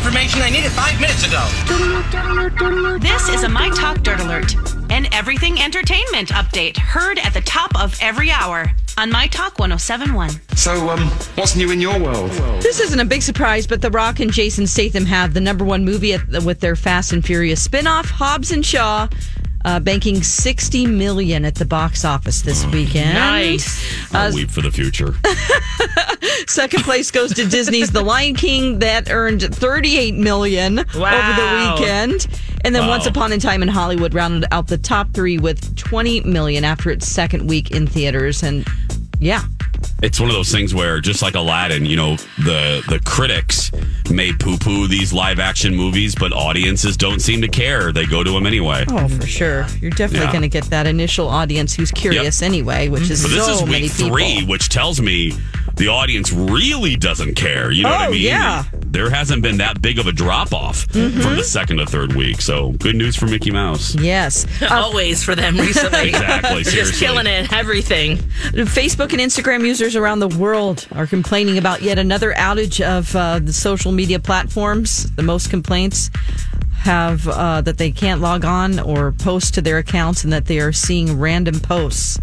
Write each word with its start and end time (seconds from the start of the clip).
Information. 0.00 0.40
I 0.40 0.48
need 0.48 0.64
it 0.64 0.70
five 0.70 0.98
minutes 0.98 1.26
ago. 1.26 1.44
This 3.00 3.28
is 3.28 3.44
a 3.44 3.48
My 3.50 3.68
Talk 3.68 4.02
Dirt 4.02 4.18
Alert, 4.20 4.54
an 4.90 5.12
everything 5.14 5.60
entertainment 5.60 6.30
update 6.30 6.76
heard 6.76 7.18
at 7.20 7.32
the 7.32 7.40
top 7.42 7.80
of 7.80 7.96
every 8.02 8.30
hour 8.30 8.66
on 8.98 9.10
My 9.10 9.28
Talk 9.28 9.58
1071. 9.58 10.30
So, 10.56 10.90
um, 10.90 11.00
what's 11.36 11.54
new 11.56 11.70
in 11.70 11.80
your 11.80 11.98
world? 11.98 12.30
This 12.60 12.80
isn't 12.80 12.98
a 12.98 13.04
big 13.04 13.22
surprise, 13.22 13.66
but 13.66 13.80
The 13.80 13.90
Rock 13.90 14.20
and 14.20 14.32
Jason 14.32 14.66
Statham 14.66 15.06
have 15.06 15.32
the 15.32 15.40
number 15.40 15.64
one 15.64 15.84
movie 15.84 16.14
at, 16.14 16.26
with 16.44 16.60
their 16.60 16.74
Fast 16.76 17.12
and 17.12 17.24
Furious 17.24 17.66
spinoff, 17.66 18.06
Hobbs 18.06 18.50
and 18.50 18.66
Shaw. 18.66 19.08
Uh, 19.62 19.78
banking 19.78 20.22
60 20.22 20.86
million 20.86 21.44
at 21.44 21.54
the 21.54 21.66
box 21.66 22.02
office 22.02 22.40
this 22.40 22.64
weekend. 22.68 23.12
Nice. 23.12 24.14
I'll 24.14 24.32
weep 24.32 24.50
for 24.50 24.62
the 24.62 24.70
future. 24.70 25.12
Second 26.48 26.82
place 26.82 27.10
goes 27.10 27.34
to 27.34 27.46
Disney's 27.46 27.90
The 27.90 28.00
Lion 28.00 28.36
King 28.36 28.78
that 28.78 29.10
earned 29.10 29.42
38 29.42 30.14
million 30.14 30.78
over 30.78 30.86
the 30.94 31.74
weekend. 31.78 32.26
And 32.64 32.74
then 32.74 32.82
Wow. 32.82 32.90
Once 32.90 33.06
Upon 33.06 33.32
a 33.32 33.38
Time 33.38 33.62
in 33.62 33.68
Hollywood 33.68 34.14
rounded 34.14 34.46
out 34.52 34.66
the 34.68 34.78
top 34.78 35.12
3 35.12 35.38
with 35.38 35.76
20 35.76 36.20
million 36.22 36.64
after 36.64 36.90
its 36.90 37.06
second 37.06 37.48
week 37.48 37.70
in 37.70 37.86
theaters 37.86 38.42
and 38.42 38.66
yeah. 39.18 39.42
It's 40.02 40.18
one 40.18 40.30
of 40.30 40.34
those 40.34 40.50
things 40.50 40.74
where, 40.74 41.00
just 41.00 41.20
like 41.22 41.34
Aladdin, 41.34 41.84
you 41.84 41.96
know, 41.96 42.16
the 42.38 42.82
the 42.88 43.00
critics 43.04 43.70
may 44.10 44.32
poo 44.32 44.56
poo 44.56 44.86
these 44.88 45.12
live 45.12 45.38
action 45.38 45.74
movies, 45.76 46.14
but 46.14 46.32
audiences 46.32 46.96
don't 46.96 47.20
seem 47.20 47.42
to 47.42 47.48
care. 47.48 47.92
They 47.92 48.06
go 48.06 48.24
to 48.24 48.30
them 48.32 48.46
anyway. 48.46 48.84
Oh, 48.88 49.08
for 49.08 49.26
sure. 49.26 49.66
You're 49.80 49.90
definitely 49.90 50.26
Yeah. 50.26 50.32
going 50.32 50.42
to 50.42 50.48
get 50.48 50.64
that 50.64 50.86
initial 50.86 51.28
audience 51.28 51.74
who's 51.74 51.90
curious 51.90 52.42
anyway, 52.42 52.88
which 52.88 53.08
is 53.10 53.22
But 53.22 53.30
this 53.30 53.46
so 53.46 53.52
is 53.52 53.64
many 53.66 53.82
week 53.82 53.92
people. 53.96 54.08
three, 54.10 54.44
which 54.46 54.68
tells 54.68 55.00
me 55.00 55.32
the 55.76 55.88
audience 55.88 56.32
really 56.32 56.96
doesn't 56.96 57.34
care. 57.36 57.70
You 57.70 57.84
know 57.84 57.90
what 57.90 58.00
I 58.00 58.06
Oh, 58.08 58.10
mean? 58.10 58.22
yeah. 58.22 58.64
There 58.86 59.08
hasn't 59.10 59.42
been 59.42 59.58
that 59.58 59.80
big 59.80 59.98
of 60.00 60.08
a 60.08 60.12
drop 60.12 60.52
off 60.52 60.88
Mm-hmm. 60.88 61.20
from 61.20 61.36
the 61.36 61.44
second 61.44 61.76
to 61.76 61.86
third 61.86 62.14
week. 62.14 62.40
So 62.40 62.70
good 62.72 62.96
news 62.96 63.14
for 63.14 63.26
Mickey 63.26 63.52
Mouse. 63.52 63.94
Yes. 63.94 64.44
Always 64.70 65.22
for 65.22 65.36
them 65.36 65.56
recently. 65.56 66.08
Exactly. 66.08 66.50
They're 66.64 66.64
just 66.64 66.70
seriously. 66.98 67.06
killing 67.06 67.26
it, 67.28 67.52
everything. 67.52 68.16
Facebook 68.16 69.12
and 69.12 69.20
Instagram 69.20 69.64
users 69.64 69.89
around 69.96 70.20
the 70.20 70.28
world 70.28 70.86
are 70.94 71.06
complaining 71.06 71.58
about 71.58 71.82
yet 71.82 71.98
another 71.98 72.32
outage 72.32 72.80
of 72.84 73.14
uh, 73.16 73.38
the 73.38 73.52
social 73.52 73.92
media 73.92 74.18
platforms. 74.18 75.10
The 75.16 75.22
most 75.22 75.50
complaints 75.50 76.10
have 76.80 77.26
uh, 77.28 77.60
that 77.62 77.78
they 77.78 77.90
can't 77.90 78.20
log 78.20 78.44
on 78.44 78.78
or 78.80 79.12
post 79.12 79.54
to 79.54 79.62
their 79.62 79.78
accounts 79.78 80.24
and 80.24 80.32
that 80.32 80.46
they 80.46 80.58
are 80.60 80.72
seeing 80.72 81.18
random 81.18 81.60
posts. 81.60 82.18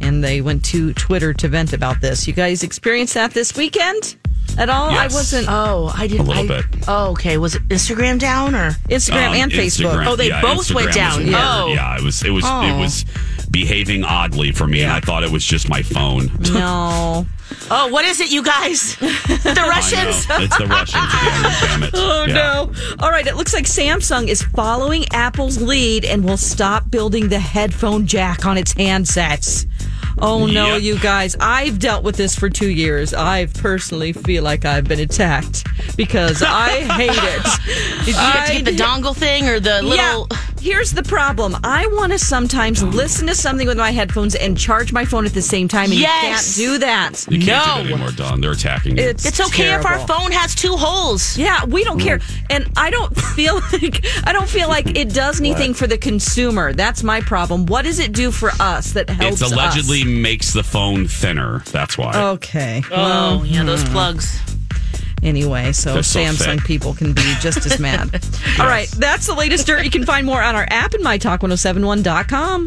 And 0.00 0.22
they 0.22 0.40
went 0.40 0.64
to 0.66 0.92
Twitter 0.94 1.32
to 1.34 1.48
vent 1.48 1.72
about 1.72 2.00
this. 2.00 2.26
You 2.26 2.32
guys 2.32 2.62
experienced 2.62 3.14
that 3.14 3.32
this 3.32 3.56
weekend 3.56 4.16
at 4.58 4.68
all? 4.68 4.90
Yes. 4.90 5.12
I 5.12 5.16
wasn't. 5.16 5.46
Oh, 5.48 5.92
I 5.96 6.08
didn't. 6.08 6.26
A 6.26 6.28
little 6.28 6.52
I- 6.52 6.62
bit. 6.62 6.66
Oh, 6.88 7.10
okay. 7.12 7.38
Was 7.38 7.54
it 7.54 7.66
Instagram 7.68 8.18
down 8.18 8.54
or? 8.54 8.72
Instagram 8.88 9.28
Um, 9.28 9.34
and 9.34 9.52
Facebook. 9.52 10.04
Oh, 10.06 10.16
they 10.16 10.30
both 10.42 10.74
went 10.74 10.92
down. 10.92 11.18
was 11.20 11.26
weird. 11.26 11.36
Oh. 11.40 11.72
yeah. 11.72 11.96
It 11.96 12.02
was. 12.02 12.22
It 12.24 12.30
was. 12.30 12.44
Oh. 12.46 12.62
It 12.66 12.78
was 12.80 13.04
behaving 13.52 14.02
oddly 14.04 14.50
for 14.50 14.66
me, 14.66 14.82
and 14.82 14.90
I 14.90 14.98
thought 15.00 15.22
it 15.22 15.30
was 15.30 15.44
just 15.44 15.68
my 15.68 15.82
phone. 15.82 16.30
No. 16.52 17.26
Oh, 17.70 17.88
what 17.88 18.06
is 18.06 18.18
it, 18.18 18.30
you 18.32 18.42
guys? 18.42 18.96
The 18.96 19.64
Russians? 19.68 20.26
It's 20.30 20.56
the 20.56 20.66
Russians 20.66 21.04
again. 21.12 21.52
Damn 21.60 21.82
it. 21.82 21.90
Oh 21.94 22.24
Yeah. 22.26 22.32
no. 22.34 22.72
All 22.98 23.10
right, 23.10 23.26
it 23.26 23.36
looks 23.36 23.52
like 23.52 23.64
Samsung 23.64 24.28
is 24.28 24.40
following 24.42 25.04
Apple's 25.12 25.60
lead 25.60 26.06
and 26.06 26.24
will 26.24 26.38
stop 26.38 26.90
building 26.90 27.28
the 27.28 27.38
headphone 27.38 28.06
jack 28.06 28.46
on 28.46 28.56
its 28.56 28.72
handsets. 28.72 29.66
Oh 30.18 30.46
no, 30.46 30.74
Yep. 30.74 30.82
you 30.82 30.98
guys. 30.98 31.36
I've 31.40 31.78
dealt 31.78 32.04
with 32.04 32.16
this 32.16 32.34
for 32.34 32.48
two 32.48 32.70
years. 32.70 33.12
I 33.12 33.46
personally 33.46 34.14
feel 34.14 34.42
like 34.44 34.64
I've 34.64 34.84
been 34.84 35.00
attacked 35.00 35.66
because 35.96 36.42
I 36.42 36.70
hate 36.94 37.10
it. 37.12 38.04
Did 38.06 38.14
you 38.14 38.20
I- 38.20 38.48
get 38.50 38.64
the 38.64 38.76
dongle 38.82 39.14
thing 39.14 39.48
or 39.48 39.60
the 39.60 39.82
little? 39.82 40.26
Yeah. 40.30 40.38
Here's 40.62 40.92
the 40.92 41.02
problem. 41.02 41.56
I 41.64 41.88
want 41.88 42.12
to 42.12 42.20
sometimes 42.20 42.84
listen 42.84 43.26
to 43.26 43.34
something 43.34 43.66
with 43.66 43.76
my 43.78 43.90
headphones 43.90 44.36
and 44.36 44.56
charge 44.56 44.92
my 44.92 45.04
phone 45.04 45.26
at 45.26 45.34
the 45.34 45.42
same 45.42 45.66
time, 45.66 45.90
and 45.90 45.94
Yes. 45.98 46.56
you 46.56 46.68
can't 46.68 46.74
do 46.74 46.86
that. 46.86 47.26
You 47.28 47.38
can't 47.40 47.44
do 47.44 47.50
No. 47.50 47.64
that 47.82 47.86
anymore, 47.86 48.10
Don. 48.12 48.40
They're 48.40 48.52
attacking 48.52 48.96
you. 48.96 49.02
It's 49.02 49.26
It's 49.26 49.40
okay 49.40 49.72
if 49.74 49.84
our 49.84 49.96
terrible. 49.96 50.06
phone 50.14 50.30
has 50.30 50.54
two 50.54 50.76
holes. 50.76 51.36
Yeah, 51.36 51.64
we 51.64 51.82
don't 51.82 51.98
care. 51.98 52.18
Mm. 52.20 52.32
And 52.50 52.70
I 52.76 52.90
don't 52.90 53.12
feel 53.34 53.56
like 53.72 54.06
I 54.24 54.32
don't 54.32 54.48
feel 54.48 54.68
like 54.68 54.96
it 54.96 55.12
does 55.12 55.40
anything 55.40 55.74
for 55.74 55.88
the 55.88 55.98
consumer. 55.98 56.72
That's 56.72 57.02
my 57.02 57.20
problem. 57.22 57.66
What 57.66 57.82
does 57.82 57.98
it 57.98 58.12
do 58.12 58.30
for 58.30 58.52
us 58.60 58.92
that 58.92 59.10
helps 59.10 59.42
It's 59.42 59.50
allegedly 59.52 60.04
makes 60.04 60.52
the 60.52 60.62
phone 60.62 61.08
thinner. 61.08 61.64
That's 61.72 61.98
why. 61.98 62.10
us? 62.10 62.16
Okay. 62.36 62.84
Oh, 62.92 63.42
yeah, 63.42 63.64
those 63.64 63.82
hmm. 63.82 63.90
plugs. 63.90 64.38
Anyway, 65.22 65.72
so 65.72 66.02
so 66.02 66.18
Samsung 66.20 66.56
thick. 66.58 66.64
people 66.64 66.94
can 66.94 67.12
be 67.12 67.34
just 67.40 67.64
as 67.64 67.78
mad. 67.80 68.22
All 68.58 68.66
right, 68.66 68.88
that's 68.88 69.26
the 69.26 69.34
latest 69.34 69.66
dirt. 69.66 69.84
You 69.84 69.90
can 69.90 70.04
find 70.04 70.26
more 70.26 70.42
on 70.42 70.54
our 70.56 70.66
app 70.70 70.94
and 70.94 71.04
mytalk1071.com. 71.04 72.66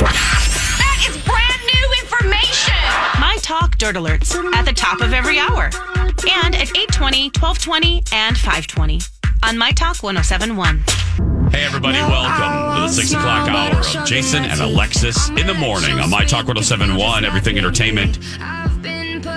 That 0.00 1.06
is 1.08 1.16
brand 1.24 1.62
new 1.66 1.94
information. 2.02 2.74
My 3.20 3.36
Talk 3.42 3.76
Dirt 3.78 3.96
Alerts 3.96 4.34
at 4.54 4.64
the 4.64 4.72
top 4.72 5.00
of 5.00 5.12
every 5.12 5.38
hour. 5.38 5.70
And 6.24 6.54
at 6.54 6.70
820, 6.76 7.30
1220, 7.30 8.02
and 8.12 8.36
520 8.38 9.00
on 9.42 9.58
My 9.58 9.72
Talk 9.72 10.02
1071. 10.02 10.78
Hey, 11.50 11.64
everybody, 11.64 11.98
welcome 11.98 12.76
to 12.76 12.82
the 12.82 12.88
6 12.88 13.12
o'clock 13.12 13.48
hour 13.48 13.76
of 13.78 14.06
Jason 14.06 14.44
and 14.44 14.60
Alexis 14.60 15.28
in 15.30 15.46
the 15.46 15.54
morning 15.54 15.98
on 15.98 16.08
My 16.08 16.24
Talk 16.24 16.46
1071, 16.46 17.24
Everything 17.24 17.58
Entertainment, 17.58 18.18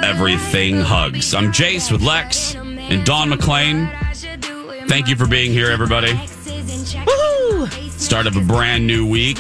Everything 0.03 0.79
Hugs. 0.79 1.33
I'm 1.33 1.51
Jace 1.51 1.91
with 1.91 2.01
Lex 2.01 2.55
and 2.55 3.05
Dawn 3.05 3.29
McClain. 3.31 3.89
Thank 4.87 5.07
you 5.07 5.15
for 5.15 5.27
being 5.27 5.51
here, 5.51 5.71
everybody. 5.71 6.13
Woohoo! 6.13 7.69
Start 7.99 8.27
of 8.27 8.35
a 8.35 8.41
brand 8.41 8.85
new 8.85 9.07
week. 9.07 9.37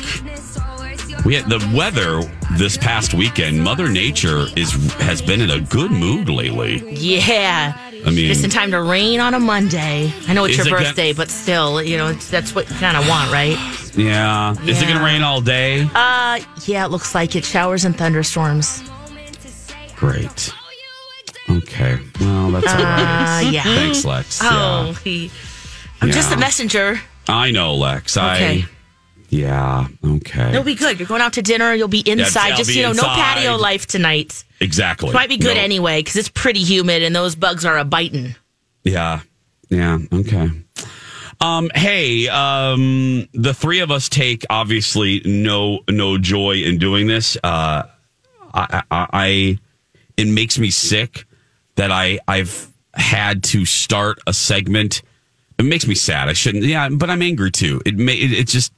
We 1.25 1.35
had 1.35 1.49
the 1.49 1.59
weather 1.75 2.21
this 2.57 2.77
past 2.77 3.13
weekend. 3.13 3.63
Mother 3.63 3.89
Nature 3.89 4.45
is 4.55 4.71
has 4.95 5.21
been 5.21 5.41
in 5.41 5.49
a 5.51 5.59
good 5.59 5.91
mood 5.91 6.29
lately. 6.29 6.77
Yeah. 6.91 7.73
I 8.05 8.09
mean, 8.11 8.27
Just 8.27 8.43
in 8.43 8.49
time 8.51 8.71
to 8.71 8.81
rain 8.81 9.19
on 9.19 9.33
a 9.33 9.39
Monday. 9.39 10.13
I 10.27 10.33
know 10.33 10.45
it's 10.45 10.57
your 10.57 10.67
it 10.67 10.69
gonna- 10.71 10.83
birthday, 10.85 11.13
but 11.13 11.29
still, 11.29 11.81
you 11.81 11.97
know, 11.97 12.07
it's, 12.09 12.29
that's 12.29 12.53
what 12.53 12.69
you 12.69 12.75
kind 12.75 12.95
of 12.97 13.07
want, 13.07 13.31
right? 13.31 13.57
yeah. 13.95 14.51
Is 14.67 14.79
it 14.81 14.85
going 14.85 14.97
to 14.99 15.03
rain 15.03 15.23
all 15.23 15.41
day? 15.41 15.89
Uh, 15.95 16.39
yeah, 16.65 16.85
it 16.85 16.91
looks 16.91 17.15
like 17.15 17.35
it. 17.35 17.43
Showers 17.45 17.83
and 17.85 17.97
thunderstorms. 17.97 18.83
Great. 19.95 20.53
Okay. 21.49 21.99
Well, 22.19 22.51
that's 22.51 22.67
all 22.67 22.75
right. 22.83 23.43
Uh, 23.45 23.49
yeah. 23.51 23.63
Thanks, 23.63 24.03
Lex. 24.03 24.39
Oh, 24.41 24.87
Yeah. 24.87 24.93
he, 25.03 25.31
I'm 26.01 26.11
just 26.11 26.29
Yeah. 26.29 26.35
the 26.35 26.39
messenger. 26.39 27.01
I 27.27 27.51
know, 27.51 27.75
Lex. 27.75 28.17
Okay. 28.17 28.63
I. 28.63 28.65
Yeah. 29.29 29.87
Okay. 30.03 30.49
It'll 30.49 30.63
be 30.63 30.75
good. 30.75 30.99
You're 30.99 31.07
going 31.07 31.21
out 31.21 31.33
to 31.33 31.41
dinner. 31.41 31.73
You'll 31.73 31.87
be 31.87 31.99
inside. 32.09 32.51
I'll 32.51 32.57
just, 32.57 32.69
be 32.69 32.77
you 32.77 32.83
know, 32.83 32.93
no 32.93 33.03
patio 33.03 33.57
life 33.57 33.85
tonight. 33.85 34.43
exactly. 34.59 35.09
It 35.09 35.13
Might 35.13 35.29
be 35.29 35.37
good 35.37 35.57
No. 35.57 35.61
anyway 35.63 35.99
because 35.99 36.15
it's 36.15 36.29
pretty 36.29 36.61
humid 36.63 37.01
and 37.03 37.15
those 37.15 37.35
bugs 37.35 37.65
are 37.65 37.77
a 37.77 37.83
biting. 37.85 38.35
Yeah. 38.83 39.21
Yeah. 39.69 39.99
Okay. 40.13 40.49
Um, 41.41 41.69
hey, 41.75 42.27
um, 42.29 43.27
the 43.33 43.53
three 43.53 43.79
of 43.79 43.91
us 43.91 44.07
take 44.09 44.45
obviously 44.49 45.21
no 45.25 45.81
no 45.89 46.17
joy 46.17 46.57
in 46.63 46.77
doing 46.77 47.07
this. 47.07 47.35
Uh, 47.43 47.83
I, 48.53 48.83
I, 48.89 49.07
I 49.11 49.59
it 50.17 50.27
makes 50.27 50.57
me 50.57 50.69
sick 50.71 51.25
that 51.75 51.91
I 51.91 52.19
I've 52.27 52.71
had 52.93 53.43
to 53.45 53.65
start 53.65 54.19
a 54.27 54.33
segment. 54.33 55.01
It 55.57 55.63
makes 55.63 55.87
me 55.87 55.95
sad. 55.95 56.29
I 56.29 56.33
shouldn't. 56.33 56.63
Yeah, 56.63 56.89
but 56.89 57.09
I'm 57.09 57.21
angry 57.21 57.51
too. 57.51 57.81
It 57.85 57.97
may. 57.97 58.15
It, 58.15 58.31
it's 58.31 58.51
just 58.51 58.73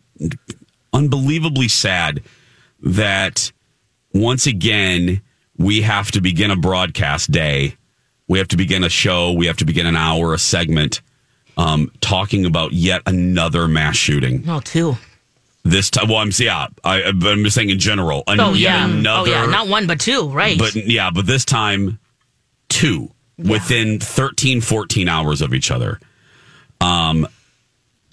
unbelievably 0.94 1.68
sad 1.68 2.24
that 2.81 3.51
once 4.13 4.48
again 4.48 5.22
we 5.57 5.81
have 5.81 6.12
to 6.12 6.22
begin 6.22 6.51
a 6.51 6.56
broadcast 6.56 7.31
day. 7.31 7.75
We 8.28 8.38
have 8.40 8.48
to 8.50 8.57
begin 8.57 8.83
a 8.83 8.90
show. 8.90 9.31
We 9.31 9.48
have 9.48 9.57
to 9.57 9.66
begin 9.66 9.86
an 9.86 9.95
hour, 9.95 10.33
a 10.33 10.38
segment, 10.38 11.01
um, 11.56 11.92
talking 12.01 12.45
about 12.45 12.74
yet 12.74 13.01
another 13.06 13.68
mass 13.68 13.95
shooting. 13.95 14.44
Oh, 14.48 14.60
two. 14.60 14.98
This 15.69 15.90
time, 15.90 16.08
well, 16.08 16.18
I'm 16.18 16.31
yeah, 16.38 16.68
I, 16.84 17.04
I'm 17.04 17.44
just 17.44 17.56
saying 17.56 17.69
in 17.69 17.80
general. 17.80 18.24
An- 18.28 18.40
Oh, 18.40 18.54
yet 18.54 18.60
yeah. 18.80 18.86
another, 18.86 19.30
oh, 19.31 19.34
yeah. 19.34 19.46
Not 19.48 19.68
one, 19.68 19.86
but 19.88 20.00
two, 20.00 20.30
right? 20.30 20.58
but 20.58 20.75
yeah, 20.75 21.10
but 21.14 21.25
this 21.25 21.44
time 21.46 22.00
two. 22.69 23.12
within 23.38 24.00
13, 24.00 24.62
14 24.62 25.08
hours 25.08 25.42
of 25.42 25.54
each 25.54 25.69
other. 25.72 26.00
Um, 26.81 27.28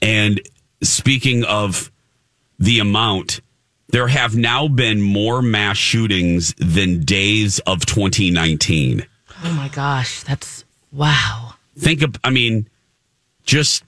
and 0.03 0.41
speaking 0.83 1.45
of 1.45 1.91
the 2.59 2.79
amount, 2.79 3.41
there 3.89 4.09
have 4.09 4.35
now 4.37 4.69
been 4.69 5.01
more 5.01 5.41
mass 5.43 5.77
shootings 5.77 6.55
than 6.59 7.05
days 7.05 7.59
of 7.61 7.87
2019. 7.87 9.07
Oh 9.45 9.53
my 9.53 9.69
gosh, 9.69 10.23
that's 10.25 10.65
wow. 10.93 11.55
Think 11.79 12.03
of, 12.03 12.17
I 12.25 12.31
mean, 12.31 12.69
just 13.45 13.85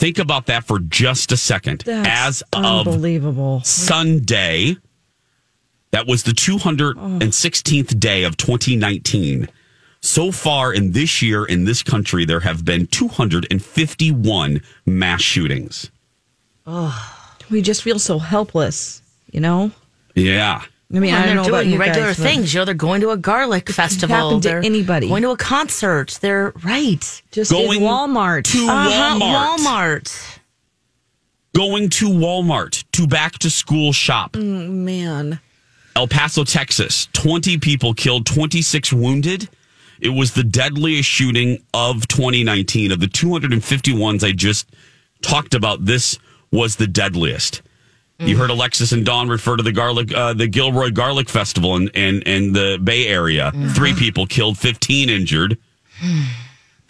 think 0.00 0.18
about 0.18 0.46
that 0.46 0.64
for 0.64 0.78
just 0.80 1.30
a 1.30 1.36
second. 1.36 1.82
That's 1.86 2.08
As 2.08 2.42
of 2.54 2.88
unbelievable. 2.88 3.60
Sunday, 3.62 4.76
that 5.92 6.06
was 6.06 6.22
the 6.22 6.32
216th 6.32 8.00
day 8.00 8.24
of 8.24 8.36
2019. 8.38 9.48
So 10.00 10.32
far 10.32 10.72
in 10.72 10.92
this 10.92 11.20
year 11.20 11.44
in 11.44 11.66
this 11.66 11.82
country, 11.82 12.24
there 12.24 12.40
have 12.40 12.64
been 12.64 12.86
251 12.86 14.62
mass 14.86 15.20
shootings. 15.20 15.90
Oh, 16.66 17.16
We 17.50 17.60
just 17.60 17.82
feel 17.82 17.98
so 17.98 18.18
helpless, 18.18 19.02
you 19.30 19.40
know? 19.40 19.70
Yeah. 20.14 20.62
I 20.92 20.98
mean, 20.98 21.14
I 21.14 21.18
and 21.18 21.26
don't 21.26 21.36
know 21.36 21.42
they're 21.44 21.50
about 21.52 21.60
doing 21.62 21.72
you 21.74 21.78
regular 21.78 22.08
guys, 22.08 22.18
things. 22.18 22.52
You 22.52 22.60
know, 22.60 22.64
they're 22.64 22.74
going 22.74 23.00
to 23.02 23.10
a 23.10 23.16
garlic 23.16 23.68
festival. 23.68 24.16
happen 24.16 24.40
to 24.40 24.48
they're 24.48 24.64
anybody. 24.64 25.08
Going 25.08 25.22
to 25.22 25.30
a 25.30 25.36
concert. 25.36 26.18
They're 26.20 26.52
right. 26.64 27.22
Just 27.30 27.50
Going 27.52 27.80
in 27.82 27.86
Walmart. 27.86 28.44
to 28.44 28.66
Uh-huh, 28.68 29.18
Walmart. 29.20 29.58
Walmart. 29.60 30.38
Going 31.54 31.88
to 31.90 32.08
Walmart 32.08 32.84
to 32.92 33.06
back 33.06 33.38
to 33.40 33.50
school 33.50 33.92
shop. 33.92 34.34
Man. 34.36 35.40
El 35.96 36.08
Paso, 36.08 36.44
Texas. 36.44 37.08
20 37.12 37.58
people 37.58 37.94
killed, 37.94 38.26
26 38.26 38.92
wounded. 38.92 39.48
It 40.00 40.10
was 40.10 40.32
the 40.32 40.44
deadliest 40.44 41.08
shooting 41.08 41.62
of 41.74 42.08
2019. 42.08 42.90
Of 42.92 43.00
the 43.00 43.06
251s 43.06 44.24
I 44.26 44.32
just 44.32 44.68
talked 45.22 45.54
about, 45.54 45.84
this 45.84 46.18
was 46.50 46.76
the 46.76 46.86
deadliest. 46.86 47.62
You 48.20 48.34
mm-hmm. 48.34 48.40
heard 48.42 48.50
Alexis 48.50 48.92
and 48.92 49.04
Dawn 49.06 49.30
refer 49.30 49.56
to 49.56 49.62
the 49.62 49.72
garlic, 49.72 50.12
uh, 50.14 50.34
the 50.34 50.46
Gilroy 50.46 50.90
Garlic 50.90 51.30
Festival 51.30 51.76
in, 51.76 51.88
in, 51.88 52.20
in 52.22 52.52
the 52.52 52.78
Bay 52.82 53.06
Area. 53.06 53.50
Mm-hmm. 53.50 53.68
Three 53.68 53.94
people 53.94 54.26
killed, 54.26 54.58
15 54.58 55.08
injured. 55.08 55.56
Mm-hmm. 56.00 56.22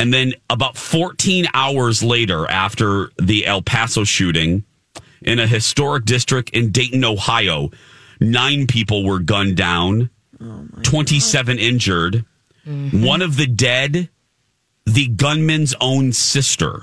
And 0.00 0.12
then 0.12 0.34
about 0.48 0.76
14 0.76 1.46
hours 1.54 2.02
later, 2.02 2.50
after 2.50 3.10
the 3.16 3.46
El 3.46 3.62
Paso 3.62 4.02
shooting 4.02 4.64
in 5.22 5.38
a 5.38 5.46
historic 5.46 6.04
district 6.04 6.50
in 6.50 6.72
Dayton, 6.72 7.04
Ohio, 7.04 7.70
nine 8.18 8.66
people 8.66 9.04
were 9.04 9.20
gunned 9.20 9.56
down, 9.56 10.10
27 10.82 11.58
injured. 11.60 12.24
One 12.64 13.22
of 13.22 13.36
the 13.36 13.46
dead, 13.46 14.08
the 14.84 15.06
gunman's 15.06 15.74
own 15.80 16.12
sister. 16.12 16.82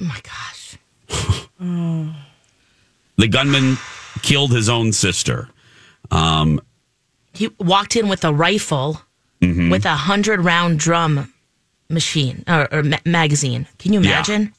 Oh 0.00 0.04
my 0.04 0.20
gosh. 0.22 0.78
Oh. 1.60 2.14
The 3.16 3.28
gunman 3.28 3.76
killed 4.22 4.52
his 4.52 4.68
own 4.68 4.92
sister. 4.92 5.48
He 7.32 7.48
walked 7.58 7.96
in 7.96 8.08
with 8.08 8.24
a 8.24 8.32
rifle 8.32 9.00
Mm-hmm. 9.40 9.68
with 9.68 9.84
a 9.84 9.90
hundred 9.96 10.40
round 10.40 10.78
drum 10.78 11.30
machine 11.90 12.44
or, 12.48 12.66
or 12.72 12.82
ma- 12.82 12.96
magazine. 13.04 13.66
Can 13.78 13.92
you 13.92 14.00
Yeah. 14.00 14.10
imagine? 14.12 14.54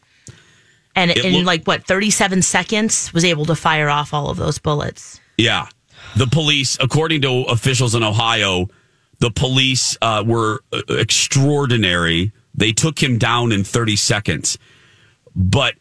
And 0.95 1.09
It 1.09 1.25
in 1.25 1.33
look- 1.33 1.45
like 1.45 1.63
what 1.65 1.87
thirty 1.87 2.11
seven 2.11 2.43
seconds 2.43 3.11
was 3.11 3.25
able 3.25 3.45
to 3.45 3.55
fire 3.55 3.89
off 3.89 4.13
all 4.13 4.29
of 4.29 4.37
those 4.37 4.59
bullets. 4.59 5.19
Yeah. 5.37 5.69
The 6.17 6.27
police, 6.27 6.77
according 6.79 7.21
to 7.21 7.43
officials 7.49 7.95
in 7.95 8.03
Ohio, 8.03 8.67
the 9.19 9.31
police 9.31 9.97
uh, 10.03 10.23
were 10.27 10.61
uh, 10.71 10.81
extraordinary. 10.89 12.31
They 12.53 12.71
took 12.71 13.01
him 13.01 13.17
down 13.17 13.51
in 13.51 13.63
30 13.63 13.95
seconds, 13.95 14.59
but 15.35 15.73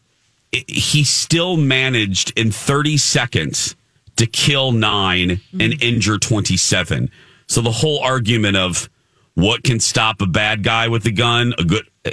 he 0.67 1.03
still 1.03 1.57
managed 1.57 2.37
in 2.37 2.51
30 2.51 2.97
seconds 2.97 3.75
to 4.17 4.25
kill 4.25 4.71
nine 4.71 5.41
and 5.59 5.81
injure 5.83 6.17
27. 6.17 7.09
So 7.47 7.61
the 7.61 7.71
whole 7.71 7.99
argument 7.99 8.55
of 8.57 8.89
what 9.33 9.63
can 9.63 9.79
stop 9.79 10.21
a 10.21 10.25
bad 10.25 10.63
guy 10.63 10.87
with 10.87 11.05
a 11.05 11.11
gun, 11.11 11.53
a 11.57 11.63
good, 11.63 11.85
uh, 12.05 12.11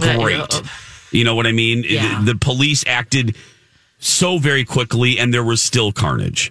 uh, 0.00 0.16
great. 0.18 0.62
You 1.10 1.24
know 1.24 1.34
what 1.34 1.46
I 1.46 1.52
mean? 1.52 1.84
Yeah. 1.86 2.20
The, 2.20 2.32
the 2.32 2.38
police 2.38 2.84
acted 2.86 3.36
so 3.98 4.38
very 4.38 4.64
quickly, 4.64 5.18
and 5.18 5.32
there 5.32 5.44
was 5.44 5.62
still 5.62 5.92
carnage. 5.92 6.50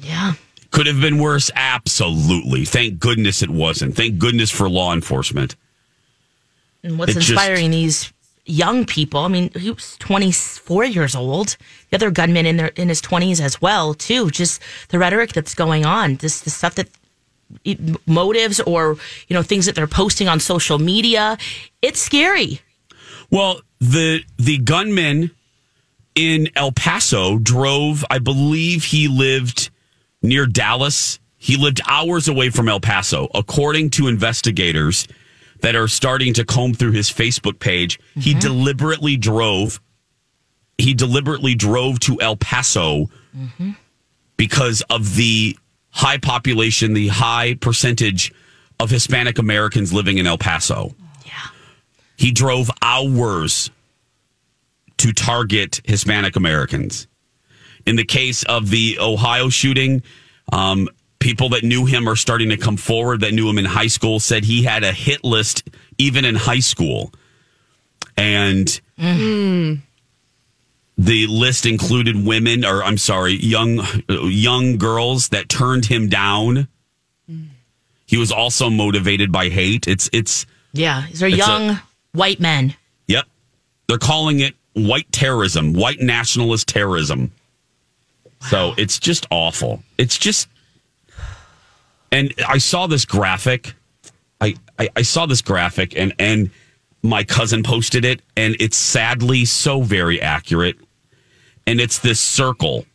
Yeah. 0.00 0.34
Could 0.70 0.86
have 0.86 1.00
been 1.00 1.18
worse? 1.18 1.50
Absolutely. 1.54 2.64
Thank 2.64 2.98
goodness 2.98 3.42
it 3.42 3.50
wasn't. 3.50 3.96
Thank 3.96 4.18
goodness 4.18 4.50
for 4.50 4.68
law 4.68 4.92
enforcement. 4.92 5.56
And 6.82 6.98
what's 6.98 7.12
It 7.12 7.20
just- 7.20 7.30
inspiring 7.30 7.70
these 7.70 8.12
young 8.46 8.84
people? 8.84 9.20
I 9.20 9.28
mean, 9.28 9.50
he 9.56 9.70
was 9.70 9.96
24 9.98 10.84
years 10.84 11.14
old. 11.14 11.56
The 11.90 11.96
other 11.96 12.10
gunman 12.10 12.46
in 12.46 12.56
their 12.56 12.68
in 12.68 12.88
his 12.88 13.00
20s 13.00 13.40
as 13.40 13.60
well, 13.60 13.94
too. 13.94 14.30
Just 14.30 14.62
the 14.88 14.98
rhetoric 14.98 15.32
that's 15.32 15.54
going 15.54 15.84
on, 15.84 16.16
this 16.16 16.40
the 16.40 16.50
stuff 16.50 16.74
that 16.76 16.88
motives 18.06 18.60
or 18.60 18.96
you 19.28 19.34
know 19.34 19.42
things 19.42 19.66
that 19.66 19.74
they're 19.74 19.86
posting 19.86 20.28
on 20.28 20.40
social 20.40 20.78
media. 20.78 21.38
It's 21.82 22.00
scary. 22.00 22.60
Well, 23.30 23.60
the 23.80 24.22
the 24.38 24.58
gunman 24.58 25.30
in 26.14 26.48
El 26.54 26.72
Paso 26.72 27.38
drove, 27.38 28.04
I 28.10 28.18
believe 28.18 28.84
he 28.84 29.08
lived 29.08 29.70
near 30.22 30.46
Dallas. 30.46 31.18
He 31.36 31.56
lived 31.56 31.80
hours 31.86 32.28
away 32.28 32.50
from 32.50 32.68
El 32.68 32.80
Paso. 32.80 33.28
According 33.34 33.90
to 33.90 34.08
investigators 34.08 35.06
that 35.64 35.74
are 35.74 35.88
starting 35.88 36.34
to 36.34 36.44
comb 36.44 36.74
through 36.74 36.92
his 36.92 37.10
Facebook 37.10 37.58
page, 37.58 37.98
he 38.14 38.34
deliberately 38.34 39.16
drove 39.16 39.80
he 40.76 40.92
deliberately 40.92 41.54
drove 41.54 42.00
to 42.00 42.20
El 42.20 42.36
Paso 42.36 43.08
because 44.36 44.82
of 44.90 45.14
the 45.14 45.56
high 45.90 46.18
population, 46.18 46.92
the 46.92 47.08
high 47.08 47.54
percentage 47.54 48.32
of 48.78 48.90
Hispanic 48.90 49.38
Americans 49.38 49.92
living 49.92 50.18
in 50.18 50.26
El 50.26 50.36
Paso. 50.36 50.94
Yeah. 51.24 51.32
He 52.16 52.32
drove 52.32 52.70
hours 52.82 53.70
to 54.98 55.12
target 55.12 55.80
Hispanic 55.84 56.36
Americans. 56.36 57.06
In 57.86 57.96
the 57.96 58.04
case 58.04 58.42
of 58.42 58.68
the 58.68 58.98
Ohio 59.00 59.48
shooting, 59.48 60.02
um, 60.52 60.88
people 61.24 61.48
that 61.48 61.64
knew 61.64 61.86
him 61.86 62.06
are 62.06 62.16
starting 62.16 62.50
to 62.50 62.56
come 62.58 62.76
forward 62.76 63.20
that 63.22 63.32
knew 63.32 63.48
him 63.48 63.56
in 63.56 63.64
high 63.64 63.86
school 63.86 64.20
said 64.20 64.44
he 64.44 64.62
had 64.62 64.84
a 64.84 64.92
hit 64.92 65.24
list 65.24 65.66
even 65.96 66.22
in 66.26 66.34
high 66.34 66.60
school. 66.60 67.10
And 68.18 68.68
the 70.98 71.26
list 71.26 71.64
included 71.66 72.24
women, 72.26 72.62
or 72.64 72.84
I'm 72.84 72.98
sorry, 72.98 73.32
young 73.32 73.80
young 74.08 74.76
girls 74.76 75.30
that 75.30 75.48
turned 75.48 75.86
him 75.86 76.08
down. 76.10 76.68
He 78.06 78.18
was 78.18 78.30
also 78.30 78.68
motivated 78.68 79.32
by 79.32 79.48
hate. 79.48 79.88
It's 79.88 80.10
it's 80.12 80.44
Yeah, 80.74 81.06
these 81.08 81.22
are 81.22 81.26
It's 81.26 81.34
a- 81.36 81.38
young 81.38 81.80
white 82.12 82.38
men. 82.38 82.76
Yep. 83.08 83.24
They're 83.88 83.98
calling 83.98 84.40
it 84.40 84.54
white 84.74 85.10
terrorism, 85.10 85.72
white 85.72 86.00
nationalist 86.00 86.68
terrorism. 86.68 87.32
So 88.50 88.74
it's 88.76 88.98
just 88.98 89.26
awful. 89.30 89.82
It's 89.96 90.18
just. 90.18 90.48
And 92.14 92.32
I 92.48 92.58
saw 92.58 92.86
this 92.86 93.04
graphic. 93.04 93.74
I, 94.40 94.54
I, 94.78 94.88
I 94.96 95.02
saw 95.02 95.26
this 95.26 95.42
graphic 95.42 95.96
and, 95.98 96.14
and 96.18 96.50
my 97.02 97.24
cousin 97.24 97.62
posted 97.62 98.04
it, 98.04 98.22
and 98.36 98.56
it's 98.60 98.76
sadly 98.76 99.44
so 99.44 99.82
very 99.82 100.20
accurate. 100.22 100.76
And 101.66 101.80
it's 101.80 101.98
this 101.98 102.20
circle. 102.20 102.86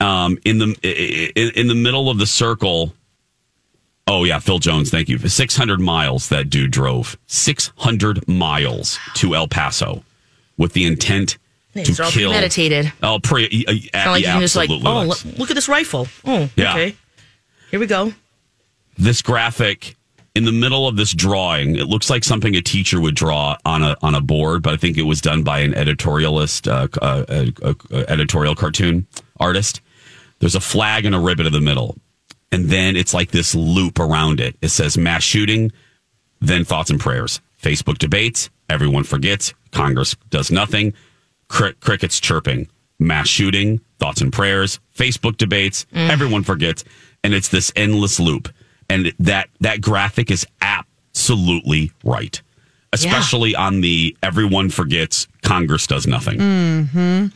Um, 0.00 0.38
in 0.44 0.58
the 0.58 1.32
in, 1.36 1.50
in 1.54 1.66
the 1.68 1.74
middle 1.74 2.10
of 2.10 2.18
the 2.18 2.26
circle, 2.26 2.92
Oh 4.08 4.22
yeah, 4.24 4.38
Phil 4.38 4.58
Jones. 4.60 4.90
Thank 4.90 5.08
you. 5.08 5.18
Six 5.18 5.56
hundred 5.56 5.80
miles 5.80 6.28
that 6.28 6.48
dude 6.50 6.70
drove. 6.70 7.16
Six 7.26 7.72
hundred 7.78 8.26
miles 8.28 8.98
to 9.14 9.34
El 9.34 9.48
Paso 9.48 10.04
with 10.56 10.74
the 10.74 10.84
intent 10.86 11.38
These 11.74 11.96
to 11.96 12.04
all 12.04 12.10
kill. 12.10 12.30
premeditated. 12.30 12.92
Oh, 13.02 13.18
pre- 13.20 13.64
uh, 13.66 13.72
of 13.72 14.06
like 14.12 14.22
yeah, 14.22 14.38
just 14.38 14.54
like, 14.56 14.70
oh, 14.70 15.04
look, 15.04 15.24
look 15.38 15.50
at 15.50 15.54
this 15.54 15.68
rifle. 15.68 16.06
Oh, 16.24 16.48
Yeah. 16.56 16.72
okay. 16.72 16.96
Here 17.76 17.80
we 17.82 17.86
go. 17.88 18.14
this 18.96 19.20
graphic 19.20 19.96
in 20.34 20.46
the 20.46 20.52
middle 20.52 20.88
of 20.88 20.96
this 20.96 21.12
drawing. 21.12 21.76
It 21.76 21.88
looks 21.88 22.08
like 22.08 22.24
something 22.24 22.56
a 22.56 22.62
teacher 22.62 23.02
would 23.02 23.14
draw 23.14 23.58
on 23.66 23.82
a 23.82 23.98
on 24.00 24.14
a 24.14 24.22
board, 24.22 24.62
but 24.62 24.72
I 24.72 24.78
think 24.78 24.96
it 24.96 25.02
was 25.02 25.20
done 25.20 25.42
by 25.42 25.58
an 25.58 25.74
editorialist, 25.74 26.68
uh, 26.72 26.88
uh, 27.02 28.04
editorial 28.08 28.54
cartoon 28.54 29.06
artist. 29.38 29.82
There's 30.38 30.54
a 30.54 30.60
flag 30.60 31.04
and 31.04 31.14
a 31.14 31.20
ribbon 31.20 31.44
in 31.44 31.52
the 31.52 31.60
middle, 31.60 31.98
and 32.50 32.70
then 32.70 32.96
it's 32.96 33.12
like 33.12 33.30
this 33.32 33.54
loop 33.54 33.98
around 33.98 34.40
it. 34.40 34.56
It 34.62 34.68
says 34.68 34.96
mass 34.96 35.22
shooting, 35.22 35.70
then 36.40 36.64
thoughts 36.64 36.88
and 36.88 36.98
prayers. 36.98 37.42
Facebook 37.62 37.98
debates. 37.98 38.48
Everyone 38.70 39.04
forgets. 39.04 39.52
Congress 39.70 40.16
does 40.30 40.50
nothing. 40.50 40.94
Cri- 41.48 41.74
crickets 41.74 42.20
chirping. 42.20 42.68
Mass 42.98 43.28
shooting. 43.28 43.80
Thoughts 43.98 44.20
and 44.20 44.32
prayers. 44.32 44.80
Facebook 44.96 45.36
debates. 45.36 45.86
Mm. 45.92 46.10
Everyone 46.10 46.42
forgets, 46.42 46.84
and 47.24 47.34
it's 47.34 47.48
this 47.48 47.72
endless 47.76 48.20
loop. 48.20 48.48
And 48.88 49.12
that 49.18 49.48
that 49.60 49.80
graphic 49.80 50.30
is 50.30 50.46
absolutely 50.60 51.90
right, 52.04 52.40
especially 52.92 53.54
on 53.54 53.80
the 53.80 54.16
everyone 54.22 54.70
forgets 54.70 55.26
Congress 55.42 55.86
does 55.86 56.06
nothing. 56.06 56.38
Mm-hmm. 56.38 57.26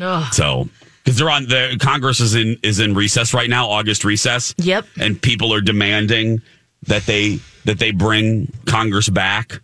Ugh. 0.00 0.34
So 0.34 0.68
because 1.04 1.18
they're 1.18 1.30
on 1.30 1.44
the 1.44 1.78
Congress 1.80 2.20
is 2.20 2.34
in 2.34 2.56
is 2.62 2.80
in 2.80 2.94
recess 2.94 3.34
right 3.34 3.48
now, 3.48 3.68
August 3.68 4.04
recess. 4.04 4.54
Yep. 4.58 4.86
and 5.00 5.20
people 5.20 5.52
are 5.52 5.60
demanding 5.60 6.42
that 6.84 7.04
they 7.06 7.38
that 7.64 7.78
they 7.78 7.92
bring 7.92 8.52
Congress 8.66 9.08
back 9.08 9.60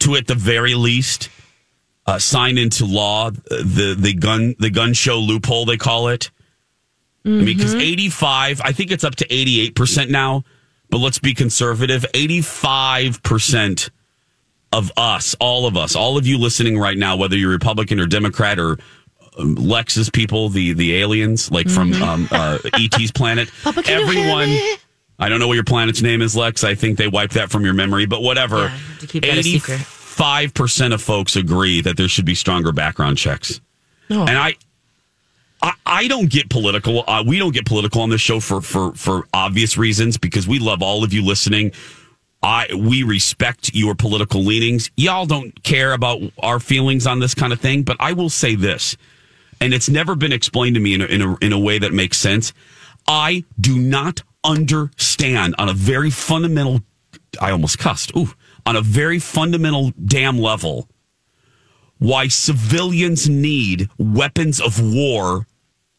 to 0.00 0.16
at 0.16 0.26
the 0.26 0.34
very 0.34 0.74
least 0.74 1.28
uh, 2.06 2.18
sign 2.18 2.58
into 2.58 2.84
law 2.84 3.30
the 3.30 3.96
the 3.98 4.14
gun 4.14 4.54
the 4.58 4.70
gun 4.70 4.92
show 4.92 5.18
loophole 5.18 5.64
they 5.64 5.76
call 5.76 6.08
it. 6.08 6.30
I 7.24 7.30
mean, 7.30 7.46
because 7.46 7.74
eighty 7.74 8.10
five, 8.10 8.60
I 8.62 8.72
think 8.72 8.90
it's 8.90 9.04
up 9.04 9.14
to 9.16 9.32
eighty 9.32 9.60
eight 9.60 9.74
percent 9.74 10.10
now. 10.10 10.44
But 10.90 10.98
let's 10.98 11.18
be 11.18 11.32
conservative. 11.34 12.04
Eighty 12.14 12.42
five 12.42 13.22
percent 13.22 13.90
of 14.72 14.92
us, 14.96 15.34
all 15.40 15.66
of 15.66 15.76
us, 15.76 15.96
all 15.96 16.18
of 16.18 16.26
you 16.26 16.36
listening 16.36 16.78
right 16.78 16.98
now, 16.98 17.16
whether 17.16 17.36
you're 17.36 17.50
Republican 17.50 17.98
or 17.98 18.06
Democrat 18.06 18.58
or 18.58 18.76
um, 19.38 19.54
Lex's 19.54 20.10
people, 20.10 20.50
the 20.50 20.74
the 20.74 20.96
aliens, 20.96 21.50
like 21.50 21.70
from 21.70 21.94
um, 22.02 22.28
uh, 22.30 22.58
ET's 22.74 23.10
planet, 23.12 23.50
everyone. 23.88 24.54
I 25.16 25.28
don't 25.28 25.38
know 25.38 25.46
what 25.46 25.54
your 25.54 25.64
planet's 25.64 26.02
name 26.02 26.20
is, 26.22 26.36
Lex. 26.36 26.64
I 26.64 26.74
think 26.74 26.98
they 26.98 27.08
wiped 27.08 27.34
that 27.34 27.50
from 27.50 27.64
your 27.64 27.72
memory, 27.72 28.04
but 28.04 28.20
whatever. 28.20 28.64
Yeah, 28.64 28.78
to 28.98 29.06
keep 29.06 29.22
that 29.22 29.38
a 29.38 29.42
secret. 29.42 29.80
Eighty-five 30.14 30.54
percent 30.54 30.94
of 30.94 31.02
folks 31.02 31.34
agree 31.34 31.80
that 31.80 31.96
there 31.96 32.06
should 32.06 32.24
be 32.24 32.36
stronger 32.36 32.70
background 32.70 33.18
checks, 33.18 33.60
and 34.08 34.38
I, 34.38 34.54
I, 35.60 35.72
I 35.84 36.08
don't 36.08 36.30
get 36.30 36.48
political. 36.48 37.02
Uh, 37.08 37.24
we 37.26 37.38
don't 37.40 37.52
get 37.52 37.66
political 37.66 38.00
on 38.00 38.10
this 38.10 38.20
show 38.20 38.38
for 38.38 38.60
for 38.60 38.94
for 38.94 39.26
obvious 39.34 39.76
reasons 39.76 40.16
because 40.16 40.46
we 40.46 40.60
love 40.60 40.82
all 40.82 41.02
of 41.02 41.12
you 41.12 41.24
listening. 41.24 41.72
I 42.44 42.68
we 42.76 43.02
respect 43.02 43.74
your 43.74 43.96
political 43.96 44.42
leanings. 44.42 44.88
Y'all 44.96 45.26
don't 45.26 45.60
care 45.64 45.92
about 45.92 46.22
our 46.38 46.60
feelings 46.60 47.08
on 47.08 47.18
this 47.18 47.34
kind 47.34 47.52
of 47.52 47.60
thing, 47.60 47.82
but 47.82 47.96
I 47.98 48.12
will 48.12 48.30
say 48.30 48.54
this, 48.54 48.96
and 49.60 49.74
it's 49.74 49.88
never 49.88 50.14
been 50.14 50.32
explained 50.32 50.76
to 50.76 50.80
me 50.80 50.94
in 50.94 51.00
a, 51.00 51.06
in 51.06 51.22
a, 51.22 51.36
in 51.40 51.52
a 51.52 51.58
way 51.58 51.78
that 51.80 51.92
makes 51.92 52.18
sense. 52.18 52.52
I 53.08 53.44
do 53.60 53.78
not 53.78 54.22
understand 54.44 55.56
on 55.58 55.68
a 55.68 55.74
very 55.74 56.10
fundamental. 56.10 56.82
I 57.40 57.50
almost 57.50 57.80
cussed. 57.80 58.16
Ooh, 58.16 58.32
on 58.66 58.76
a 58.76 58.80
very 58.80 59.18
fundamental 59.18 59.92
damn 60.04 60.38
level, 60.38 60.88
why 61.98 62.28
civilians 62.28 63.28
need 63.28 63.88
weapons 63.98 64.60
of 64.60 64.80
war 64.80 65.46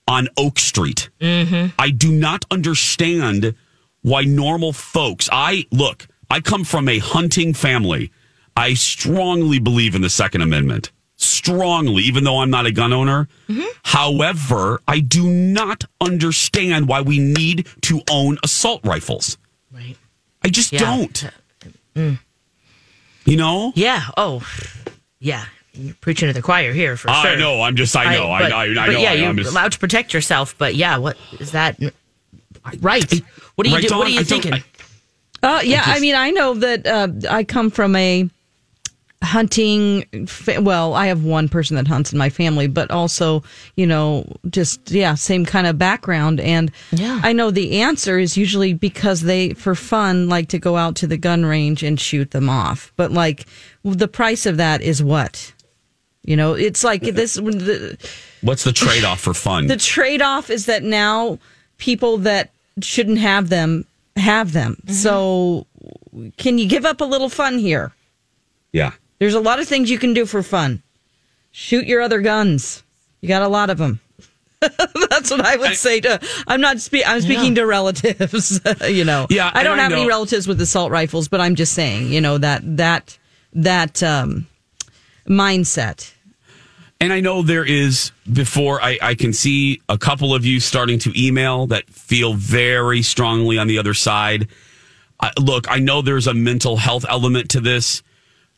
on 0.07 0.27
Oak 0.37 0.59
Street. 0.59 1.09
Mm-hmm. 1.19 1.73
I 1.79 1.89
do 1.89 2.11
not 2.11 2.45
understand 2.51 3.55
why 4.01 4.23
normal 4.23 4.71
folks. 4.73 5.27
I 5.31 5.65
look. 5.71 6.07
I 6.29 6.41
come 6.41 6.63
from 6.63 6.87
a 6.89 6.99
hunting 6.99 7.53
family. 7.53 8.11
I 8.57 8.73
strongly 8.73 9.59
believe 9.59 9.95
in 9.95 10.01
the 10.01 10.09
Second 10.09 10.41
Amendment. 10.41 10.91
Strongly, 11.17 12.03
even 12.03 12.23
though 12.23 12.39
I'm 12.39 12.49
not 12.49 12.65
a 12.65 12.71
gun 12.71 12.93
owner. 12.93 13.27
Mm-hmm. 13.47 13.63
However, 13.83 14.81
I 14.87 14.99
do 14.99 15.27
not 15.27 15.85
understand 16.01 16.87
why 16.87 17.01
we 17.01 17.19
need 17.19 17.67
to 17.83 18.01
own 18.09 18.37
assault 18.43 18.81
rifles. 18.83 19.37
Right. 19.71 19.95
I 20.43 20.49
just 20.49 20.71
Yeah. 20.73 20.79
don't. 20.79 21.29
Mm. 21.95 22.19
You 23.25 23.37
know? 23.37 23.73
Yeah. 23.75 24.03
Oh, 24.17 24.47
yeah. 25.19 25.45
You're 25.73 25.95
preaching 25.95 26.27
to 26.29 26.33
the 26.33 26.41
choir 26.41 26.71
here 26.71 26.95
for 26.95 27.09
I 27.09 27.21
sure. 27.21 27.31
I 27.31 27.35
know. 27.35 27.61
I'm 27.61 27.75
just. 27.75 27.95
I 27.97 28.15
know. 28.15 28.31
I, 28.31 28.41
but, 28.43 28.51
I, 28.53 28.63
I, 28.63 28.73
but 28.73 28.91
know. 28.93 28.99
yeah, 28.99 29.11
I, 29.11 29.13
you're 29.15 29.29
am 29.29 29.37
just, 29.37 29.51
allowed 29.51 29.73
to 29.73 29.79
protect 29.79 30.13
yourself. 30.13 30.55
But 30.57 30.75
yeah, 30.75 30.97
what 30.97 31.17
is 31.39 31.51
that? 31.51 31.77
Right. 32.79 33.11
What 33.55 33.67
are 33.67 33.69
you 33.69 33.75
Right, 33.75 33.81
do? 33.81 33.89
Dawn? 33.89 33.99
What 33.99 34.07
are 34.07 34.11
you 34.11 34.23
thinking? 34.23 34.53
I- 34.53 34.63
Uh, 35.43 35.61
yeah, 35.63 35.83
just- 35.83 35.97
I 35.97 35.99
mean, 35.99 36.15
I 36.15 36.31
know 36.31 36.53
that 36.55 36.87
uh, 36.87 37.07
I 37.29 37.43
come 37.43 37.69
from 37.71 37.95
a 37.95 38.29
hunting. 39.25 40.05
Well, 40.61 40.93
I 40.93 41.07
have 41.07 41.23
one 41.23 41.49
person 41.49 41.75
that 41.75 41.87
hunts 41.87 42.13
in 42.13 42.17
my 42.17 42.29
family, 42.29 42.67
but 42.67 42.91
also, 42.91 43.43
you 43.75 43.85
know, 43.85 44.25
just 44.49 44.91
yeah, 44.91 45.15
same 45.15 45.45
kind 45.45 45.67
of 45.67 45.77
background. 45.77 46.39
And 46.39 46.71
Yeah. 46.91 47.19
I 47.23 47.33
know 47.33 47.51
the 47.51 47.81
answer 47.81 48.17
is 48.19 48.37
usually 48.37 48.73
because 48.73 49.21
they, 49.21 49.53
for 49.53 49.75
fun, 49.75 50.29
like 50.29 50.49
to 50.49 50.59
go 50.59 50.77
out 50.77 50.95
to 50.97 51.07
the 51.07 51.17
gun 51.17 51.45
range 51.45 51.83
and 51.83 51.99
shoot 51.99 52.31
them 52.31 52.49
off. 52.49 52.93
But 52.95 53.11
like, 53.11 53.45
the 53.83 54.07
price 54.07 54.45
of 54.45 54.57
that 54.57 54.81
is 54.81 55.03
what. 55.03 55.51
You 56.23 56.35
know, 56.35 56.53
it's 56.53 56.83
like 56.83 57.03
uh, 57.03 57.11
this. 57.11 57.35
The, 57.35 57.97
What's 58.41 58.63
the 58.63 58.71
trade 58.71 59.03
off 59.03 59.19
for 59.19 59.33
fun? 59.33 59.67
the 59.75 59.77
trade 59.77 60.21
off 60.21 60.49
is 60.49 60.65
that 60.65 60.83
now 60.83 61.39
people 61.77 62.17
that 62.19 62.51
shouldn't 62.81 63.19
have 63.19 63.49
them 63.49 63.85
have 64.15 64.53
them. 64.53 64.77
Mm-hmm. 64.81 64.93
So 64.93 65.67
can 66.37 66.57
you 66.57 66.67
give 66.67 66.85
up 66.85 67.01
a 67.01 67.05
little 67.05 67.29
fun 67.29 67.59
here? 67.59 67.91
yeah. 68.71 68.91
There's 69.19 69.33
a 69.33 69.39
lot 69.39 69.59
of 69.59 69.67
things 69.67 69.89
you 69.89 69.97
can 69.97 70.13
do 70.13 70.25
for 70.25 70.43
fun. 70.43 70.83
Shoot 71.51 71.85
your 71.85 72.01
other 72.01 72.21
guns. 72.21 72.83
You 73.21 73.27
got 73.27 73.41
a 73.41 73.47
lot 73.47 73.69
of 73.69 73.77
them. 73.77 73.99
That's 74.59 75.31
what 75.31 75.41
I 75.41 75.55
would 75.55 75.75
say 75.75 76.01
to. 76.01 76.19
I'm 76.47 76.61
not. 76.61 76.79
Spe- 76.79 77.05
I'm 77.05 77.21
speaking 77.21 77.55
to 77.55 77.65
relatives. 77.65 78.59
you 78.87 79.03
know. 79.03 79.27
Yeah, 79.29 79.51
I 79.53 79.63
don't 79.63 79.79
I 79.79 79.83
have 79.83 79.91
any 79.91 80.07
relatives 80.07 80.47
with 80.47 80.59
assault 80.59 80.91
rifles, 80.91 81.27
but 81.27 81.39
I'm 81.39 81.55
just 81.55 81.73
saying. 81.73 82.11
You 82.11 82.21
know 82.21 82.37
that 82.37 82.61
that 82.77 83.17
that 83.53 84.01
um, 84.03 84.47
mindset. 85.27 86.13
And 87.01 87.11
I 87.11 87.19
know 87.19 87.41
there 87.41 87.65
is, 87.65 88.11
before 88.31 88.81
I, 88.81 88.97
I 89.01 89.15
can 89.15 89.33
see 89.33 89.81
a 89.89 89.97
couple 89.97 90.33
of 90.33 90.45
you 90.45 90.61
starting 90.61 90.97
to 90.99 91.13
email 91.21 91.67
that 91.67 91.89
feel 91.89 92.33
very 92.33 93.01
strongly 93.01 93.57
on 93.57 93.67
the 93.67 93.77
other 93.77 93.93
side. 93.93 94.47
I, 95.19 95.31
look, 95.37 95.69
I 95.69 95.79
know 95.79 96.01
there's 96.01 96.27
a 96.27 96.33
mental 96.33 96.77
health 96.77 97.05
element 97.07 97.49
to 97.51 97.59
this. 97.59 98.01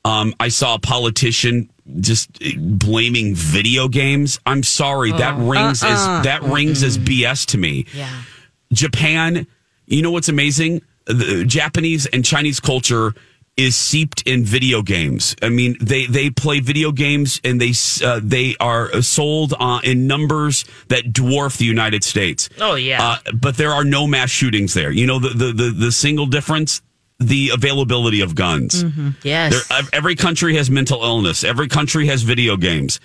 Um, 0.08 0.34
I 0.40 0.48
saw 0.48 0.76
a 0.76 0.80
politician 0.80 1.70
just 2.00 2.30
blaming 2.58 3.36
video 3.36 3.88
games. 3.88 4.40
I'm 4.46 4.64
sorry, 4.64 5.12
that 5.12 5.38
rings 5.38 5.84
as 5.84 6.06
that 6.24 6.44
rings 6.44 6.84
as 6.84 6.98
BS 6.98 7.46
to 7.48 7.58
me. 7.58 7.86
yeah. 7.94 8.22
Japan, 8.74 9.48
you 9.86 10.02
know 10.02 10.12
what's 10.12 10.30
amazing? 10.30 10.82
The 11.06 11.46
Japanese 11.46 12.06
and 12.06 12.24
Chinese 12.26 12.60
culture 12.60 13.14
is 13.56 13.76
seeped 13.76 14.22
in 14.28 14.44
video 14.44 14.82
games. 14.82 15.36
I 15.42 15.50
mean, 15.50 15.78
they 15.82 16.06
they 16.06 16.30
play 16.30 16.60
video 16.60 16.92
games 16.92 17.42
and 17.44 17.60
they 17.60 17.74
uh, 18.06 18.20
they 18.24 18.56
are 18.60 19.02
sold 19.02 19.54
uh, 19.60 19.80
in 19.84 20.06
numbers 20.06 20.64
that 20.90 21.06
dwarf 21.06 21.58
the 21.58 21.66
United 21.66 22.04
States. 22.04 22.50
Oh, 22.62 22.76
yeah. 22.76 23.02
Uh, 23.02 23.32
but 23.34 23.58
there 23.58 23.72
are 23.72 23.84
no 23.84 24.06
mass 24.06 24.30
shootings 24.30 24.74
there. 24.74 24.92
You 24.92 25.08
know 25.08 25.20
the 25.20 25.30
the 25.30 25.54
the, 25.54 25.70
the 25.72 25.92
single 25.92 26.28
difference. 26.28 26.82
The 27.20 27.50
availability 27.54 28.22
of 28.22 28.36
guns. 28.36 28.84
Mm-hmm. 28.84 29.10
Yes. 29.24 29.68
There, 29.68 29.82
every 29.92 30.16
country 30.16 30.56
has 30.56 30.70
mental 30.70 31.04
illness. 31.04 31.44
Every 31.44 31.68
country 31.68 32.08
has 32.08 32.22
video 32.22 32.58
games. 32.58 33.00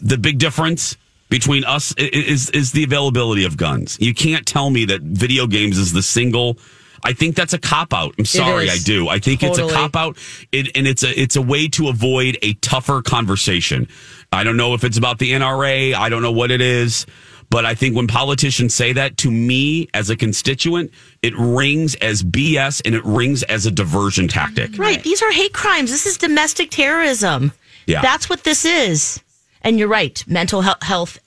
The 0.00 0.18
big 0.18 0.38
difference 0.38 0.96
between 1.28 1.64
us 1.64 1.94
is 1.96 2.50
is 2.50 2.72
the 2.72 2.84
availability 2.84 3.44
of 3.44 3.56
guns. 3.56 3.98
You 4.00 4.14
can't 4.14 4.44
tell 4.44 4.68
me 4.68 4.84
that 4.86 5.00
video 5.00 5.46
games 5.46 5.78
is 5.78 5.92
the 5.92 6.02
single. 6.02 6.58
I 7.04 7.14
think 7.14 7.36
that's 7.36 7.52
a 7.52 7.58
cop 7.58 7.94
out. 7.94 8.14
I'm 8.18 8.24
sorry, 8.24 8.68
I 8.68 8.76
do. 8.78 9.08
I 9.08 9.18
think 9.18 9.42
it's 9.42 9.58
a 9.58 9.68
cop 9.68 9.96
out, 9.96 10.18
it, 10.52 10.76
and 10.76 10.86
it's 10.86 11.02
a 11.02 11.20
it's 11.20 11.36
a 11.36 11.42
way 11.42 11.68
to 11.68 11.88
avoid 11.88 12.38
a 12.42 12.54
tougher 12.54 13.00
conversation. 13.00 13.88
I 14.32 14.44
don't 14.44 14.56
know 14.56 14.74
if 14.74 14.84
it's 14.84 14.98
about 14.98 15.18
the 15.18 15.32
NRA. 15.32 15.94
I 15.94 16.08
don't 16.08 16.22
know 16.22 16.32
what 16.32 16.50
it 16.50 16.60
is. 16.60 17.06
But 17.52 17.66
I 17.66 17.74
think 17.74 17.94
when 17.94 18.06
politicians 18.06 18.74
say 18.74 18.94
that 18.94 19.18
to 19.18 19.30
me 19.30 19.86
as 19.92 20.08
a 20.08 20.16
constituent, 20.16 20.90
it 21.20 21.34
rings 21.36 21.94
as 21.96 22.22
BS 22.22 22.80
and 22.86 22.94
it 22.94 23.04
rings 23.04 23.42
as 23.42 23.66
a 23.66 23.70
diversion 23.70 24.26
tactic. 24.26 24.78
Right. 24.78 25.02
These 25.02 25.20
are 25.20 25.30
hate 25.30 25.52
crimes. 25.52 25.90
This 25.90 26.06
is 26.06 26.16
domestic 26.16 26.70
terrorism. 26.70 27.52
Yeah. 27.86 28.00
That's 28.00 28.30
what 28.30 28.44
this 28.44 28.64
is. 28.64 29.20
And 29.60 29.78
you're 29.78 29.88
right. 29.88 30.24
Mental 30.26 30.62
health. 30.62 31.18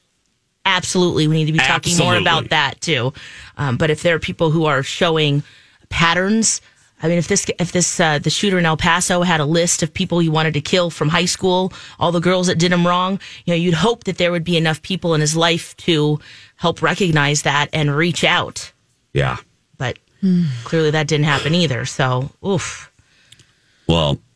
Absolutely. 0.65 1.27
We 1.27 1.35
need 1.35 1.45
to 1.45 1.51
be 1.51 1.59
talking 1.59 1.95
more 1.95 2.17
about 2.17 2.49
that 2.49 2.81
too. 2.81 3.13
Um, 3.57 3.77
but 3.77 3.91
if 3.91 4.01
there 4.01 4.15
are 4.15 4.19
people 4.19 4.49
who 4.49 4.65
are 4.65 4.81
showing 4.81 5.43
patterns, 5.89 6.59
I 7.03 7.07
mean, 7.07 7.17
if 7.17 7.27
this, 7.27 7.45
if 7.59 7.71
this, 7.71 7.99
uh, 7.99 8.19
the 8.19 8.29
shooter 8.29 8.57
in 8.57 8.65
El 8.65 8.77
Paso 8.77 9.21
had 9.21 9.39
a 9.39 9.45
list 9.45 9.83
of 9.83 9.93
people 9.93 10.19
he 10.19 10.29
wanted 10.29 10.53
to 10.53 10.61
kill 10.61 10.89
from 10.89 11.09
high 11.09 11.25
school, 11.25 11.73
all 11.99 12.11
the 12.11 12.21
girls 12.21 12.47
that 12.47 12.57
did 12.57 12.71
him 12.71 12.87
wrong, 12.87 13.19
you 13.45 13.51
know, 13.51 13.57
you'd 13.57 13.73
hope 13.73 14.05
that 14.05 14.17
there 14.17 14.31
would 14.31 14.43
be 14.45 14.57
enough 14.57 14.81
people 14.81 15.13
in 15.13 15.21
his 15.21 15.35
life 15.35 15.75
to 15.77 16.19
help 16.55 16.81
recognize 16.81 17.41
that 17.41 17.67
and 17.73 17.95
reach 17.95 18.23
out. 18.23 18.71
Yeah. 19.13 19.37
But 19.77 19.99
clearly 20.63 20.91
that 20.91 21.07
didn't 21.07 21.25
happen 21.25 21.53
either. 21.53 21.85
So, 21.85 22.31
oof. 22.45 22.91
Well, 23.87 24.19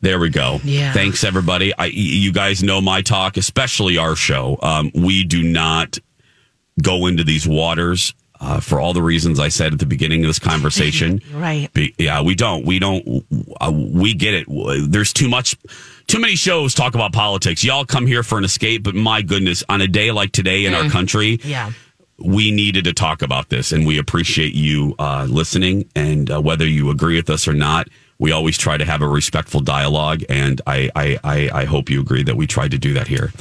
There 0.00 0.18
we 0.20 0.30
go. 0.30 0.60
Yeah. 0.62 0.92
Thanks, 0.92 1.24
everybody. 1.24 1.72
I, 1.76 1.86
you 1.86 2.32
guys 2.32 2.62
know 2.62 2.80
my 2.80 3.02
talk, 3.02 3.36
especially 3.36 3.98
our 3.98 4.14
show. 4.14 4.56
Um, 4.62 4.92
we 4.94 5.24
do 5.24 5.42
not 5.42 5.98
go 6.82 7.06
into 7.06 7.24
these 7.24 7.48
waters 7.48 8.14
uh, 8.40 8.60
for 8.60 8.78
all 8.78 8.92
the 8.92 9.02
reasons 9.02 9.40
I 9.40 9.48
said 9.48 9.72
at 9.72 9.80
the 9.80 9.86
beginning 9.86 10.22
of 10.22 10.28
this 10.28 10.38
conversation. 10.38 11.20
Right. 11.34 11.72
Be, 11.72 11.94
yeah, 11.98 12.22
we 12.22 12.34
don't. 12.36 12.64
We 12.64 12.78
don't. 12.78 13.24
Uh, 13.60 13.72
we 13.74 14.14
get 14.14 14.34
it. 14.34 14.46
There's 14.90 15.12
too 15.12 15.28
much. 15.28 15.56
Too 16.06 16.20
many 16.20 16.36
shows 16.36 16.74
talk 16.74 16.94
about 16.94 17.12
politics. 17.12 17.64
Y'all 17.64 17.84
come 17.84 18.06
here 18.06 18.22
for 18.22 18.38
an 18.38 18.44
escape, 18.44 18.84
but 18.84 18.94
my 18.94 19.22
goodness, 19.22 19.64
on 19.68 19.80
a 19.80 19.88
day 19.88 20.10
like 20.12 20.30
today 20.32 20.64
in 20.64 20.74
our 20.74 20.88
country, 20.88 21.38
Yeah. 21.42 21.72
we 22.18 22.50
needed 22.52 22.84
to 22.84 22.92
talk 22.92 23.22
about 23.22 23.48
this, 23.50 23.72
and 23.72 23.84
we 23.86 23.98
appreciate 23.98 24.54
you 24.54 24.94
uh, 24.98 25.26
listening. 25.28 25.88
And 25.96 26.30
uh, 26.30 26.40
whether 26.40 26.66
you 26.66 26.90
agree 26.90 27.16
with 27.16 27.30
us 27.30 27.46
or 27.48 27.54
not, 27.54 27.88
we 28.20 28.32
always 28.32 28.58
try 28.58 28.76
to 28.76 28.84
have 28.84 29.00
a 29.00 29.06
respectful 29.08 29.60
dialogue, 29.60 30.22
and 30.28 30.60
I 30.66 30.90
I, 30.96 31.18
I, 31.22 31.50
I 31.52 31.64
hope 31.66 31.88
you 31.90 32.00
agree 32.00 32.22
that 32.24 32.34
we 32.36 32.46
tried 32.46 32.72
to 32.72 32.78
do 32.78 32.94
that 32.94 33.06
here. 33.06 33.32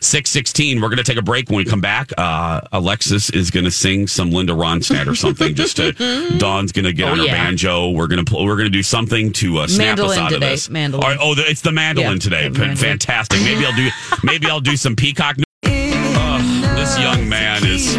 Six 0.00 0.30
sixteen. 0.30 0.80
We're 0.80 0.88
going 0.88 0.98
to 0.98 1.04
take 1.04 1.18
a 1.18 1.22
break. 1.22 1.48
When 1.48 1.58
we 1.58 1.64
come 1.64 1.80
back, 1.80 2.10
uh, 2.18 2.60
Alexis 2.72 3.30
is 3.30 3.50
going 3.50 3.64
to 3.64 3.70
sing 3.70 4.06
some 4.08 4.30
Linda 4.30 4.52
Ronstadt 4.52 5.06
or 5.06 5.14
something. 5.14 5.54
just 5.54 5.76
to 5.76 5.92
Dawn's 6.38 6.72
going 6.72 6.84
to 6.86 6.92
get 6.92 7.08
Oh, 7.08 7.12
on 7.12 7.18
her 7.18 7.24
yeah. 7.26 7.32
banjo. 7.34 7.90
We're 7.90 8.06
going 8.08 8.24
to 8.24 8.30
pl- 8.30 8.44
we're 8.44 8.56
going 8.56 8.66
to 8.66 8.70
do 8.76 8.82
something 8.82 9.32
to 9.34 9.58
uh, 9.58 9.66
snap 9.68 9.98
Mandolin 9.98 10.10
us 10.10 10.18
out 10.18 10.30
today. 10.30 10.46
of 10.46 10.50
this. 10.52 10.68
Mandolin. 10.70 11.06
Right, 11.06 11.18
oh, 11.20 11.34
the, 11.34 11.48
it's 11.48 11.60
the 11.60 11.72
mandolin 11.72 12.12
Yeah, 12.14 12.18
today. 12.18 12.42
the 12.48 12.58
mandolin. 12.58 12.76
Fantastic. 12.76 13.40
Maybe 13.42 13.64
I'll 13.64 13.76
do 13.76 13.88
maybe 14.24 14.46
I'll 14.48 14.60
do 14.60 14.76
some 14.76 14.96
peacock. 14.96 15.36
Ugh, 15.64 16.76
this 16.76 16.98
young 16.98 17.28
man 17.28 17.64
is 17.64 17.94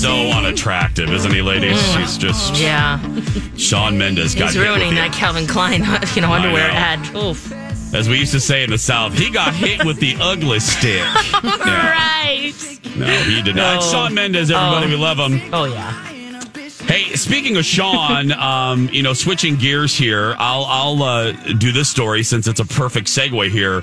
so 0.00 0.14
unattractive, 0.30 1.10
isn't 1.10 1.32
he, 1.34 1.42
ladies? 1.42 1.80
She's 1.94 2.16
just 2.18 2.54
Mm. 2.54 2.60
Yeah. 2.62 3.56
Shawn 3.56 3.96
Mendes 3.98 4.34
got 4.34 4.46
He's 4.46 4.54
hit 4.54 4.60
with 4.60 4.68
ruining 4.68 4.90
the- 4.94 5.00
that 5.02 5.12
Calvin 5.12 5.46
Klein, 5.46 5.84
you 6.14 6.22
know, 6.22 6.32
underwear 6.32 6.68
know. 6.68 6.74
ad. 6.74 7.14
Oof. 7.16 7.52
as 7.94 8.08
we 8.08 8.18
used 8.18 8.32
to 8.32 8.40
say 8.40 8.62
in 8.64 8.70
the 8.70 8.78
South. 8.78 9.16
He 9.16 9.30
got 9.30 9.54
hit 9.54 9.84
with 9.84 9.98
the 10.00 10.16
ugly 10.20 10.60
stick. 10.60 11.02
Right. 11.42 12.52
No, 12.96 13.06
he 13.06 13.42
did 13.42 13.56
not. 13.56 13.78
Oh. 13.82 13.90
Shawn 13.92 14.14
Mendes, 14.14 14.50
everybody, 14.50 14.86
Oh. 14.86 14.88
we 14.90 14.96
love 14.96 15.18
him. 15.18 15.40
Oh, 15.52 15.64
yeah. 15.64 15.92
Hey, 16.86 17.14
speaking 17.16 17.56
of 17.56 17.64
Shawn, 17.64 18.32
um, 18.38 18.88
you 18.92 19.02
know, 19.02 19.12
switching 19.12 19.56
gears 19.56 19.94
here, 19.96 20.34
I'll 20.38 20.64
I'll 20.64 21.02
uh, 21.02 21.32
do 21.32 21.72
this 21.72 21.88
story 21.88 22.22
since 22.22 22.46
it's 22.46 22.60
a 22.60 22.64
perfect 22.64 23.08
segue 23.08 23.50
here. 23.50 23.82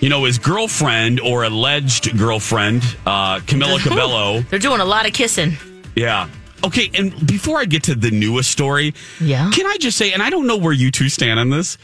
You 0.00 0.08
know, 0.08 0.24
his 0.24 0.38
girlfriend 0.38 1.18
or 1.20 1.42
alleged 1.44 2.16
girlfriend, 2.16 2.82
uh, 3.04 3.40
Camila 3.40 3.80
Cabello. 3.82 4.40
They're 4.42 4.58
doing 4.60 4.80
a 4.80 4.84
lot 4.84 5.06
of 5.06 5.12
kissing. 5.12 5.56
Yeah. 5.96 6.28
Okay, 6.64 6.90
and 6.94 7.26
before 7.26 7.58
I 7.58 7.64
get 7.64 7.84
to 7.84 7.94
the 7.94 8.10
newest 8.10 8.50
story, 8.50 8.94
Yeah. 9.20 9.50
can 9.52 9.66
I 9.66 9.76
just 9.80 9.96
say, 9.98 10.12
and 10.12 10.22
I 10.22 10.30
don't 10.30 10.46
know 10.46 10.56
where 10.56 10.72
you 10.72 10.90
two 10.90 11.08
stand 11.08 11.38
on 11.40 11.50
this, 11.50 11.78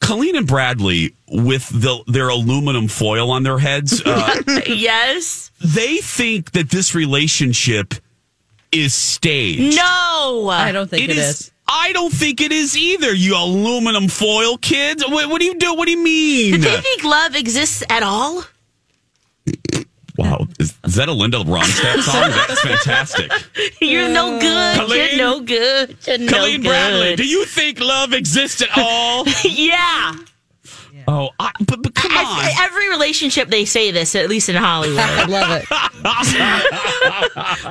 Colleen 0.00 0.36
and 0.36 0.46
Bradley 0.46 1.14
with 1.28 1.68
the 1.70 2.02
their 2.06 2.28
aluminum 2.28 2.88
foil 2.88 3.30
on 3.30 3.42
their 3.42 3.58
heads, 3.58 4.02
uh, 4.04 4.42
yes. 4.66 5.50
they 5.60 5.96
think 5.98 6.52
that 6.52 6.68
this 6.70 6.94
relationship 6.94 7.94
is 8.72 8.94
staged. 8.94 9.76
No. 9.76 10.48
I 10.50 10.70
don't 10.72 10.88
think 10.90 11.04
It 11.04 11.10
it 11.10 11.16
is. 11.18 11.40
is. 11.40 11.50
I 11.76 11.92
don't 11.92 12.12
think 12.12 12.40
it 12.40 12.52
is 12.52 12.76
either. 12.76 13.12
You 13.12 13.36
aluminum 13.36 14.06
foil 14.08 14.56
kids. 14.58 15.04
What, 15.06 15.28
what 15.28 15.40
do 15.40 15.46
you 15.46 15.54
do? 15.58 15.74
What 15.74 15.86
do 15.86 15.90
you 15.90 16.02
mean? 16.02 16.52
Do 16.52 16.58
they 16.58 16.80
think 16.80 17.02
love 17.02 17.34
exists 17.34 17.82
at 17.90 18.02
all? 18.04 18.44
wow, 20.16 20.46
is, 20.60 20.72
is 20.84 20.94
that 20.94 21.08
a 21.08 21.12
Linda 21.12 21.38
Ronstadt 21.38 22.02
song? 22.02 22.30
That's 22.30 22.60
fantastic. 22.60 23.32
You're 23.80 24.08
no 24.08 24.38
good. 24.38 24.76
Colleen? 24.76 25.08
You're 25.10 25.18
no 25.18 25.40
good. 25.40 25.96
You're 26.06 26.18
no 26.18 26.28
Colleen 26.32 26.62
good. 26.62 26.68
Bradley, 26.68 27.16
do 27.16 27.26
you 27.26 27.44
think 27.44 27.80
love 27.80 28.12
exists 28.12 28.62
at 28.62 28.68
all? 28.76 29.24
yeah. 29.44 30.14
oh, 31.08 31.30
I, 31.40 31.50
but, 31.66 31.82
but 31.82 31.94
come 31.94 32.12
on. 32.12 32.18
I- 32.24 32.54
every 32.60 32.88
relationship 32.90 33.48
they 33.48 33.64
say 33.64 33.90
this, 33.90 34.14
at 34.14 34.28
least 34.28 34.48
in 34.48 34.54
Hollywood. 34.56 34.98
I 35.02 35.24
love 35.26 35.60
it. 35.60 35.68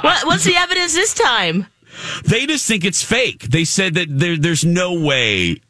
what, 0.04 0.26
what's 0.26 0.44
the 0.44 0.56
evidence 0.58 0.94
this 0.94 1.14
time? 1.14 1.68
They 2.24 2.46
just 2.46 2.68
think 2.68 2.84
it's 2.86 3.04
fake. 3.04 3.44
They 3.44 3.66
said 3.66 3.94
that 3.96 4.08
there, 4.10 4.38
there's 4.38 4.66
no 4.66 4.94
way. 4.94 5.62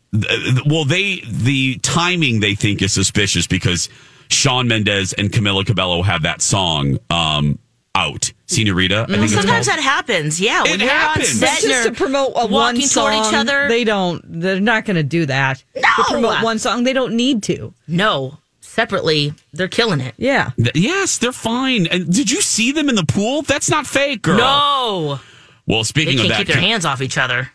Well, 0.66 0.86
they 0.86 1.22
the 1.28 1.78
timing 1.82 2.40
they 2.40 2.56
think 2.56 2.82
is 2.82 2.94
suspicious 2.94 3.48
because 3.48 3.90
Shawn 4.30 4.68
Mendes 4.68 5.14
and 5.14 5.32
Camila 5.32 5.66
Cabello 5.66 6.02
have 6.04 6.22
that 6.24 6.42
song 6.42 7.00
um, 7.10 7.58
out. 7.96 8.32
Senorita, 8.46 9.04
I 9.04 9.06
think 9.12 9.24
it's 9.24 9.34
Sometimes 9.34 9.66
that 9.66 9.80
happens. 9.80 10.40
Yeah, 10.40 10.62
when 10.64 10.74
It 10.74 10.82
you're 10.82 10.90
happens. 10.92 11.34
on 11.34 11.40
But 11.42 11.50
set 11.50 11.62
Just 11.68 11.88
to 11.88 11.92
promote 11.94 12.34
a 12.36 12.46
one 12.46 12.80
song, 12.82 13.14
each 13.28 13.34
other. 13.34 13.68
they 13.68 13.84
don't. 13.84 14.22
They're 14.42 14.60
not 14.60 14.86
going 14.86 14.98
to 14.98 15.04
do 15.04 15.26
that. 15.26 15.64
To 15.74 15.82
No! 15.82 16.04
promote 16.08 16.44
one 16.44 16.60
song, 16.60 16.84
they 16.84 16.94
don't 16.94 17.16
need 17.16 17.42
to. 17.44 17.74
no, 17.88 18.38
separately, 18.62 19.34
they're 19.54 19.68
killing 19.68 20.00
it. 20.00 20.14
Yeah. 20.18 20.52
Th- 20.58 20.76
Yes, 20.76 21.18
they're 21.18 21.32
fine. 21.32 21.88
And 21.88 22.14
did 22.14 22.30
you 22.30 22.42
see 22.42 22.72
them 22.72 22.90
in 22.90 22.96
the 22.96 23.06
pool? 23.06 23.42
That's 23.42 23.70
not 23.72 23.88
fake, 23.88 24.22
girl. 24.22 24.38
No, 24.38 25.20
Well, 25.66 25.84
speaking 25.84 26.16
of 26.16 26.26
can't 26.26 26.30
that, 26.30 26.38
keep 26.40 26.48
their 26.48 26.62
hands 26.62 26.86
off 26.86 27.02
each 27.02 27.18
other. 27.18 27.50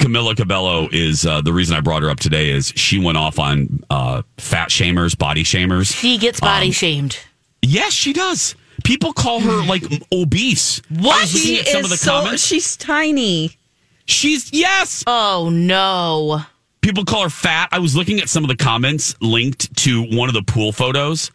Camila 0.00 0.36
Cabello 0.36 0.88
is 0.92 1.24
uh, 1.24 1.40
the 1.40 1.52
reason 1.52 1.76
I 1.76 1.80
brought 1.80 2.02
her 2.02 2.10
up 2.10 2.20
today. 2.20 2.50
Is 2.50 2.68
she 2.76 2.98
went 2.98 3.16
off 3.16 3.38
on 3.38 3.82
uh, 3.88 4.22
fat 4.36 4.68
shamers, 4.68 5.16
body 5.16 5.42
shamers? 5.42 5.94
She 5.94 6.18
gets 6.18 6.42
Um, 6.42 6.48
body 6.48 6.70
shamed. 6.70 7.18
Yes, 7.62 7.92
she 7.92 8.12
does. 8.12 8.54
People 8.84 9.12
call 9.12 9.40
her 9.40 9.64
like 9.64 9.84
obese. 10.12 10.82
What? 10.90 11.26
She 11.28 11.60
at 11.60 11.68
some 11.68 11.84
of 11.84 11.90
the 11.90 11.96
so. 11.96 12.10
comments. 12.10 12.44
She's 12.44 12.76
tiny. 12.76 13.56
She's 14.04 14.52
yes. 14.52 15.02
Oh 15.06 15.48
no. 15.50 16.42
People 16.82 17.04
call 17.04 17.22
her 17.24 17.30
fat. 17.30 17.68
I 17.72 17.78
was 17.80 17.96
looking 17.96 18.20
at 18.20 18.28
some 18.28 18.44
of 18.44 18.48
the 18.48 18.56
comments 18.56 19.16
linked 19.20 19.74
to 19.78 20.02
one 20.02 20.28
of 20.28 20.34
the 20.34 20.42
pool 20.42 20.70
photos 20.72 21.32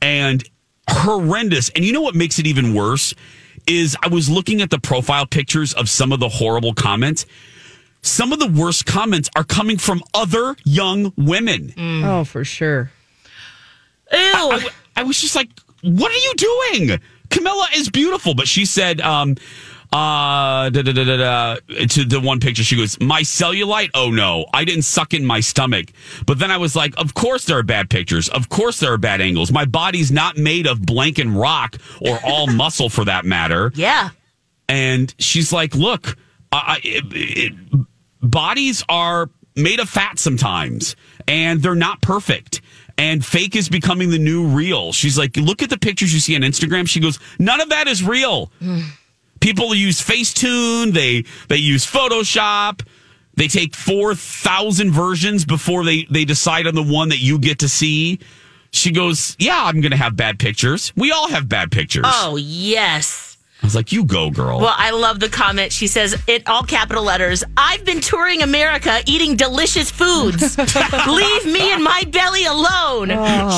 and 0.00 0.42
horrendous. 0.88 1.68
And 1.70 1.84
you 1.84 1.92
know 1.92 2.00
what 2.00 2.14
makes 2.14 2.38
it 2.38 2.46
even 2.46 2.72
worse 2.72 3.14
is 3.66 3.96
I 4.02 4.08
was 4.08 4.28
looking 4.28 4.62
at 4.62 4.70
the 4.70 4.78
profile 4.78 5.26
pictures 5.26 5.72
of 5.74 5.88
some 5.88 6.12
of 6.12 6.20
the 6.20 6.28
horrible 6.28 6.74
comments. 6.74 7.26
Some 8.02 8.32
of 8.32 8.38
the 8.38 8.48
worst 8.48 8.86
comments 8.86 9.28
are 9.34 9.44
coming 9.44 9.78
from 9.78 10.02
other 10.14 10.56
young 10.64 11.12
women. 11.16 11.74
Oh, 12.04 12.24
for 12.24 12.44
sure. 12.44 12.90
Ew. 14.12 14.18
I, 14.18 14.68
I 14.94 15.02
was 15.02 15.20
just 15.20 15.34
like, 15.34 15.50
what 15.82 16.12
are 16.12 16.14
you 16.14 16.34
doing? 16.36 17.00
Camila 17.28 17.76
is 17.76 17.90
beautiful, 17.90 18.34
but 18.34 18.46
she 18.46 18.64
said, 18.64 19.00
um, 19.00 19.36
uh, 19.96 20.68
da, 20.68 20.82
da, 20.82 20.92
da, 20.92 21.04
da, 21.04 21.16
da, 21.16 21.86
to 21.86 22.04
the 22.04 22.20
one 22.20 22.38
picture, 22.38 22.62
she 22.62 22.76
goes, 22.76 23.00
my 23.00 23.22
cellulite. 23.22 23.88
Oh 23.94 24.10
no, 24.10 24.44
I 24.52 24.66
didn't 24.66 24.82
suck 24.82 25.14
in 25.14 25.24
my 25.24 25.40
stomach. 25.40 25.86
But 26.26 26.38
then 26.38 26.50
I 26.50 26.58
was 26.58 26.76
like, 26.76 26.94
of 26.98 27.14
course 27.14 27.46
there 27.46 27.56
are 27.56 27.62
bad 27.62 27.88
pictures. 27.88 28.28
Of 28.28 28.50
course 28.50 28.78
there 28.78 28.92
are 28.92 28.98
bad 28.98 29.22
angles. 29.22 29.50
My 29.50 29.64
body's 29.64 30.12
not 30.12 30.36
made 30.36 30.66
of 30.66 30.82
blank 30.82 31.18
and 31.18 31.34
rock 31.38 31.78
or 32.02 32.18
all 32.22 32.46
muscle 32.62 32.90
for 32.90 33.06
that 33.06 33.24
matter. 33.24 33.72
yeah. 33.74 34.10
And 34.68 35.14
she's 35.18 35.50
like, 35.52 35.74
look, 35.74 36.18
I, 36.52 36.80
it, 36.84 37.04
it, 37.12 37.86
bodies 38.20 38.84
are 38.88 39.30
made 39.54 39.78
of 39.80 39.88
fat 39.88 40.18
sometimes, 40.18 40.96
and 41.28 41.62
they're 41.62 41.74
not 41.76 42.02
perfect. 42.02 42.60
And 42.98 43.24
fake 43.24 43.54
is 43.56 43.68
becoming 43.68 44.10
the 44.10 44.18
new 44.18 44.44
real. 44.48 44.92
She's 44.92 45.16
like, 45.16 45.36
look 45.36 45.62
at 45.62 45.70
the 45.70 45.78
pictures 45.78 46.12
you 46.12 46.18
see 46.20 46.34
on 46.34 46.42
Instagram. 46.42 46.88
She 46.88 46.98
goes, 47.00 47.18
none 47.38 47.60
of 47.60 47.68
that 47.68 47.86
is 47.86 48.02
real. 48.02 48.50
People 49.40 49.74
use 49.74 50.00
Facetune. 50.00 50.92
They 50.92 51.24
they 51.48 51.56
use 51.56 51.84
Photoshop. 51.86 52.86
They 53.34 53.48
take 53.48 53.74
four 53.74 54.14
thousand 54.14 54.92
versions 54.92 55.44
before 55.44 55.84
they 55.84 56.06
they 56.10 56.24
decide 56.24 56.66
on 56.66 56.74
the 56.74 56.82
one 56.82 57.10
that 57.10 57.20
you 57.20 57.38
get 57.38 57.58
to 57.60 57.68
see. 57.68 58.18
She 58.72 58.90
goes, 58.90 59.36
yeah, 59.38 59.64
I'm 59.64 59.80
going 59.80 59.92
to 59.92 59.96
have 59.96 60.16
bad 60.16 60.38
pictures. 60.38 60.92
We 60.96 61.10
all 61.10 61.28
have 61.28 61.48
bad 61.48 61.70
pictures. 61.70 62.04
Oh 62.06 62.36
yes. 62.36 63.25
Was 63.66 63.74
like, 63.74 63.90
you 63.90 64.04
go, 64.04 64.30
girl. 64.30 64.60
Well, 64.60 64.74
I 64.76 64.92
love 64.92 65.18
the 65.18 65.28
comment. 65.28 65.72
She 65.72 65.88
says, 65.88 66.16
in 66.28 66.40
all 66.46 66.62
capital 66.62 67.02
letters, 67.02 67.42
I've 67.56 67.84
been 67.84 68.00
touring 68.00 68.42
America 68.42 69.00
eating 69.06 69.34
delicious 69.34 69.90
foods. 69.90 70.56
Leave 71.08 71.46
me 71.46 71.72
and 71.72 71.82
my 71.82 72.04
belly 72.08 72.44
alone. 72.44 73.08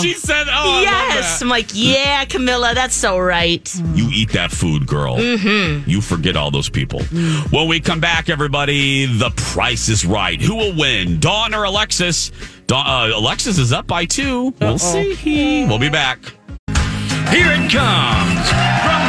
she 0.01 0.15
said, 0.15 0.47
oh, 0.49 0.51
I 0.51 0.65
love 0.77 0.83
yes. 0.83 1.39
that. 1.39 1.45
I'm 1.45 1.51
like, 1.51 1.67
yeah, 1.75 2.25
Camila, 2.25 2.73
that's 2.73 2.95
so 2.95 3.19
right. 3.19 3.71
You 3.93 4.09
eat 4.11 4.33
that 4.33 4.51
food, 4.51 4.87
girl. 4.87 5.17
Mm-hmm. 5.19 5.91
You 5.91 6.01
forget 6.01 6.37
all 6.37 6.51
those 6.51 6.71
people. 6.71 7.03
When 7.51 7.69
we 7.69 7.79
come 7.79 8.01
back, 8.01 8.31
everybody, 8.31 9.05
the 9.05 9.29
price 9.37 9.91
is 9.91 10.07
right. 10.07 10.41
Who 10.41 10.55
will 10.55 10.75
win, 10.75 11.21
Dawn 11.21 11.53
or 11.55 11.65
Alexis? 11.65 12.33
Dawn, 12.67 12.87
uh, 12.87 13.15
Alexis 13.15 13.59
is 13.59 13.75
up 13.75 13.87
by 13.87 14.07
two. 14.07 14.55
We'll 14.59 14.79
see. 14.79 15.67
We'll 15.67 15.79
be 15.79 15.91
back. 15.91 16.19
Here 17.31 17.53
it 17.53 17.71
comes 17.71 18.49
from 18.49 19.08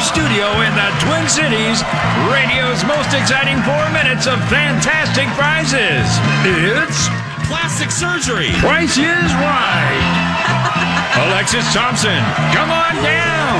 Studio 0.00 0.60
in 0.60 0.72
the 0.76 0.90
Twin 1.00 1.24
Cities, 1.24 1.80
radio's 2.28 2.84
most 2.84 3.16
exciting 3.16 3.56
four 3.64 3.84
minutes 3.96 4.26
of 4.26 4.36
fantastic 4.52 5.24
prizes. 5.32 6.04
It's 6.44 7.08
Plastic 7.48 7.90
surgery. 7.90 8.52
Price 8.60 8.98
is 8.98 9.30
Right. 9.40 11.16
Alexis 11.28 11.64
Thompson, 11.72 12.20
come 12.52 12.68
on 12.68 12.92
down. 13.00 13.56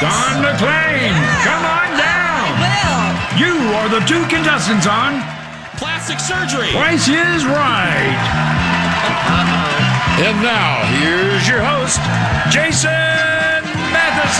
Dawn 0.00 0.40
McClain, 0.40 1.12
come 1.44 1.64
on 1.68 1.88
down. 1.98 2.50
You 3.36 3.52
are 3.76 3.88
the 3.88 4.00
two 4.08 4.24
contestants 4.32 4.86
on 4.86 5.20
Plastic 5.76 6.20
surgery. 6.20 6.72
Price 6.72 7.08
is 7.08 7.44
Right. 7.44 8.16
And 10.24 10.40
now, 10.42 10.84
here's 11.00 11.46
your 11.48 11.60
host, 11.60 12.00
Jason 12.50 13.29
Oh, 14.30 14.38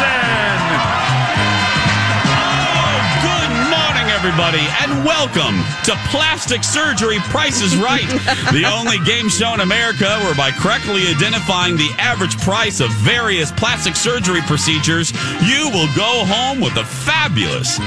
good 3.26 3.50
morning, 3.74 4.07
everybody, 4.14 4.62
and 4.83 5.05
welcome 5.05 5.59
to 5.85 5.96
Plastic 6.11 6.62
Surgery 6.62 7.18
Price 7.24 7.61
is 7.61 7.76
Right, 7.76 8.07
the 8.53 8.70
only 8.72 8.98
game 9.05 9.29
show 9.29 9.53
in 9.55 9.61
America 9.61 10.18
where, 10.20 10.37
by 10.37 10.53
correctly 10.53 11.09
identifying 11.09 11.76
the 11.76 11.90
average 11.98 12.38
price 12.38 12.79
of 12.79 12.92
various 12.98 13.50
plastic 13.50 13.96
surgery 13.96 14.42
procedures, 14.42 15.11
you 15.42 15.68
will 15.70 15.88
go 15.96 16.24
home 16.24 16.61
with 16.61 16.76
a 16.76 16.85
fabulous 16.85 17.79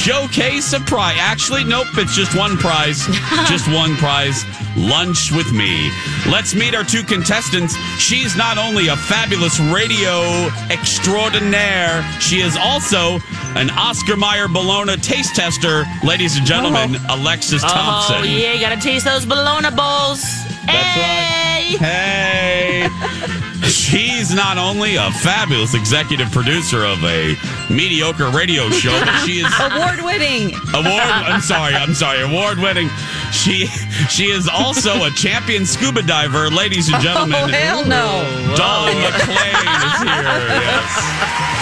showcase 0.00 0.72
of 0.72 0.84
prize. 0.86 1.16
Actually, 1.20 1.62
nope, 1.62 1.86
it's 1.94 2.16
just 2.16 2.34
one 2.34 2.56
prize. 2.56 3.06
just 3.46 3.68
one 3.68 3.94
prize. 3.96 4.44
Lunch 4.76 5.30
with 5.30 5.52
me. 5.52 5.90
Let's 6.26 6.54
meet 6.54 6.74
our 6.74 6.84
two 6.84 7.02
contestants. 7.02 7.76
She's 7.98 8.34
not 8.34 8.56
only 8.56 8.88
a 8.88 8.96
fabulous 8.96 9.60
radio 9.60 10.48
extraordinaire, 10.70 12.02
she 12.18 12.40
is 12.40 12.56
also 12.56 13.18
an 13.56 13.68
Oscar 13.70 14.16
Mayer 14.16 14.48
Bologna 14.48 14.96
taste 14.96 15.36
tester. 15.36 15.84
Ladies 16.02 16.36
and 16.38 16.46
gentlemen, 16.46 16.96
uh-huh. 16.96 17.16
Alexis 17.20 17.62
Thompson. 17.62 18.16
Oh, 18.20 18.22
yeah, 18.22 18.54
you 18.54 18.60
got 18.60 18.74
to 18.74 18.80
taste 18.80 19.04
those 19.04 19.26
bologna 19.26 19.70
bowls. 19.70 20.22
That's 20.64 20.96
hey. 20.96 21.39
Hey! 21.78 22.88
She's 23.68 24.34
not 24.34 24.58
only 24.58 24.96
a 24.96 25.10
fabulous 25.22 25.74
executive 25.74 26.30
producer 26.32 26.84
of 26.84 27.02
a 27.04 27.36
mediocre 27.70 28.28
radio 28.30 28.68
show, 28.70 28.90
but 29.04 29.24
she 29.24 29.40
is 29.40 29.52
Award 29.60 30.00
winning. 30.02 30.54
award. 30.74 30.86
I'm 31.02 31.40
sorry, 31.40 31.74
I'm 31.74 31.94
sorry, 31.94 32.22
award 32.22 32.58
winning. 32.58 32.88
She 33.32 33.66
she 34.08 34.24
is 34.30 34.48
also 34.48 35.04
a 35.04 35.10
champion 35.10 35.64
scuba 35.66 36.02
diver, 36.02 36.50
ladies 36.50 36.88
and 36.92 37.00
gentlemen. 37.02 37.42
Oh, 37.44 37.46
hell 37.48 37.84
no. 37.86 38.24
Dawn 38.56 38.90
McClain 38.90 39.54
is 39.86 40.02
here. 40.02 40.20
Yes. 40.60 41.59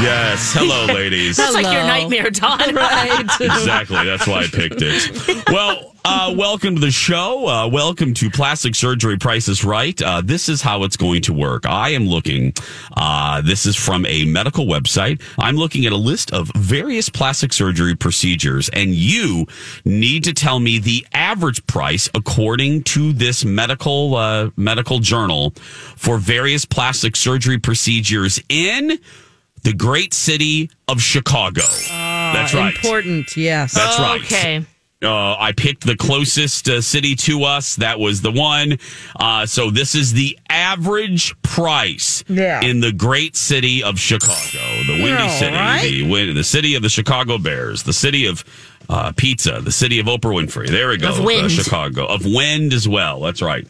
Yes. 0.00 0.54
Hello, 0.54 0.86
ladies. 0.94 1.36
That's 1.36 1.52
like 1.52 1.66
your 1.66 1.82
nightmare, 1.82 2.30
Don. 2.30 2.58
Right. 2.74 3.20
exactly. 3.40 4.02
That's 4.04 4.26
why 4.26 4.44
I 4.44 4.46
picked 4.46 4.80
it. 4.80 5.46
Well, 5.48 5.94
uh, 6.04 6.34
welcome 6.34 6.76
to 6.76 6.80
the 6.80 6.90
show. 6.90 7.46
Uh, 7.46 7.68
welcome 7.68 8.14
to 8.14 8.30
Plastic 8.30 8.74
Surgery 8.74 9.18
Prices 9.18 9.62
Right. 9.62 10.00
Uh, 10.00 10.22
this 10.22 10.48
is 10.48 10.62
how 10.62 10.84
it's 10.84 10.96
going 10.96 11.20
to 11.22 11.34
work. 11.34 11.66
I 11.66 11.90
am 11.90 12.06
looking, 12.06 12.54
uh, 12.96 13.42
this 13.42 13.66
is 13.66 13.76
from 13.76 14.06
a 14.06 14.24
medical 14.24 14.64
website. 14.64 15.20
I'm 15.38 15.56
looking 15.56 15.84
at 15.84 15.92
a 15.92 15.96
list 15.96 16.32
of 16.32 16.50
various 16.56 17.10
plastic 17.10 17.52
surgery 17.52 17.94
procedures, 17.94 18.70
and 18.70 18.94
you 18.94 19.46
need 19.84 20.24
to 20.24 20.32
tell 20.32 20.60
me 20.60 20.78
the 20.78 21.06
average 21.12 21.66
price 21.66 22.08
according 22.14 22.84
to 22.84 23.12
this 23.12 23.44
medical, 23.44 24.16
uh, 24.16 24.50
medical 24.56 25.00
journal 25.00 25.50
for 25.96 26.16
various 26.16 26.64
plastic 26.64 27.16
surgery 27.16 27.58
procedures 27.58 28.40
in 28.48 28.98
the 29.62 29.72
great 29.72 30.14
city 30.14 30.70
of 30.88 31.00
Chicago. 31.00 31.62
That's 31.88 32.54
right. 32.54 32.74
Important, 32.74 33.36
yes. 33.36 33.74
That's 33.74 33.98
right. 33.98 34.20
Okay. 34.22 34.64
Uh, 35.02 35.34
I 35.38 35.52
picked 35.52 35.86
the 35.86 35.96
closest 35.96 36.68
uh, 36.68 36.82
city 36.82 37.14
to 37.16 37.44
us. 37.44 37.76
That 37.76 37.98
was 37.98 38.20
the 38.20 38.30
one. 38.30 38.76
Uh, 39.18 39.46
so 39.46 39.70
this 39.70 39.94
is 39.94 40.12
the 40.12 40.38
average 40.50 41.34
price 41.40 42.22
Yeah. 42.28 42.60
in 42.62 42.80
the 42.80 42.92
great 42.92 43.34
city 43.34 43.82
of 43.82 43.98
Chicago, 43.98 44.36
the 44.86 45.02
Windy 45.02 45.08
Yeah, 45.08 45.28
City, 45.28 45.56
right. 45.56 45.80
the, 46.26 46.32
the 46.34 46.44
city 46.44 46.74
of 46.74 46.82
the 46.82 46.90
Chicago 46.90 47.38
Bears, 47.38 47.82
the 47.84 47.94
city 47.94 48.26
of 48.26 48.44
uh, 48.90 49.12
pizza, 49.16 49.60
the 49.62 49.70
city 49.70 50.00
of 50.00 50.06
Oprah 50.06 50.34
Winfrey. 50.34 50.68
There 50.68 50.88
we 50.88 50.96
go. 50.96 51.10
Of 51.10 51.24
wind. 51.24 51.46
Uh, 51.46 51.48
Chicago 51.48 52.06
of 52.06 52.24
wind 52.26 52.72
as 52.72 52.88
well. 52.88 53.20
That's 53.20 53.40
right. 53.40 53.64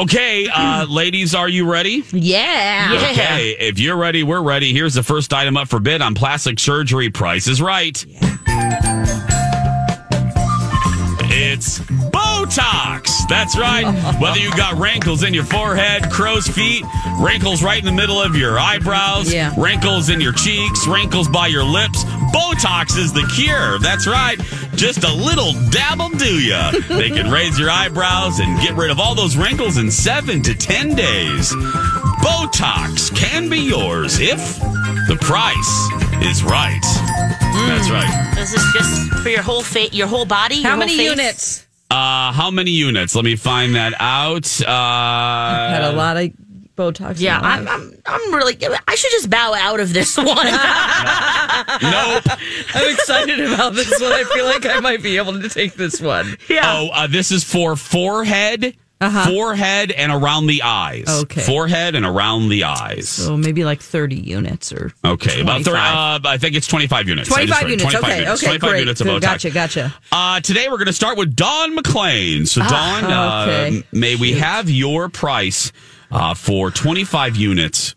Okay, 0.00 0.48
uh, 0.54 0.86
ladies, 0.88 1.34
are 1.34 1.48
you 1.48 1.68
ready? 1.70 2.04
Yeah. 2.12 2.92
Yeah. 2.92 3.10
Okay, 3.10 3.56
if 3.58 3.80
you're 3.80 3.96
ready, 3.96 4.22
we're 4.22 4.40
ready. 4.42 4.72
Here's 4.72 4.94
the 4.94 5.02
first 5.02 5.32
item 5.34 5.56
up 5.56 5.66
for 5.68 5.80
bid 5.80 6.00
on 6.00 6.14
plastic 6.14 6.60
surgery. 6.60 7.10
Price 7.10 7.48
is 7.48 7.60
right. 7.60 8.04
It's 11.34 11.78
Botox. 11.80 13.08
That's 13.28 13.56
right. 13.58 13.84
Whether 14.20 14.38
you 14.38 14.50
got 14.56 14.74
wrinkles 14.78 15.22
in 15.22 15.32
your 15.34 15.44
forehead, 15.44 16.10
crow's 16.10 16.46
feet, 16.46 16.84
wrinkles 17.20 17.62
right 17.62 17.78
in 17.78 17.84
the 17.86 17.92
middle 17.92 18.20
of 18.20 18.36
your 18.36 18.58
eyebrows, 18.58 19.32
Yeah. 19.32 19.52
wrinkles 19.58 20.08
in 20.10 20.20
your 20.20 20.32
cheeks, 20.32 20.86
wrinkles 20.86 21.28
by 21.28 21.46
your 21.46 21.64
lips, 21.64 22.04
Botox 22.32 22.96
is 22.96 23.12
the 23.12 23.22
cure. 23.36 23.78
That's 23.78 24.06
right. 24.06 24.38
Just 24.74 25.04
a 25.04 25.12
little 25.12 25.52
dab'll 25.70 26.10
do 26.18 26.40
ya. 26.40 26.70
They 26.88 27.10
can 27.10 27.30
raise 27.30 27.58
your 27.58 27.70
eyebrows 27.70 28.38
and 28.40 28.58
get 28.60 28.74
rid 28.74 28.90
of 28.90 28.98
all 28.98 29.14
those 29.14 29.36
wrinkles 29.36 29.76
in 29.76 29.90
seven 29.90 30.42
to 30.42 30.54
ten 30.54 30.94
days. 30.94 31.52
Botox 32.22 33.14
can 33.16 33.48
be 33.48 33.58
yours 33.58 34.18
if 34.20 34.38
the 35.08 35.16
price 35.20 36.24
is 36.24 36.42
right. 36.42 36.80
That's 37.68 37.90
right. 37.90 38.32
This 38.34 38.54
is 38.54 38.64
just 38.72 39.12
for 39.22 39.28
your 39.28 39.42
whole 39.42 39.62
face, 39.62 39.92
your 39.92 40.06
whole 40.06 40.24
body. 40.24 40.56
your 40.56 40.64
How 40.64 40.70
whole 40.70 40.78
many 40.80 40.96
face? 40.96 41.10
units? 41.10 41.66
Uh, 41.90 42.32
how 42.32 42.50
many 42.50 42.70
units? 42.70 43.14
Let 43.14 43.24
me 43.24 43.36
find 43.36 43.74
that 43.74 43.92
out. 44.00 44.46
Uh, 44.62 45.68
Had 45.70 45.84
a 45.84 45.92
lot 45.92 46.16
of 46.16 46.30
Botox. 46.76 47.20
Yeah, 47.20 47.38
I'm. 47.38 47.68
I'm, 47.68 47.92
I'm 48.06 48.34
really. 48.34 48.56
I 48.88 48.94
should 48.94 49.10
just 49.10 49.28
bow 49.30 49.54
out 49.54 49.80
of 49.80 49.92
this 49.92 50.16
one. 50.16 50.26
nope. 50.26 52.24
I'm 52.74 52.94
excited 52.94 53.40
about 53.52 53.74
this 53.74 54.00
one. 54.00 54.12
I 54.12 54.24
feel 54.32 54.46
like 54.46 54.66
I 54.66 54.80
might 54.80 55.02
be 55.02 55.16
able 55.16 55.38
to 55.40 55.48
take 55.48 55.74
this 55.74 56.00
one. 56.00 56.36
Yeah. 56.48 56.60
Oh, 56.64 56.88
uh, 56.92 57.06
this 57.06 57.30
is 57.30 57.44
for 57.44 57.76
forehead, 57.76 58.76
forehead, 59.00 59.90
and 59.92 60.10
around 60.12 60.46
the 60.46 60.62
eyes. 60.62 61.04
Uh-huh. 61.08 61.20
Okay. 61.22 61.40
Forehead 61.42 61.94
and 61.94 62.04
around 62.06 62.48
the 62.48 62.64
eyes. 62.64 63.08
So 63.08 63.36
maybe 63.36 63.64
like 63.64 63.80
30 63.80 64.16
units 64.16 64.72
or. 64.72 64.92
Okay, 65.04 65.40
about 65.40 65.62
30, 65.62 65.76
uh, 65.76 66.20
I 66.24 66.38
think 66.38 66.54
it's 66.56 66.66
25 66.66 67.08
units. 67.08 67.28
25 67.28 67.62
units. 67.68 67.82
25 67.82 68.04
okay, 68.04 68.20
units. 68.22 68.42
okay, 68.42 68.46
25 68.58 68.70
great. 68.70 68.80
units 68.80 69.00
of 69.00 69.06
Botox. 69.08 69.20
Gotcha, 69.20 69.50
gotcha. 69.50 69.94
Uh, 70.10 70.40
today 70.40 70.68
we're 70.70 70.78
going 70.78 70.86
to 70.86 70.92
start 70.92 71.18
with 71.18 71.34
Dawn 71.36 71.76
McClain. 71.76 72.46
So, 72.46 72.60
Don, 72.60 72.70
Ah, 72.72 73.42
okay. 73.42 73.78
uh, 73.78 73.82
may 73.92 74.16
we 74.16 74.32
have 74.32 74.70
your 74.70 75.08
price 75.08 75.72
uh, 76.12 76.34
for 76.34 76.70
25 76.70 77.34
units 77.36 77.94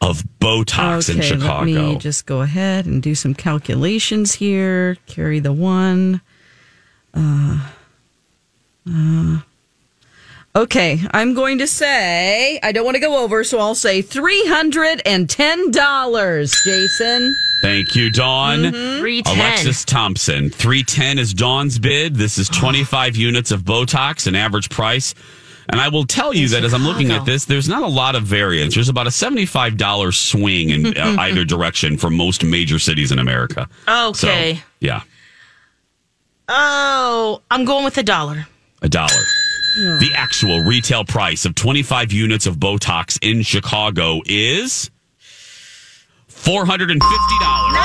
of 0.00 0.22
Botox 0.40 1.10
in 1.10 1.18
okay, 1.18 1.26
Chicago? 1.26 1.64
let 1.64 1.66
me 1.66 1.98
just 1.98 2.24
go 2.24 2.40
ahead 2.40 2.86
and 2.86 3.02
do 3.02 3.16
some 3.16 3.34
calculations 3.34 4.34
here. 4.34 4.96
Carry 5.06 5.40
the 5.40 5.52
one. 5.52 6.20
Uh, 7.12 7.68
uh, 8.88 9.40
okay, 10.54 11.00
I'm 11.10 11.34
going 11.34 11.58
to 11.58 11.66
say, 11.66 12.60
I 12.62 12.70
don't 12.70 12.84
want 12.84 12.94
to 12.94 13.00
go 13.00 13.24
over, 13.24 13.42
so 13.42 13.58
I'll 13.58 13.74
say 13.74 14.02
$310, 14.02 16.64
Jason. 16.64 17.34
Thank 17.60 17.96
you, 17.96 18.08
Dawn. 18.10 18.60
Mm-hmm. 18.60 19.00
Three 19.00 19.22
ten. 19.22 19.36
Alexis 19.36 19.84
Thompson. 19.84 20.50
310 20.50 21.18
is 21.18 21.34
Dawn's 21.34 21.80
bid. 21.80 22.14
This 22.14 22.38
is 22.38 22.48
25 22.48 23.16
units 23.16 23.50
of 23.50 23.62
Botox, 23.62 24.28
an 24.28 24.36
average 24.36 24.70
price. 24.70 25.12
And 25.70 25.80
I 25.80 25.88
will 25.88 26.04
tell 26.06 26.32
you 26.34 26.48
that 26.48 26.64
as 26.64 26.72
I'm 26.72 26.82
looking 26.84 27.10
at 27.12 27.24
this, 27.26 27.44
there's 27.44 27.68
not 27.68 27.82
a 27.82 27.86
lot 27.88 28.14
of 28.14 28.22
variance. 28.22 28.74
There's 28.74 28.88
about 28.88 29.06
a 29.06 29.10
$75 29.10 30.14
swing 30.14 30.70
in 30.70 30.96
uh, 30.96 31.16
either 31.20 31.44
direction 31.44 31.98
for 31.98 32.08
most 32.10 32.42
major 32.42 32.78
cities 32.78 33.12
in 33.12 33.18
America. 33.18 33.68
So, 33.86 34.10
Okay. 34.28 34.62
yeah, 34.80 35.02
Oh, 36.48 37.42
I'm 37.50 37.66
going 37.66 37.84
with 37.84 37.98
a 37.98 38.02
dollar. 38.02 38.46
a 38.80 38.88
dollar. 38.88 39.12
The 39.76 40.10
actual 40.16 40.60
retail 40.64 41.04
price 41.04 41.44
of 41.44 41.54
25 41.54 42.10
units 42.12 42.46
of 42.46 42.56
Botox 42.56 43.18
in 43.20 43.42
Chicago 43.42 44.22
is 44.24 44.90
four 46.26 46.64
hundred 46.64 46.90
and 46.90 47.02
fifty 47.02 47.38
dollars. 47.40 47.76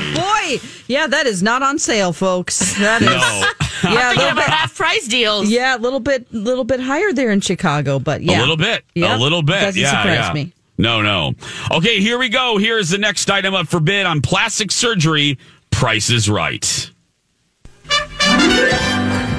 Oh 0.00 0.58
boy, 0.60 0.68
yeah, 0.86 1.06
that 1.06 1.26
is 1.26 1.42
not 1.42 1.62
on 1.62 1.78
sale, 1.78 2.12
folks. 2.12 2.78
That 2.78 3.02
is, 3.02 3.08
No. 3.08 3.14
yeah, 3.90 4.10
a 4.10 4.14
Thinking 4.14 4.16
little 4.16 4.32
about 4.32 4.36
bit, 4.36 4.44
half 4.54 4.76
price 4.76 5.06
deals. 5.08 5.50
yeah, 5.50 5.76
a 5.76 5.78
little 5.78 6.00
bit, 6.00 6.26
a 6.32 6.36
little 6.36 6.64
bit 6.64 6.80
higher 6.80 7.12
there 7.12 7.30
in 7.30 7.40
Chicago, 7.40 7.98
but 7.98 8.22
yeah, 8.22 8.38
A 8.38 8.40
little 8.40 8.56
bit. 8.56 8.84
Yeah, 8.94 9.16
A 9.16 9.18
little 9.18 9.42
bit. 9.42 9.60
doesn't 9.60 9.80
yeah, 9.80 9.90
surprise 9.90 10.28
yeah. 10.28 10.32
me. 10.32 10.52
No, 10.78 11.02
no. 11.02 11.32
Okay, 11.72 12.00
here 12.00 12.18
we 12.18 12.28
go. 12.28 12.56
Here's 12.56 12.88
the 12.90 12.98
next 12.98 13.28
item 13.30 13.54
up 13.54 13.66
for 13.66 13.80
bid 13.80 14.06
on 14.06 14.20
plastic 14.20 14.70
surgery. 14.70 15.38
Price 15.70 16.08
is 16.10 16.30
right. 16.30 16.90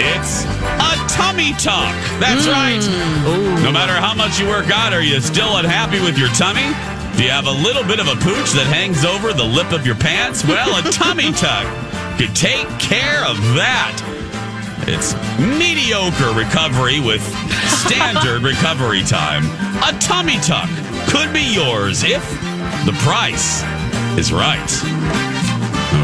It's 0.01 0.43
a 0.45 1.07
tummy 1.07 1.51
tuck. 1.53 1.95
That's 2.19 2.45
mm. 2.45 2.51
right. 2.51 3.63
No 3.63 3.71
matter 3.71 3.93
how 3.93 4.13
much 4.13 4.39
you 4.39 4.47
work 4.47 4.69
out, 4.69 4.93
are 4.93 5.01
you 5.01 5.19
still 5.21 5.57
unhappy 5.57 5.99
with 6.01 6.17
your 6.17 6.29
tummy? 6.29 6.98
Do 7.19 7.25
you 7.25 7.31
have 7.31 7.47
a 7.47 7.51
little 7.51 7.83
bit 7.83 7.99
of 7.99 8.07
a 8.07 8.15
pooch 8.15 8.53
that 8.53 8.65
hangs 8.71 9.03
over 9.03 9.33
the 9.33 9.43
lip 9.43 9.73
of 9.73 9.85
your 9.85 9.95
pants? 9.95 10.45
Well, 10.45 10.79
a 10.79 10.89
tummy 10.89 11.33
tuck 11.33 11.67
could 12.17 12.33
take 12.33 12.65
care 12.79 13.25
of 13.27 13.35
that. 13.59 13.99
It's 14.87 15.11
mediocre 15.37 16.31
recovery 16.31 17.01
with 17.01 17.19
standard 17.67 18.43
recovery 18.43 19.03
time. 19.03 19.43
A 19.83 19.91
tummy 19.99 20.39
tuck 20.39 20.69
could 21.09 21.33
be 21.33 21.43
yours 21.43 22.05
if 22.05 22.23
the 22.87 22.95
price 23.03 23.63
is 24.17 24.31
right. 24.31 24.71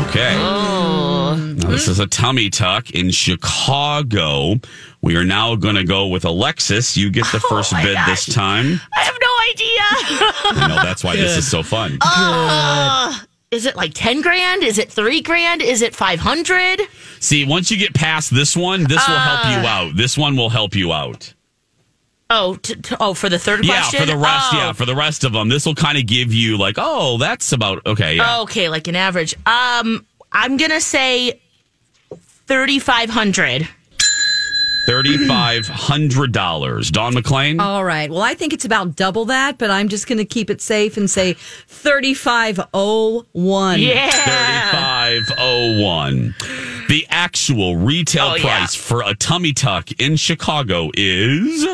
Okay. 0.09 0.35
Oh. 0.35 1.55
Now, 1.59 1.69
this 1.69 1.87
is 1.87 1.99
a 1.99 2.07
tummy 2.07 2.49
tuck 2.49 2.91
in 2.91 3.11
Chicago. 3.11 4.55
We 5.05 5.17
are 5.17 5.23
now 5.23 5.55
going 5.55 5.75
to 5.75 5.83
go 5.83 6.07
with 6.07 6.25
Alexis. 6.25 6.97
You 6.97 7.11
get 7.11 7.27
the 7.31 7.39
first 7.39 7.71
my 7.71 7.83
bid 7.83 7.95
this 8.07 8.25
time. 8.25 8.81
I 8.91 9.01
have 9.01 9.15
no 9.21 9.27
idea. 9.51 10.63
I 10.63 10.67
know 10.67 10.75
that's 10.83 11.03
why 11.03 11.15
this 11.15 11.37
is 11.37 11.47
so 11.47 11.61
fun. 11.61 11.99
Uh, 12.07 13.13
is 13.51 13.67
it 13.67 13.75
like 13.75 13.91
10 13.93 14.21
grand? 14.21 14.63
Is 14.63 14.79
it 14.79 14.91
3 14.91 15.21
grand? 15.21 15.61
Is 15.61 15.83
it 15.83 15.93
500? 15.93 16.81
See, 17.19 17.45
once 17.45 17.69
you 17.69 17.77
get 17.77 17.93
past 17.93 18.33
this 18.33 18.57
one, 18.57 18.83
this 18.85 19.07
will 19.07 19.19
help 19.19 19.45
you 19.45 19.67
out. 19.67 19.95
This 19.95 20.17
one 20.17 20.35
will 20.35 20.49
help 20.49 20.73
you 20.75 20.91
out. 20.91 21.35
Oh, 22.31 22.55
t- 22.55 22.73
t- 22.73 22.95
oh, 22.99 23.13
for 23.13 23.29
the 23.29 23.37
third 23.37 23.63
Yeah, 23.63 23.81
question? 23.81 23.99
Yeah, 23.99 24.05
for 24.05 24.11
the 24.11 24.17
rest, 24.17 24.53
Oh. 24.53 24.57
yeah, 24.57 24.73
for 24.73 24.85
the 24.85 24.95
rest 24.95 25.23
of 25.23 25.33
them, 25.33 25.49
this 25.49 25.67
will 25.67 25.75
kind 25.75 25.99
of 25.99 26.07
give 26.07 26.33
you 26.33 26.57
like, 26.57 26.75
oh, 26.79 27.19
that's 27.19 27.51
about 27.51 27.85
okay. 27.85 28.15
Yeah. 28.15 28.39
Okay, 28.41 28.69
like 28.69 28.87
an 28.87 28.95
average. 28.95 29.35
Um, 29.45 30.03
I'm 30.31 30.57
gonna 30.57 30.81
say 30.81 31.39
thirty 32.47 32.79
five 32.79 33.11
hundred. 33.11 33.67
Thirty-five 34.85 35.67
hundred 35.67 36.31
dollars. 36.31 36.91
Dawn 36.91 37.13
McClain. 37.13 37.59
All 37.59 37.83
right. 37.83 38.09
Well, 38.09 38.21
I 38.21 38.33
think 38.35 38.53
it's 38.53 38.63
about 38.65 38.95
double 38.95 39.25
that, 39.25 39.57
but 39.57 39.69
I'm 39.71 39.89
just 39.89 40.07
going 40.07 40.19
to 40.19 40.25
keep 40.25 40.49
it 40.49 40.61
safe 40.61 40.95
and 40.97 41.09
say 41.09 41.33
3501. 41.33 43.81
Yeah. 43.81 44.09
Thirty-five 44.11 45.23
oh 45.39 45.81
one. 45.81 46.35
The 46.89 47.05
actual 47.09 47.77
retail 47.77 48.25
Oh, 48.31 48.35
yeah. 48.35 48.41
price 48.59 48.75
for 48.75 49.01
a 49.01 49.15
tummy 49.15 49.53
tuck 49.53 49.89
in 49.99 50.15
Chicago 50.17 50.91
is 50.93 51.65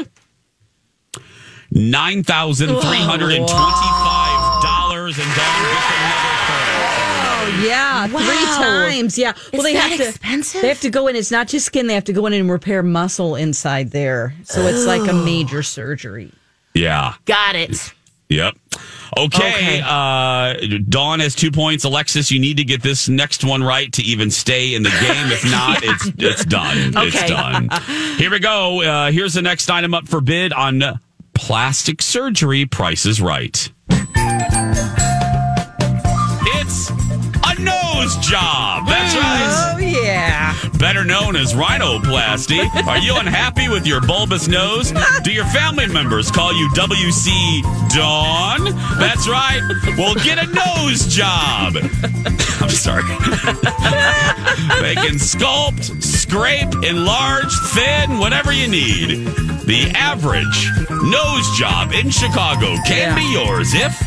nine 1.72 2.24
thousand 2.24 2.68
three 2.70 2.98
hundred 2.98 3.34
and 3.34 3.46
twenty-five 3.48 4.64
dollars. 4.64 5.18
And 5.18 5.28
Don 5.28 5.36
gets 5.36 5.92
another 5.92 6.61
Oh, 6.74 7.64
yeah, 7.66 8.08
three 8.08 8.18
times. 8.64 9.18
Yeah. 9.18 9.34
Well, 9.54 9.64
they 9.64 9.74
that 9.74 9.90
have 9.90 10.00
to. 10.00 10.08
expensive? 10.10 10.62
They 10.62 10.68
have 10.68 10.82
to 10.82 10.90
go 10.90 11.08
in. 11.08 11.16
It's 11.16 11.32
not 11.32 11.48
just 11.48 11.66
skin. 11.66 11.88
They 11.88 11.94
have 11.96 12.06
to 12.06 12.14
go 12.14 12.26
in 12.26 12.34
and 12.34 12.50
repair 12.50 12.84
muscle 12.84 13.36
inside 13.36 13.92
there. 13.92 14.34
So 14.44 14.62
it's 14.68 14.86
like 14.86 15.10
a 15.10 15.14
major 15.14 15.64
surgery. 15.64 16.32
Yeah. 16.74 17.16
Got 17.26 17.56
it. 17.56 17.94
Yep. 18.30 18.56
Okay. 19.18 19.54
Okay. 19.54 19.82
Uh, 19.84 20.54
Dawn 20.88 21.20
has 21.20 21.36
two 21.36 21.52
points. 21.52 21.84
Alexis, 21.84 22.32
you 22.32 22.40
need 22.40 22.56
to 22.58 22.64
get 22.64 22.82
this 22.82 23.10
next 23.10 23.44
one 23.44 23.62
right 23.62 23.92
to 23.92 24.02
even 24.04 24.32
stay 24.32 24.74
in 24.74 24.84
the 24.84 24.90
game. 24.90 25.32
If 25.32 25.44
not, 25.52 25.80
it's 25.84 26.08
it's 26.18 26.46
done. 26.46 26.94
It's 26.96 27.28
done. 27.30 27.70
Here 28.18 28.32
we 28.32 28.40
go. 28.40 28.82
Uh, 28.82 29.12
here's 29.12 29.34
the 29.34 29.42
next 29.42 29.70
item 29.70 29.94
up 29.94 30.08
for 30.08 30.22
bid 30.22 30.54
on 30.54 30.82
plastic 31.34 32.02
surgery. 32.02 32.66
Price 32.66 33.06
is 33.06 33.22
right. 33.22 33.70
Job. 38.18 38.88
That's 38.88 39.16
mm, 39.16 39.20
right. 39.20 39.74
Oh, 39.76 39.80
yeah. 39.80 40.56
Better 40.78 41.04
known 41.04 41.36
as 41.36 41.54
rhinoplasty. 41.54 42.88
Are 42.88 42.98
you 42.98 43.16
unhappy 43.16 43.70
with 43.70 43.86
your 43.86 44.02
bulbous 44.02 44.48
nose? 44.48 44.94
Do 45.24 45.32
your 45.32 45.46
family 45.46 45.88
members 45.88 46.32
call 46.32 46.54
you 46.54 46.70
WC 46.70 47.62
Dawn? 47.94 48.66
That's 49.00 49.28
right. 49.28 49.62
Well, 49.98 50.16
get 50.16 50.40
a 50.40 50.48
nose 50.48 51.08
job. 51.08 51.76
I'm 52.62 52.70
sorry. 52.70 53.04
they 54.82 54.96
can 54.96 55.16
sculpt, 55.16 56.02
scrape, 56.02 56.74
enlarge, 56.84 57.54
thin, 57.70 58.18
whatever 58.18 58.52
you 58.52 58.68
need. 58.68 59.26
The 59.66 59.92
average 59.96 60.70
nose 60.90 61.60
job 61.60 61.92
in 61.94 62.10
Chicago 62.10 62.76
can 62.88 63.16
be 63.16 63.32
yours 63.32 63.74
if 63.74 63.98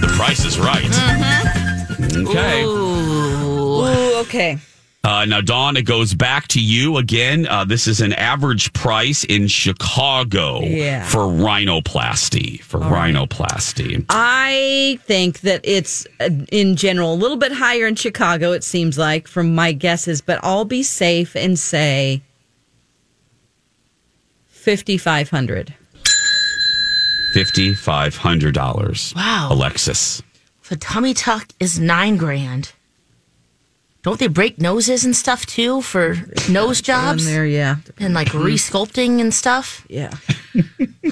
the 0.00 0.12
price 0.16 0.44
is 0.44 0.58
right. 0.58 0.84
Mm-hmm. 0.84 1.63
Okay. 2.12 2.62
Ooh, 2.64 4.16
okay. 4.20 4.58
Uh, 5.02 5.24
now, 5.26 5.40
Dawn, 5.42 5.76
it 5.76 5.82
goes 5.82 6.14
back 6.14 6.48
to 6.48 6.60
you 6.62 6.96
again. 6.96 7.46
Uh, 7.46 7.62
this 7.64 7.86
is 7.86 8.00
an 8.00 8.14
average 8.14 8.72
price 8.72 9.22
in 9.24 9.48
Chicago 9.48 10.60
Yeah. 10.62 11.04
for 11.06 11.20
rhinoplasty. 11.26 12.62
For 12.62 12.80
rhinoplasty. 12.80 14.06
I 14.08 14.98
think 15.02 15.40
that 15.40 15.60
it's 15.62 16.06
uh, 16.20 16.30
in 16.50 16.76
general 16.76 17.12
a 17.12 17.16
little 17.16 17.36
bit 17.36 17.52
higher 17.52 17.86
in 17.86 17.96
Chicago, 17.96 18.52
it 18.52 18.64
seems 18.64 18.96
like, 18.96 19.28
from 19.28 19.54
my 19.54 19.72
guesses, 19.72 20.22
but 20.22 20.40
I'll 20.42 20.64
be 20.64 20.82
safe 20.82 21.36
and 21.36 21.58
say 21.58 22.22
5500 24.46 25.74
$5,500. 27.36 29.16
Wow. 29.16 29.48
Alexis. 29.50 30.22
If 30.64 30.72
a 30.72 30.76
tummy 30.76 31.12
tuck 31.12 31.50
is 31.60 31.78
nine 31.78 32.16
grand, 32.16 32.72
don't 34.02 34.18
they 34.18 34.28
break 34.28 34.58
noses 34.58 35.04
and 35.04 35.14
stuff 35.14 35.44
too 35.44 35.82
for 35.82 36.16
nose 36.48 36.80
On 36.80 36.84
jobs 36.84 37.26
there, 37.26 37.44
yeah. 37.44 37.76
and 37.98 38.14
like 38.14 38.28
mm-hmm. 38.28 38.46
resculpting 38.46 39.20
and 39.20 39.32
stuff? 39.32 39.84
Yeah. 39.88 40.12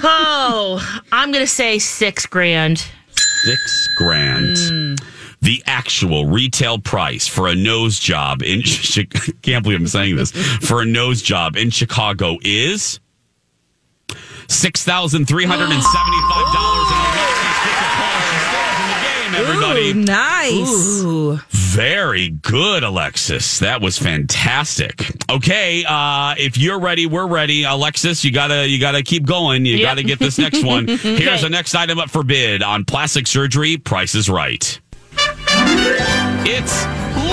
Oh, 0.05 0.81
I'm 1.11 1.31
gonna 1.31 1.45
say 1.47 1.77
six 1.79 2.25
grand. 2.25 2.79
Six 3.15 3.89
grand. 3.97 4.57
Mm. 4.57 5.03
The 5.41 5.63
actual 5.67 6.25
retail 6.25 6.79
price 6.79 7.27
for 7.27 7.47
a 7.47 7.55
nose 7.55 7.99
job 7.99 8.41
in 8.41 8.63
Chi- 8.65 9.07
can't 9.43 9.63
believe 9.63 9.79
I'm 9.79 9.87
saying 9.87 10.15
this 10.15 10.31
for 10.31 10.81
a 10.81 10.85
nose 10.85 11.21
job 11.21 11.55
in 11.55 11.69
Chicago 11.69 12.37
is 12.41 12.99
six 14.49 14.83
thousand 14.83 15.27
three 15.27 15.45
hundred 15.45 15.69
and 15.71 15.83
seventy-five 15.83 16.53
dollars. 16.53 16.87
And 16.89 16.99
Alexis 17.13 17.59
gets 17.63 17.79
a 17.79 17.89
call. 17.95 18.19
She 18.27 18.37
stays 18.49 18.77
in 18.81 18.87
the 18.89 18.99
game. 19.33 19.45
Everybody, 19.45 19.89
Ooh, 19.91 19.93
nice. 19.95 21.01
Ooh. 21.03 21.39
very 21.49 22.29
good, 22.29 22.83
Alexis. 22.83 23.59
That 23.59 23.81
was 23.81 23.97
fantastic. 23.97 25.05
Okay, 25.29 25.83
uh, 25.87 26.35
if 26.37 26.57
you're 26.57 26.79
ready, 26.79 27.05
we're 27.07 27.27
ready. 27.27 27.63
Alexis, 27.63 28.23
you 28.23 28.31
gotta 28.31 28.67
you 28.67 28.79
gotta 28.79 29.03
keep 29.03 29.25
going. 29.25 29.65
You 29.65 29.77
Yep. 29.77 29.83
gotta 29.89 30.03
get 30.03 30.19
this 30.19 30.37
next 30.37 30.63
one. 30.63 30.87
Here's 30.97 31.05
Okay. 31.21 31.41
the 31.41 31.49
next 31.49 31.73
item 31.75 31.99
up 31.99 32.09
for 32.09 32.23
bid 32.23 32.61
on 32.63 32.85
plastic 32.85 33.27
surgery. 33.27 33.77
Price 33.77 34.15
is 34.15 34.29
right. 34.29 34.79
It's 36.45 36.83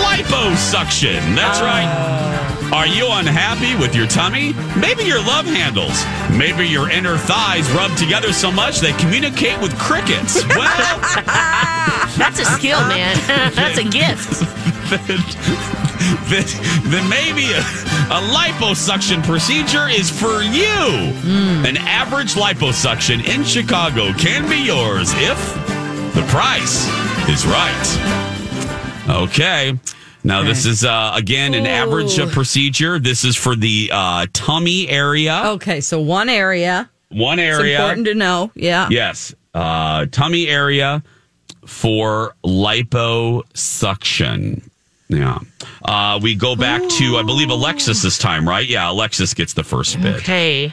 liposuction. 0.01 1.35
That's 1.35 1.61
right. 1.61 2.57
Are 2.73 2.87
you 2.87 3.07
unhappy 3.11 3.75
with 3.81 3.97
your 3.97 4.07
tummy? 4.07 4.53
Maybe 4.79 5.03
your 5.03 5.19
love 5.19 5.45
handles. 5.45 6.05
Maybe 6.39 6.69
your 6.69 6.89
inner 6.89 7.17
thighs 7.19 7.69
rub 7.73 7.97
together 7.97 8.33
so 8.33 8.51
much 8.53 8.79
they 8.79 8.93
communicate 8.93 9.61
with 9.61 9.77
crickets. 9.79 10.41
Well, 10.61 11.01
That's 12.19 12.39
a 12.39 12.45
skill, 12.45 12.81
man. 12.87 13.17
That's 13.55 13.79
a 13.79 13.85
gift. 13.85 14.41
then, 16.29 16.45
then 16.91 17.09
maybe 17.09 17.51
a, 17.53 17.59
a 17.61 18.21
liposuction 18.35 19.23
procedure 19.25 19.89
is 19.89 20.11
for 20.11 20.43
you. 20.43 21.13
Hmm. 21.23 21.65
An 21.67 21.77
average 21.79 22.35
liposuction 22.35 23.27
in 23.27 23.43
Chicago 23.45 24.13
can 24.13 24.49
be 24.49 24.57
yours 24.65 25.13
if 25.17 25.39
the 26.15 26.23
price 26.29 26.87
is 27.29 27.47
right. 27.47 29.07
Okay. 29.09 29.79
Now, 30.23 30.43
this 30.43 30.67
is, 30.67 30.85
uh, 30.85 31.13
again, 31.15 31.55
an 31.55 31.67
average 31.67 32.19
uh, 32.19 32.27
procedure. 32.29 32.99
This 32.99 33.25
is 33.25 33.37
for 33.37 33.57
the 33.57 33.91
uh, 33.93 34.27
tummy 34.33 34.89
area. 34.89 35.43
Okay, 35.47 35.81
so 35.81 36.01
one 36.01 36.29
area. 36.29 36.91
One 37.09 37.39
It's 37.39 37.59
area. 37.59 37.81
important 37.81 38.07
to 38.07 38.15
know. 38.15 38.51
Yeah. 38.55 38.89
Yes. 38.91 39.35
Uh, 39.55 40.07
tummy 40.07 40.47
area 40.49 41.03
for 41.67 42.35
liposuction. 42.45 44.63
Yeah. 45.09 45.39
Uh, 45.85 46.21
we 46.23 46.35
go 46.35 46.55
back 46.55 46.83
to, 46.89 47.17
I 47.17 47.23
believe, 47.23 47.51
Alexis 47.51 48.03
this 48.03 48.19
time, 48.19 48.49
right? 48.49 48.69
Yeah, 48.69 48.91
Alexis 48.91 49.35
gets 49.35 49.55
the 49.55 49.65
first 49.65 50.01
bit. 50.01 50.17
Okay. 50.17 50.73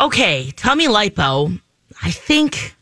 Okay, 0.00 0.50
tummy 0.56 0.88
lipo. 0.88 1.58
I 2.02 2.10
think 2.10 2.75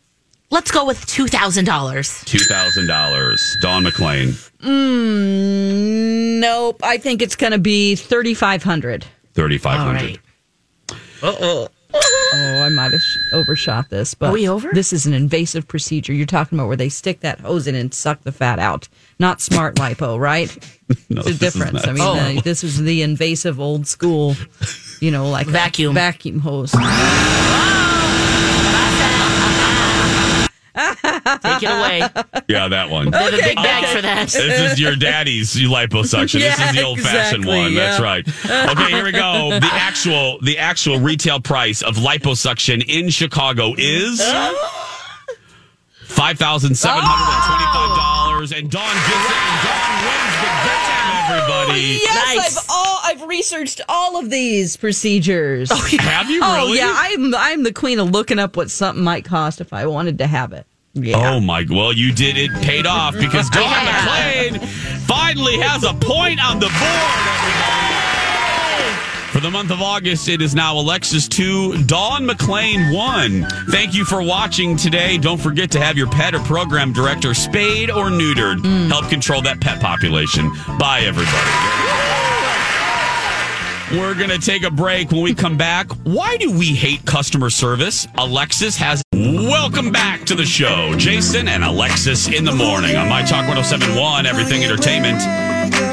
let's 0.54 0.70
go 0.70 0.86
with 0.86 1.04
two 1.06 1.26
thousand 1.26 1.66
dollars. 1.66 2.22
Two 2.24 2.38
thousand 2.38 2.86
dollars. 2.86 3.56
Dawn 3.60 3.84
McClain. 3.84 4.32
Mm, 4.62 6.40
nope. 6.40 6.80
I 6.82 6.96
think 6.96 7.20
it's 7.20 7.36
going 7.36 7.52
to 7.52 7.58
be 7.58 7.96
3500 7.96 9.04
Thirty 9.34 9.58
five 9.58 9.78
hundred. 9.80 10.18
Oh, 11.22 11.68
Oh, 11.96 12.62
I 12.64 12.68
might 12.70 12.90
have 12.90 13.00
overshot 13.32 13.88
this, 13.88 14.14
but 14.14 14.30
Are 14.30 14.32
we 14.32 14.48
over? 14.48 14.70
this 14.72 14.92
is 14.92 15.06
an 15.06 15.12
invasive 15.12 15.68
procedure. 15.68 16.12
You're 16.12 16.26
talking 16.26 16.58
about 16.58 16.66
where 16.66 16.76
they 16.76 16.88
stick 16.88 17.20
that 17.20 17.38
hose 17.38 17.68
in 17.68 17.76
and 17.76 17.94
suck 17.94 18.22
the 18.22 18.32
fat 18.32 18.58
out, 18.58 18.88
not 19.20 19.40
smart 19.40 19.76
lipo, 19.76 20.18
right? 20.18 20.50
No, 21.08 21.20
It's 21.20 21.30
a 21.30 21.34
difference. 21.34 21.86
I 21.86 21.92
mean, 21.92 22.02
uh, 22.38 22.40
this 22.42 22.62
is 22.64 22.82
the 22.82 23.00
invasive 23.02 23.58
old 23.60 23.86
school, 23.86 24.34
you 25.00 25.10
know, 25.10 25.30
like 25.30 25.46
Vacuum. 25.46 25.94
vacuum 25.94 26.40
hose. 26.40 26.74
Take 31.42 31.62
it 31.62 31.66
away. 31.70 32.08
Yeah, 32.48 32.68
that 32.68 32.90
one. 32.90 33.10
They 33.10 33.18
have 33.18 33.34
a 33.34 33.36
big 33.36 33.56
bag 33.56 33.96
for 33.96 34.02
that. 34.02 34.28
This 34.28 34.72
is 34.72 34.80
your 34.80 34.96
daddy's 34.96 35.54
liposuction. 35.54 36.40
this 36.40 36.58
is 36.58 36.72
the 36.74 36.82
old 36.82 37.00
fashioned 37.00 37.44
exactly, 37.44 37.58
one. 37.62 37.74
That's 37.74 38.00
right. 38.00 38.26
Okay, 38.26 38.90
here 38.90 39.04
we 39.04 39.12
go. 39.12 39.50
The 39.60 39.70
actual 39.72 40.38
the 40.40 40.58
actual 40.58 40.98
retail 41.00 41.40
price 41.40 41.82
of 41.82 41.96
liposuction 41.96 42.84
in 42.86 43.08
Chicago 43.10 43.74
is 43.78 44.20
five 46.04 46.38
thousand 46.38 46.74
seven 46.76 47.00
hundred 47.02 47.32
and 47.32 47.44
twenty 47.46 47.64
five 47.72 47.96
dollars. 47.96 48.52
And 48.52 48.70
Dawn 48.70 48.94
gets 48.94 49.08
it. 49.08 49.36
And 49.36 49.58
Dawn 49.64 49.94
wins 50.04 50.36
the 50.40 50.50
bet. 50.68 50.90
Everybody. 51.26 51.80
Oh, 51.80 52.02
yes, 52.02 52.36
Nice. 52.36 52.56
I've 52.58 52.64
all 52.70 53.00
I've 53.04 53.28
researched 53.28 53.80
all 53.88 54.18
of 54.18 54.28
these 54.30 54.76
procedures. 54.76 55.70
Oh, 55.72 55.76
Have 56.00 56.30
you 56.30 56.40
oh, 56.42 56.66
really? 56.66 56.78
yeah, 56.78 56.92
I'm 56.94 57.34
I'm 57.34 57.62
the 57.62 57.72
queen 57.72 57.98
of 57.98 58.10
looking 58.10 58.38
up 58.38 58.56
what 58.56 58.70
something 58.70 59.02
might 59.02 59.24
cost 59.24 59.60
if 59.60 59.72
I 59.72 59.86
wanted 59.86 60.18
to 60.18 60.26
have 60.26 60.52
it. 60.52 60.66
Yeah. 60.94 61.34
Oh 61.34 61.40
my! 61.40 61.66
Well, 61.68 61.92
you 61.92 62.12
did 62.12 62.36
it. 62.36 62.52
Paid 62.62 62.86
off 62.86 63.14
because 63.14 63.50
Dawn 63.50 63.84
McClain 63.84 64.64
finally 65.06 65.58
has 65.58 65.82
a 65.82 65.92
point 65.92 66.42
on 66.44 66.60
the 66.60 66.66
board. 66.66 67.28
Everybody. 67.28 67.94
For 69.32 69.40
the 69.40 69.50
month 69.50 69.72
of 69.72 69.82
August, 69.82 70.28
it 70.28 70.40
is 70.40 70.54
now 70.54 70.78
Alexis 70.78 71.26
two, 71.26 71.82
Dawn 71.86 72.24
McClain 72.24 72.94
one. 72.94 73.44
Thank 73.68 73.92
you 73.92 74.04
for 74.04 74.22
watching 74.22 74.76
today. 74.76 75.18
Don't 75.18 75.40
forget 75.40 75.72
to 75.72 75.80
have 75.80 75.96
your 75.96 76.08
pet 76.08 76.36
or 76.36 76.38
program 76.40 76.92
director 76.92 77.34
spayed 77.34 77.90
or 77.90 78.04
neutered. 78.10 78.58
Mm. 78.58 78.86
Help 78.86 79.08
control 79.08 79.42
that 79.42 79.60
pet 79.60 79.80
population. 79.80 80.52
Bye, 80.78 81.00
everybody. 81.00 82.13
We're 83.92 84.14
going 84.14 84.30
to 84.30 84.38
take 84.38 84.62
a 84.62 84.70
break. 84.70 85.10
When 85.10 85.20
we 85.20 85.34
come 85.34 85.58
back, 85.58 85.90
why 86.04 86.38
do 86.38 86.50
we 86.50 86.66
hate 86.74 87.04
customer 87.04 87.50
service? 87.50 88.08
Alexis 88.16 88.76
has. 88.78 89.02
Welcome 89.12 89.92
back 89.92 90.24
to 90.24 90.34
the 90.34 90.46
show. 90.46 90.94
Jason 90.96 91.48
and 91.48 91.62
Alexis 91.62 92.28
in 92.28 92.44
the 92.44 92.52
morning 92.52 92.96
on 92.96 93.10
My 93.10 93.20
Talk 93.22 93.46
1071, 93.46 94.24
Everything 94.24 94.64
Entertainment, 94.64 95.20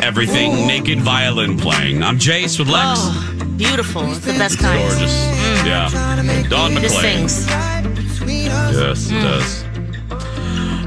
Everything 0.04 0.66
Naked 0.68 1.02
Violin 1.02 1.58
playing. 1.58 2.02
I'm 2.02 2.18
Jace 2.18 2.58
with 2.58 2.70
Lex. 2.70 3.00
Oh, 3.02 3.54
beautiful. 3.58 4.10
It's 4.10 4.20
the 4.20 4.34
best 4.34 4.58
kind. 4.58 4.80
Gorgeous. 4.80 5.26
Yeah. 5.66 5.90
Dawn 6.50 6.72
It 6.78 6.82
just 6.82 7.02
sings. 7.02 7.46
Yes, 8.26 9.12
it 9.12 9.20
does. 9.22 9.64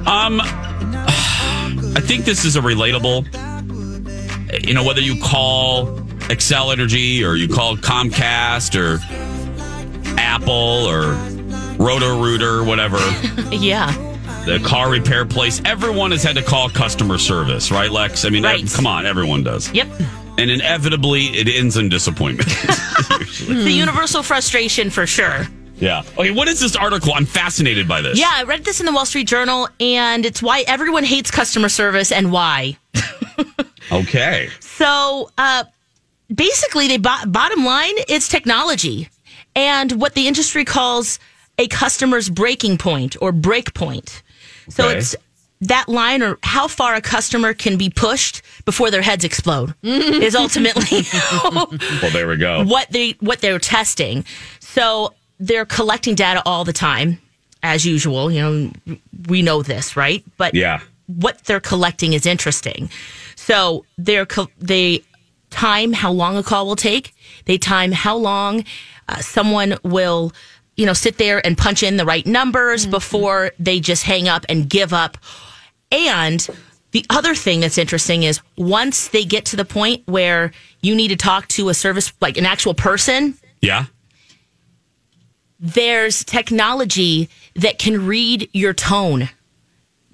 Um, 0.06 0.40
I 1.96 2.00
think 2.00 2.24
this 2.24 2.46
is 2.46 2.56
a 2.56 2.60
relatable. 2.60 3.26
You 4.66 4.72
know, 4.72 4.84
whether 4.84 5.00
you 5.02 5.20
call 5.20 6.03
Xcel 6.28 6.72
Energy 6.72 7.22
or 7.24 7.36
you 7.36 7.48
call 7.48 7.76
Comcast 7.76 8.74
or 8.78 8.98
Apple 10.18 10.52
or 10.52 11.12
Roto 11.76 12.20
Rooter, 12.22 12.64
whatever, 12.64 12.96
Yeah. 13.52 13.90
the 14.46 14.60
car 14.64 14.90
repair 14.90 15.24
place, 15.26 15.60
everyone 15.64 16.10
has 16.12 16.22
had 16.22 16.36
to 16.36 16.42
call 16.42 16.68
customer 16.70 17.18
service, 17.18 17.70
right, 17.70 17.90
Lex? 17.90 18.24
I 18.24 18.30
mean, 18.30 18.44
Right. 18.44 18.64
come 18.72 18.86
on, 18.86 19.06
everyone 19.06 19.42
does. 19.42 19.70
Yep. 19.72 19.88
And 20.38 20.50
inevitably, 20.50 21.26
it 21.26 21.48
ends 21.48 21.76
in 21.76 21.88
disappointment. 21.88 22.48
The 23.46 23.70
universal 23.72 24.22
frustration 24.22 24.88
for 24.90 25.06
sure. 25.06 25.46
yeah. 25.78 26.02
Okay, 26.16 26.30
what 26.30 26.48
is 26.48 26.60
this 26.60 26.74
article? 26.76 27.12
I'm 27.14 27.26
fascinated 27.26 27.86
by 27.86 28.00
this. 28.00 28.18
Yeah, 28.18 28.30
I 28.32 28.44
read 28.44 28.64
this 28.64 28.80
in 28.80 28.86
the 28.86 28.92
Wall 28.92 29.04
Street 29.04 29.26
Journal, 29.26 29.68
and 29.80 30.24
it's 30.24 30.40
why 30.42 30.64
everyone 30.66 31.04
hates 31.04 31.30
customer 31.30 31.68
service 31.68 32.10
and 32.12 32.32
why. 32.32 32.76
Okay. 33.92 34.48
So, 34.60 35.30
uh, 35.36 35.64
basically, 36.32 36.88
they 36.88 36.98
bo- 36.98 37.26
bottom 37.26 37.64
line, 37.64 37.94
it's 38.08 38.28
technology 38.28 39.08
and 39.56 39.92
what 39.92 40.14
the 40.14 40.26
industry 40.26 40.64
calls 40.64 41.18
a 41.58 41.68
customer's 41.68 42.28
breaking 42.28 42.76
point 42.78 43.16
or 43.20 43.30
break 43.32 43.74
point. 43.74 44.22
So 44.68 44.88
it's 44.88 45.14
that 45.60 45.88
line 45.88 46.22
or 46.22 46.38
how 46.42 46.66
far 46.68 46.94
a 46.94 47.00
customer 47.00 47.54
can 47.54 47.76
be 47.78 47.88
pushed 47.88 48.42
before 48.64 48.90
their 48.90 49.02
heads 49.02 49.24
explode 49.24 49.74
is 49.82 50.34
ultimately 50.34 51.02
Well, 51.44 52.10
there 52.12 52.26
we 52.28 52.36
go. 52.36 52.64
what 52.64 52.90
they 52.90 53.12
what 53.20 53.40
they're 53.40 53.58
testing. 53.60 54.24
So 54.60 55.14
they're 55.38 55.64
collecting 55.66 56.14
data 56.16 56.42
all 56.44 56.64
the 56.64 56.72
time, 56.72 57.18
as 57.62 57.84
usual. 57.86 58.30
You 58.32 58.40
know, 58.42 58.96
we 59.28 59.42
know 59.42 59.62
this, 59.62 59.96
right? 59.96 60.24
But 60.36 60.54
Yeah. 60.54 60.80
what 61.06 61.44
they're 61.44 61.60
collecting 61.60 62.12
is 62.14 62.26
interesting. 62.26 62.90
So 63.36 63.84
they're 63.98 64.26
co- 64.26 64.50
they 64.58 65.02
time 65.54 65.92
how 65.92 66.12
long 66.12 66.36
a 66.36 66.42
call 66.42 66.66
will 66.66 66.76
take. 66.76 67.14
They 67.46 67.56
time 67.58 67.92
how 67.92 68.16
long 68.16 68.64
uh, 69.08 69.20
someone 69.20 69.76
will, 69.82 70.32
you 70.76 70.84
know, 70.84 70.92
sit 70.92 71.16
there 71.18 71.44
and 71.46 71.56
punch 71.56 71.82
in 71.82 71.96
the 71.96 72.04
right 72.04 72.26
numbers 72.26 72.84
before 72.86 73.52
they 73.58 73.80
just 73.80 74.02
hang 74.02 74.28
up 74.28 74.44
and 74.48 74.68
give 74.68 74.92
up. 74.92 75.16
And 75.92 76.46
the 76.90 77.06
other 77.08 77.34
thing 77.34 77.60
that's 77.60 77.78
interesting 77.78 78.22
is 78.24 78.40
once 78.56 79.08
they 79.08 79.24
get 79.24 79.44
to 79.46 79.56
the 79.56 79.64
point 79.64 80.02
where 80.06 80.52
you 80.80 80.94
need 80.94 81.08
to 81.08 81.16
talk 81.16 81.48
to 81.48 81.68
a 81.68 81.74
service 81.74 82.12
like 82.20 82.36
an 82.36 82.46
actual 82.46 82.74
person, 82.74 83.34
Yeah. 83.60 83.86
there's 85.60 86.24
technology 86.24 87.28
that 87.56 87.78
can 87.78 88.06
read 88.06 88.48
your 88.52 88.72
tone. 88.74 89.28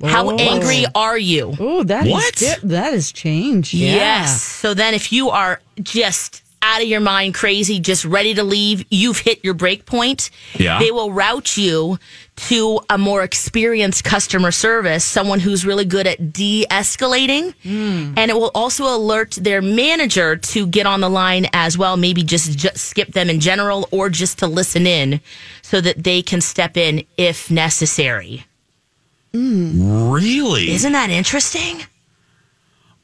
How 0.03 0.31
oh. 0.31 0.37
angry 0.37 0.87
are 0.95 1.19
you? 1.19 1.55
Oh, 1.59 1.83
that 1.85 2.07
is 2.07 2.13
What? 2.13 2.35
di- 2.37 2.55
that 2.65 2.93
has 2.93 3.13
changed. 3.13 3.75
Yeah. 3.75 3.95
Yes. 3.95 4.43
So 4.43 4.75
then 4.75 4.95
if 4.95 5.13
you 5.13 5.31
are 5.31 5.61
just 5.83 6.43
out 6.63 6.83
of 6.83 6.89
your 6.89 7.01
mind 7.01 7.35
crazy, 7.35 7.81
just 7.81 8.05
ready 8.05 8.35
to 8.35 8.45
leave, 8.45 8.85
you've 8.91 9.19
hit 9.19 9.43
your 9.43 9.55
break 9.55 9.87
point. 9.87 10.31
Yeah. 10.59 10.79
They 10.79 10.91
will 10.91 11.11
route 11.11 11.57
you 11.57 11.99
to 12.37 12.81
a 12.89 12.99
more 12.99 13.23
experienced 13.23 14.05
customer 14.05 14.51
service, 14.51 15.05
someone 15.05 15.41
who's 15.41 15.65
really 15.65 15.85
good 15.85 16.07
at 16.07 16.33
de 16.33 16.67
escalating. 16.71 17.55
Hmm. 17.63 18.15
And 18.17 18.31
it 18.31 18.35
will 18.35 18.51
also 18.55 18.95
alert 18.95 19.33
their 19.33 19.63
manager 19.63 20.37
to 20.37 20.67
get 20.67 20.87
on 20.87 21.01
the 21.01 21.11
line 21.11 21.47
as 21.53 21.77
well, 21.79 21.97
maybe 21.97 22.23
just, 22.23 22.59
just 22.59 22.79
skip 22.79 23.13
them 23.13 23.31
in 23.31 23.41
general 23.41 23.89
or 23.91 24.09
just 24.09 24.39
to 24.41 24.47
listen 24.47 24.87
in 24.87 25.21
so 25.63 25.81
that 25.81 26.03
they 26.05 26.23
can 26.23 26.41
step 26.41 26.77
in 26.77 27.05
if 27.17 27.51
necessary. 27.51 28.45
Really? 29.33 30.71
Isn't 30.71 30.93
that 30.93 31.11
interesting? 31.11 31.83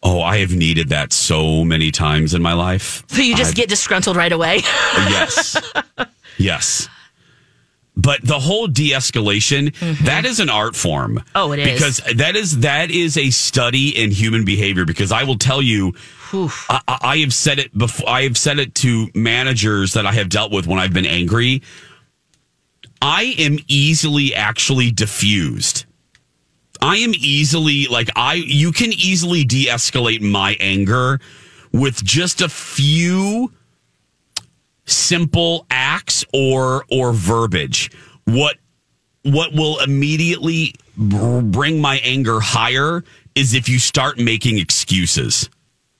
Oh, 0.02 0.20
I 0.20 0.38
have 0.38 0.54
needed 0.54 0.90
that 0.90 1.12
so 1.12 1.64
many 1.64 1.90
times 1.90 2.34
in 2.34 2.42
my 2.42 2.52
life. 2.52 3.02
So 3.08 3.22
you 3.22 3.34
just 3.36 3.50
I've- 3.50 3.56
get 3.56 3.68
disgruntled 3.68 4.16
right 4.16 4.32
away. 4.32 4.56
yes. 4.62 5.56
yes. 6.38 6.88
But 7.98 8.20
the 8.22 8.38
whole 8.38 8.66
de-escalation, 8.66 9.74
that 10.04 10.26
is 10.26 10.38
an 10.38 10.50
art 10.50 10.76
form. 10.76 11.14
Mm-hmm. 11.16 11.28
Oh, 11.34 11.52
it 11.52 11.60
is. 11.60 11.72
Because 11.72 12.16
that 12.16 12.36
is 12.36 12.60
that 12.60 12.90
is 12.90 13.16
a 13.16 13.30
study 13.30 13.88
in 13.88 14.10
human 14.10 14.44
behavior 14.44 14.84
because 14.84 15.10
I 15.12 15.24
will 15.24 15.38
tell 15.38 15.62
you 15.62 15.94
I 16.68 16.80
I 16.88 17.16
have 17.18 17.32
said 17.32 17.58
it 17.58 17.76
before 17.76 18.06
I 18.06 18.24
have 18.24 18.36
said 18.36 18.58
it 18.58 18.74
to 18.76 19.08
managers 19.14 19.94
that 19.94 20.04
I 20.04 20.12
have 20.12 20.28
dealt 20.28 20.52
with 20.52 20.66
when 20.66 20.78
I've 20.78 20.92
been 20.92 21.06
angry. 21.06 21.62
I 23.00 23.34
am 23.38 23.58
easily 23.66 24.34
actually 24.34 24.90
diffused. 24.90 25.85
I 26.80 26.96
am 26.96 27.12
easily 27.14 27.86
like 27.86 28.10
I 28.16 28.34
you 28.34 28.72
can 28.72 28.92
easily 28.92 29.44
de-escalate 29.44 30.20
my 30.20 30.56
anger 30.60 31.20
with 31.72 32.02
just 32.04 32.40
a 32.40 32.48
few 32.48 33.52
simple 34.84 35.66
acts 35.70 36.24
or 36.32 36.84
or 36.90 37.12
verbiage. 37.12 37.90
What 38.24 38.56
what 39.22 39.52
will 39.52 39.80
immediately 39.80 40.74
br- 40.96 41.40
bring 41.40 41.80
my 41.80 41.98
anger 42.04 42.40
higher 42.40 43.04
is 43.34 43.54
if 43.54 43.68
you 43.68 43.78
start 43.78 44.18
making 44.18 44.58
excuses 44.58 45.50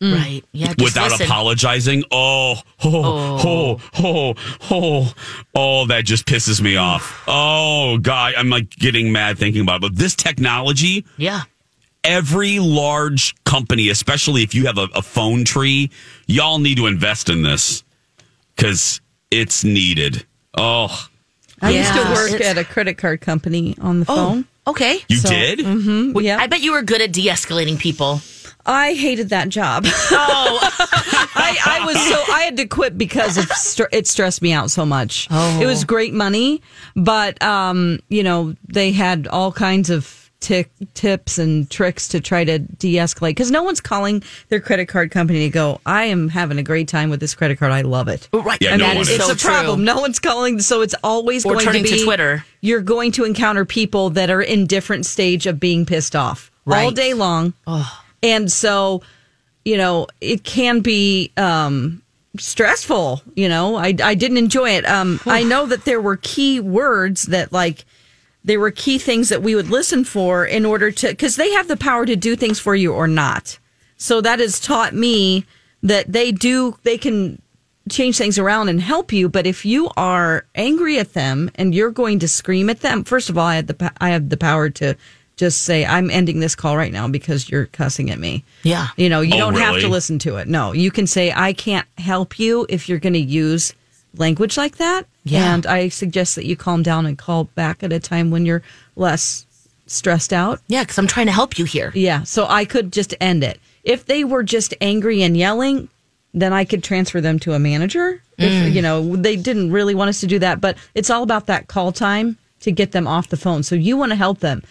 Right. 0.01 0.43
Yeah. 0.53 0.67
Just 0.75 0.83
without 0.83 1.11
listen. 1.13 1.27
apologizing. 1.27 2.05
Oh, 2.11 2.57
oh, 2.85 3.41
oh, 3.45 3.81
oh, 3.99 4.35
oh, 4.71 5.15
oh, 5.55 5.87
that 5.87 6.05
just 6.05 6.27
pisses 6.27 6.61
me 6.61 6.77
off. 6.77 7.23
Oh, 7.27 7.97
God, 7.99 8.35
I'm 8.37 8.51
like 8.51 8.69
getting 8.71 9.11
mad 9.11 9.39
thinking 9.39 9.63
about 9.63 9.77
it. 9.77 9.81
But 9.83 9.97
this 9.97 10.15
technology, 10.15 11.07
Yeah. 11.17 11.43
every 12.05 12.59
large 12.59 13.35
company, 13.45 13.89
especially 13.89 14.43
if 14.43 14.55
you 14.55 14.67
have 14.67 14.77
a, 14.79 14.89
a 14.95 15.01
phone 15.03 15.45
tree, 15.45 15.91
y'all 16.27 16.59
need 16.59 16.77
to 16.77 16.87
invest 16.87 17.31
in 17.31 17.43
this 17.43 17.83
because 18.55 19.01
it's 19.31 19.65
needed. 19.65 20.27
Oh, 20.59 21.09
I 21.63 21.71
used 21.71 21.93
to 21.95 22.01
work 22.13 22.33
It's- 22.33 22.51
at 22.51 22.59
a 22.59 22.65
credit 22.65 22.99
card 22.99 23.23
company 23.23 23.75
on 23.81 24.01
the 24.01 24.07
Oh, 24.11 24.15
phone. 24.15 24.45
okay. 24.67 25.01
You 25.09 25.17
So- 25.17 25.31
did? 25.31 25.61
Mm-hmm. 25.61 26.19
Yeah, 26.21 26.37
I 26.39 26.47
bet 26.49 26.61
you 26.61 26.73
were 26.73 26.83
good 26.83 27.01
at 27.01 27.13
de-escalating 27.13 27.79
people. 27.79 28.21
I 28.67 28.94
hated 28.94 29.29
that 29.31 29.48
job. 29.48 29.87
Oh, 30.19 30.58
I, 31.38 31.58
I 31.67 31.85
was 31.87 31.96
so 32.08 32.33
I 32.33 32.42
had 32.42 32.56
to 32.58 32.67
quit 32.67 32.96
because 32.98 33.37
of 33.37 33.44
str- 33.52 33.85
it 33.92 34.06
stressed 34.06 34.40
me 34.42 34.52
out 34.52 34.71
so 34.71 34.87
much. 34.87 35.29
Oh. 35.31 35.60
It 35.60 35.67
was 35.67 35.85
great 35.85 36.14
money, 36.14 36.62
but 36.94 37.40
um, 37.42 37.98
you 38.08 38.23
know 38.23 38.54
they 38.69 38.92
had 38.92 39.27
all 39.29 39.52
kinds 39.52 39.90
of 39.90 40.31
tick, 40.40 40.71
tips 40.94 41.38
and 41.38 41.69
tricks 41.71 42.08
to 42.08 42.21
try 42.21 42.44
to 42.44 42.58
de-escalate 42.58 43.31
because 43.31 43.50
no 43.50 43.62
one's 43.62 43.81
calling 43.81 44.23
their 44.48 44.60
credit 44.60 44.87
card 44.87 45.10
company 45.10 45.40
to 45.40 45.50
go. 45.50 45.81
I 45.87 46.04
am 46.04 46.29
having 46.29 46.58
a 46.58 46.62
great 46.62 46.88
time 46.88 47.10
with 47.10 47.21
this 47.21 47.35
credit 47.35 47.58
card. 47.58 47.73
I 47.73 47.83
love 47.83 48.08
it. 48.08 48.29
right. 48.33 48.58
Yeah, 48.60 48.71
and 48.73 48.81
no 48.81 48.87
that 48.88 48.94
one 48.94 49.02
is 49.02 49.08
is. 49.10 49.17
It's 49.17 49.27
so 49.27 49.33
a 49.33 49.37
problem. 49.37 49.79
true. 49.81 49.85
No 49.85 50.00
one's 50.00 50.19
calling, 50.19 50.60
so 50.60 50.81
it's 50.83 50.94
always 51.04 51.44
Or 51.44 51.54
going 51.54 51.64
turning 51.64 51.85
to 51.85 51.90
to 51.90 51.96
be 51.96 52.04
Twitter. 52.04 52.44
You're 52.60 52.81
going 52.81 53.12
to 53.12 53.25
encounter 53.25 53.64
people 53.64 54.10
that 54.10 54.31
are 54.31 54.42
in 54.42 54.67
different 54.67 55.04
stage 55.06 55.46
of 55.46 55.60
being 55.60 55.85
pissed 55.87 56.17
off 56.17 56.50
all 56.67 56.90
day 56.90 57.14
long, 57.14 57.54
and 58.33 58.50
so 58.50 59.02
you 59.64 59.77
know 59.77 60.06
it 60.20 60.40
can 60.42 60.81
be 60.81 61.33
um, 61.37 62.02
stressful. 62.38 63.22
You 63.35 63.48
know, 63.48 63.77
I 63.77 63.94
I 64.02 64.14
didn't 64.14 64.38
enjoy 64.38 64.70
it. 64.79 64.85
Um, 64.87 65.20
I 65.27 65.42
know 65.42 65.66
that 65.66 65.85
there 65.85 66.00
were 66.00 66.16
key 66.16 66.60
words 66.60 67.24
that 67.24 67.52
like. 67.52 67.85
There 68.48 68.60
were 68.60 68.70
key 68.70 68.98
things 68.98 69.29
that 69.29 69.42
we 69.42 69.56
would 69.56 69.70
listen 69.70 70.04
for 70.04 70.46
in 70.46 70.64
order 70.64 70.92
to, 70.92 71.08
because 71.08 71.35
they 71.35 71.50
have 71.54 71.66
the 71.66 71.77
power 71.77 72.06
to 72.06 72.14
do 72.14 72.37
things 72.37 72.60
for 72.60 72.77
you 72.77 72.94
or 72.94 73.08
not. 73.08 73.58
So 73.96 74.20
that 74.20 74.38
has 74.38 74.60
taught 74.60 74.94
me 74.94 75.44
that 75.83 76.12
they 76.12 76.31
do, 76.31 76.79
they 76.85 76.96
can 76.96 77.42
change 77.90 78.18
things 78.18 78.38
around 78.38 78.68
and 78.68 78.81
help 78.81 79.12
you. 79.12 79.29
But 79.29 79.46
if 79.46 79.64
you 79.64 79.90
are 79.96 80.46
angry 80.54 80.96
at 81.00 81.14
them 81.14 81.50
and 81.56 81.74
you're 81.74 81.90
going 81.90 82.20
to 82.20 82.29
scream 82.29 82.70
at 82.70 82.83
them, 82.83 83.02
first 83.02 83.31
of 83.31 83.37
all, 83.37 83.46
I 83.46 83.56
had 83.56 83.66
the 83.66 83.92
I 84.00 84.10
have 84.10 84.29
the 84.29 84.37
power 84.37 84.70
to 84.70 84.94
just 85.37 85.63
say 85.63 85.85
I'm 85.85 86.11
ending 86.11 86.41
this 86.41 86.55
call 86.55 86.77
right 86.77 86.93
now 86.93 87.09
because 87.09 87.49
you're 87.49 87.67
cussing 87.67 88.11
at 88.11 88.19
me. 88.19 88.43
Yeah. 88.63 88.89
You 88.97 89.09
know, 89.09 89.21
you 89.21 89.35
Oh, 89.35 89.39
don't 89.39 89.55
have 89.57 89.81
to 89.81 89.89
listen 89.89 90.19
to 90.21 90.37
it. 90.37 90.49
No, 90.49 90.73
you 90.73 90.91
can 90.91 91.07
say 91.07 91.33
I 91.33 91.53
can't 91.53 91.87
help 91.99 92.39
you 92.39 92.67
if 92.69 92.89
you're 92.89 92.99
going 92.99 93.13
to 93.13 93.21
use 93.21 93.75
language 94.17 94.57
like 94.57 94.77
that. 94.77 95.07
Yeah. 95.25 95.55
And 95.55 95.67
I 95.67 95.89
suggest 95.89 96.37
that 96.37 96.47
you 96.47 96.57
calm 96.57 96.83
down 96.83 97.05
and 97.05 97.19
call 97.19 97.45
back 97.45 97.83
at 97.83 97.93
a 97.93 98.01
time 98.01 98.31
when 98.31 98.47
you're 98.47 98.63
less 98.97 99.47
stressed 99.87 100.33
out. 100.33 100.61
Yeah, 100.69 100.83
because 100.83 100.99
I'm 100.99 101.07
trying 101.07 101.27
to 101.27 101.33
help 101.33 101.59
you 101.59 101.65
here. 101.65 101.93
Yeah, 101.95 102.23
so 102.23 102.47
I 102.49 102.65
could 102.65 102.93
just 102.93 103.15
end 103.21 103.45
it. 103.45 103.61
If 103.85 104.07
they 104.07 104.25
were 104.25 104.43
just 104.43 104.75
angry 104.81 105.23
and 105.23 105.37
yelling, 105.37 105.89
then 106.33 106.53
I 106.53 106.65
could 106.65 106.83
transfer 106.83 107.21
them 107.21 107.39
to 107.41 107.53
a 107.53 107.59
manager. 107.59 108.23
If 108.39 108.51
mm. 108.51 108.73
you 108.73 108.83
know, 108.83 109.17
they 109.17 109.37
didn't 109.37 109.71
really 109.71 109.95
want 109.95 110.09
us 110.09 110.21
to 110.21 110.27
do 110.27 110.39
that, 110.41 110.61
but 110.61 110.77
it's 110.95 111.11
all 111.11 111.23
about 111.23 111.47
that 111.47 111.69
call 111.69 111.93
time 111.93 112.37
to 112.61 112.73
get 112.73 112.93
them 112.93 113.07
off 113.07 113.29
the 113.29 113.37
phone. 113.37 113.63
So 113.63 113.75
you 113.75 113.97
want 113.97 114.11
to 114.11 114.17
help 114.17 114.41
them. 114.41 114.63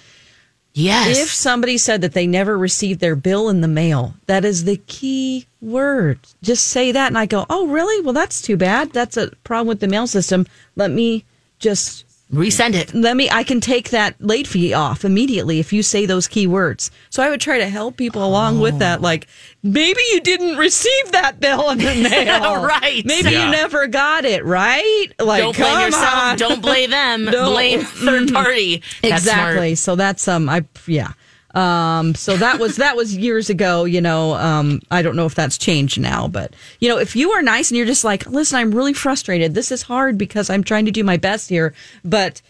Yes. 0.76 1.18
If 1.18 1.30
somebody 1.30 1.78
said 1.78 2.02
that 2.02 2.12
they 2.12 2.28
never 2.28 2.58
received 2.58 3.00
their 3.00 3.16
bill 3.16 3.48
in 3.48 3.62
the 3.62 3.68
mail, 3.68 4.14
that 4.28 4.44
is 4.44 4.66
the 4.66 4.76
key 4.88 5.48
word. 5.62 6.20
Just 6.44 6.68
say 6.68 6.92
that 6.92 7.08
and 7.08 7.18
I 7.18 7.26
go, 7.26 7.46
"Oh, 7.50 7.68
really? 7.68 8.04
Well, 8.04 8.14
that's 8.14 8.42
too 8.42 8.58
bad. 8.58 8.92
That's 8.92 9.16
a 9.16 9.32
problem 9.46 9.68
with 9.68 9.80
the 9.80 9.88
mail 9.88 10.06
system. 10.06 10.46
Let 10.76 10.92
me 10.92 11.24
just 11.60 12.04
Resend 12.34 12.74
it. 12.74 12.92
let 12.94 13.16
me 13.16 13.30
i 13.32 13.44
can 13.44 13.62
take 13.62 13.92
that 13.92 14.20
late 14.20 14.48
fee 14.48 14.74
off 14.74 15.06
immediately 15.06 15.60
if 15.60 15.72
you 15.72 15.84
say 15.84 16.08
those 16.08 16.28
key 16.28 16.48
words 16.48 16.90
so 17.12 17.22
i 17.22 17.30
would 17.30 17.40
try 17.40 17.60
to 17.60 17.70
help 17.70 17.98
people 17.98 18.26
along 18.26 18.60
with 18.60 18.80
that 18.80 19.00
like 19.00 19.28
maybe 19.62 20.00
you 20.12 20.20
didn't 20.22 20.58
receive 20.58 21.12
that 21.12 21.40
bill 21.40 21.70
in 21.70 21.78
the 21.78 21.86
mail 22.10 22.64
Right. 22.66 23.04
maybe 23.06 23.30
Yeah. 23.30 23.46
you 23.46 23.52
never 23.52 23.86
got 23.86 24.26
it 24.26 24.44
right 24.44 25.08
like 25.20 25.44
Don't 25.44 25.56
blame 25.56 25.80
yourself. 25.82 26.14
on. 26.16 26.38
Don't 26.38 26.62
blame 26.64 26.90
them. 26.90 27.26
No. 27.32 27.52
Blame 27.52 27.82
third 27.84 28.34
party. 28.34 28.82
That's 29.04 29.24
exactly 29.26 29.76
so 29.76 29.96
that's 29.96 30.28
um 30.28 30.50
i 30.50 30.66
yeah 30.88 31.14
um 31.56 32.14
so 32.16 32.36
that 32.38 32.60
was 32.60 32.76
that 32.76 32.96
was 32.98 33.16
years 33.16 33.50
ago 33.50 33.86
you 33.86 34.02
know 34.02 34.34
um 34.34 34.82
i 34.92 35.02
don't 35.02 35.16
know 35.16 35.26
if 35.26 35.34
that's 35.36 35.58
changed 35.58 36.00
now 36.00 36.28
but 36.28 36.54
you 36.80 36.90
know 36.90 36.98
if 36.98 37.16
you 37.16 37.32
are 37.32 37.42
nice 37.42 37.72
and 37.72 37.78
you're 37.78 37.86
just 37.86 38.04
like 38.04 38.26
listen 38.28 38.58
i'm 38.60 38.76
really 38.76 38.94
frustrated 38.94 39.54
this 39.54 39.72
is 39.72 39.82
hard 39.84 40.18
because 40.18 40.50
i'm 40.50 40.64
trying 40.64 40.86
to 40.86 40.92
do 40.92 41.04
my 41.04 41.16
best 41.18 41.50
here 41.50 41.74
but 42.04 42.42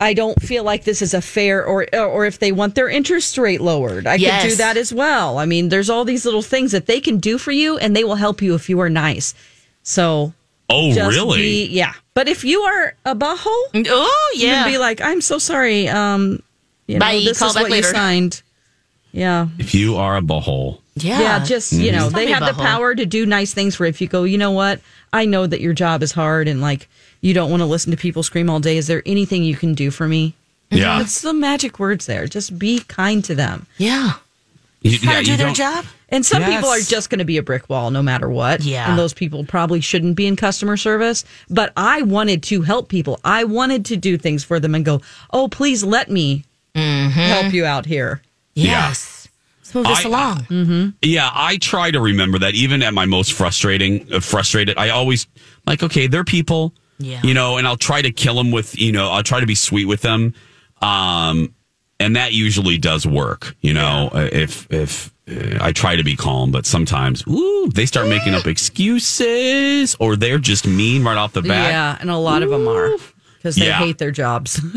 I 0.00 0.14
don't 0.14 0.42
feel 0.42 0.64
like 0.64 0.82
this 0.82 1.00
is 1.00 1.14
a 1.14 1.22
fair, 1.22 1.64
or 1.64 1.86
or 1.94 2.26
if 2.26 2.40
they 2.40 2.50
want 2.50 2.74
their 2.74 2.88
interest 2.88 3.38
rate 3.38 3.60
lowered, 3.60 4.04
I 4.04 4.18
could 4.18 4.50
do 4.50 4.56
that 4.56 4.76
as 4.76 4.92
well. 4.92 5.38
I 5.38 5.46
mean, 5.46 5.68
there's 5.68 5.88
all 5.88 6.04
these 6.04 6.24
little 6.24 6.42
things 6.42 6.72
that 6.72 6.86
they 6.86 7.00
can 7.00 7.18
do 7.18 7.38
for 7.38 7.52
you, 7.52 7.78
and 7.78 7.94
they 7.94 8.02
will 8.02 8.16
help 8.16 8.42
you 8.42 8.56
if 8.56 8.68
you 8.68 8.80
are 8.80 8.90
nice. 8.90 9.32
So, 9.84 10.32
Oh, 10.68 10.92
just 10.92 11.16
really? 11.16 11.38
be- 11.42 11.66
yeah. 11.68 11.92
But 12.14 12.26
if 12.26 12.42
you 12.42 12.62
are 12.62 12.96
a 13.04 13.14
butthole, 13.14 13.70
smart. 13.70 13.86
Oh, 13.90 14.32
you 14.34 14.48
yeah. 14.48 14.66
be 14.66 14.76
like, 14.76 15.00
I'm 15.00 15.20
so 15.20 15.38
sorry. 15.38 15.86
Um, 15.86 16.42
you 16.92 16.98
know, 16.98 17.06
Bye, 17.06 17.20
this 17.24 17.38
call 17.38 17.48
is 17.48 17.54
back 17.54 17.62
what 17.64 17.70
later." 17.72 17.88
you 17.88 17.94
signed. 17.94 18.42
Yeah. 19.12 19.48
if 19.58 19.74
you 19.74 19.96
are 19.96 20.16
a 20.16 20.22
butthole, 20.22 20.78
yeah. 20.94 21.20
Yeah, 21.20 21.44
just 21.44 21.72
you 21.72 21.78
mm-hmm. 21.90 21.96
know, 21.96 22.02
Don't 22.04 22.14
they 22.14 22.26
be 22.26 22.32
have 22.32 22.44
the 22.46 22.52
butthole. 22.60 22.64
power 22.66 22.94
to 22.94 23.04
do 23.04 23.26
nice 23.26 23.52
things 23.52 23.74
for 23.76 23.84
if 23.84 24.00
you 24.00 24.08
go, 24.08 24.24
you 24.24 24.38
know 24.38 24.52
what? 24.52 24.80
I 25.12 25.26
know 25.26 25.46
that 25.46 25.60
your 25.60 25.74
job 25.74 26.02
is 26.02 26.12
hard 26.12 26.48
and 26.48 26.60
like 26.62 26.88
you 27.20 27.34
don't 27.34 27.50
want 27.50 27.60
to 27.60 27.66
listen 27.66 27.90
to 27.90 27.96
people 27.96 28.22
scream 28.22 28.48
all 28.48 28.58
day. 28.60 28.78
Is 28.78 28.86
there 28.86 29.02
anything 29.04 29.44
you 29.44 29.54
can 29.56 29.74
do 29.74 29.90
for 29.90 30.08
me? 30.08 30.34
yeah, 30.70 31.00
It's 31.02 31.20
the 31.20 31.34
magic 31.34 31.78
words 31.78 32.06
there. 32.06 32.26
Just 32.26 32.58
be 32.58 32.80
kind 32.88 33.22
to 33.26 33.34
them. 33.34 33.66
Yeah. 33.76 34.14
You- 34.80 34.98
Gotta 34.98 35.18
yeah, 35.18 35.22
do 35.22 35.30
you 35.32 35.36
their 35.36 35.46
don't- 35.48 35.54
job. 35.56 35.84
And 36.08 36.26
some 36.26 36.42
people 36.44 36.68
are 36.68 36.76
Yes. 36.78 36.88
just 36.90 37.08
going 37.08 37.20
to 37.20 37.24
be 37.24 37.38
a 37.38 37.42
brick 37.42 37.70
wall 37.70 37.90
no 37.90 38.02
matter 38.02 38.28
what. 38.28 38.62
Yeah. 38.62 38.88
And 38.90 38.98
those 38.98 39.14
people 39.14 39.44
probably 39.44 39.80
shouldn't 39.80 40.14
be 40.14 40.26
in 40.26 40.36
customer 40.36 40.76
service. 40.76 41.24
But 41.48 41.72
I 41.74 42.02
wanted 42.02 42.42
to 42.44 42.62
help 42.62 42.88
people. 42.90 43.18
I 43.24 43.44
wanted 43.44 43.86
to 43.86 43.96
do 43.96 44.18
things 44.18 44.44
for 44.44 44.60
them 44.60 44.74
and 44.74 44.84
go, 44.84 45.00
oh, 45.32 45.48
please 45.48 45.82
let 45.84 46.10
me 46.10 46.44
help 46.74 47.52
you 47.52 47.64
out 47.64 47.86
here. 47.86 48.22
Yes. 48.54 49.28
Let's 49.60 49.74
move 49.74 49.86
this 49.86 50.04
I- 50.04 50.08
along. 50.08 50.94
Yeah, 51.02 51.30
I 51.32 51.56
try 51.58 51.90
to 51.90 52.00
remember 52.00 52.38
that 52.40 52.54
even 52.54 52.82
at 52.82 52.94
my 52.94 53.06
most 53.06 53.32
frustrating, 53.32 54.12
uh, 54.12 54.20
frustrated, 54.20 54.76
I 54.78 54.90
always 54.90 55.26
like, 55.66 55.82
okay, 55.82 56.06
they're 56.06 56.24
people, 56.24 56.74
Yeah. 56.98 57.20
you 57.22 57.34
know, 57.34 57.56
and 57.56 57.66
I'll 57.66 57.76
try 57.76 58.02
to 58.02 58.10
kill 58.10 58.34
them 58.34 58.50
with, 58.50 58.78
you 58.78 58.92
know, 58.92 59.10
I'll 59.10 59.22
try 59.22 59.40
to 59.40 59.46
be 59.46 59.54
sweet 59.54 59.86
with 59.86 60.02
them. 60.02 60.34
Um, 60.80 61.54
and 62.00 62.16
that 62.16 62.32
usually 62.32 62.78
does 62.78 63.06
work, 63.06 63.54
you 63.60 63.72
know, 63.72 64.10
uh, 64.12 64.28
if, 64.32 64.66
if 64.72 65.12
uh, 65.30 65.58
I 65.60 65.70
try 65.70 65.94
to 65.94 66.02
be 66.02 66.16
calm, 66.16 66.50
but 66.50 66.66
sometimes, 66.66 67.24
ooh, 67.28 67.68
they 67.72 67.86
start 67.86 68.08
making 68.08 68.34
up 68.34 68.46
excuses 69.12 69.94
or 70.00 70.16
they're 70.16 70.38
just 70.40 70.66
mean 70.66 71.04
right 71.04 71.16
off 71.16 71.32
the 71.32 71.42
bat. 71.42 71.70
Yeah. 71.70 71.96
And 72.00 72.10
a 72.10 72.16
lot 72.16 72.42
of 72.42 72.50
them 72.50 72.66
are 72.66 72.96
because 73.42 73.56
they 73.56 73.66
Yeah. 73.66 73.78
hate 73.78 73.98
their 73.98 74.12
jobs. 74.12 74.60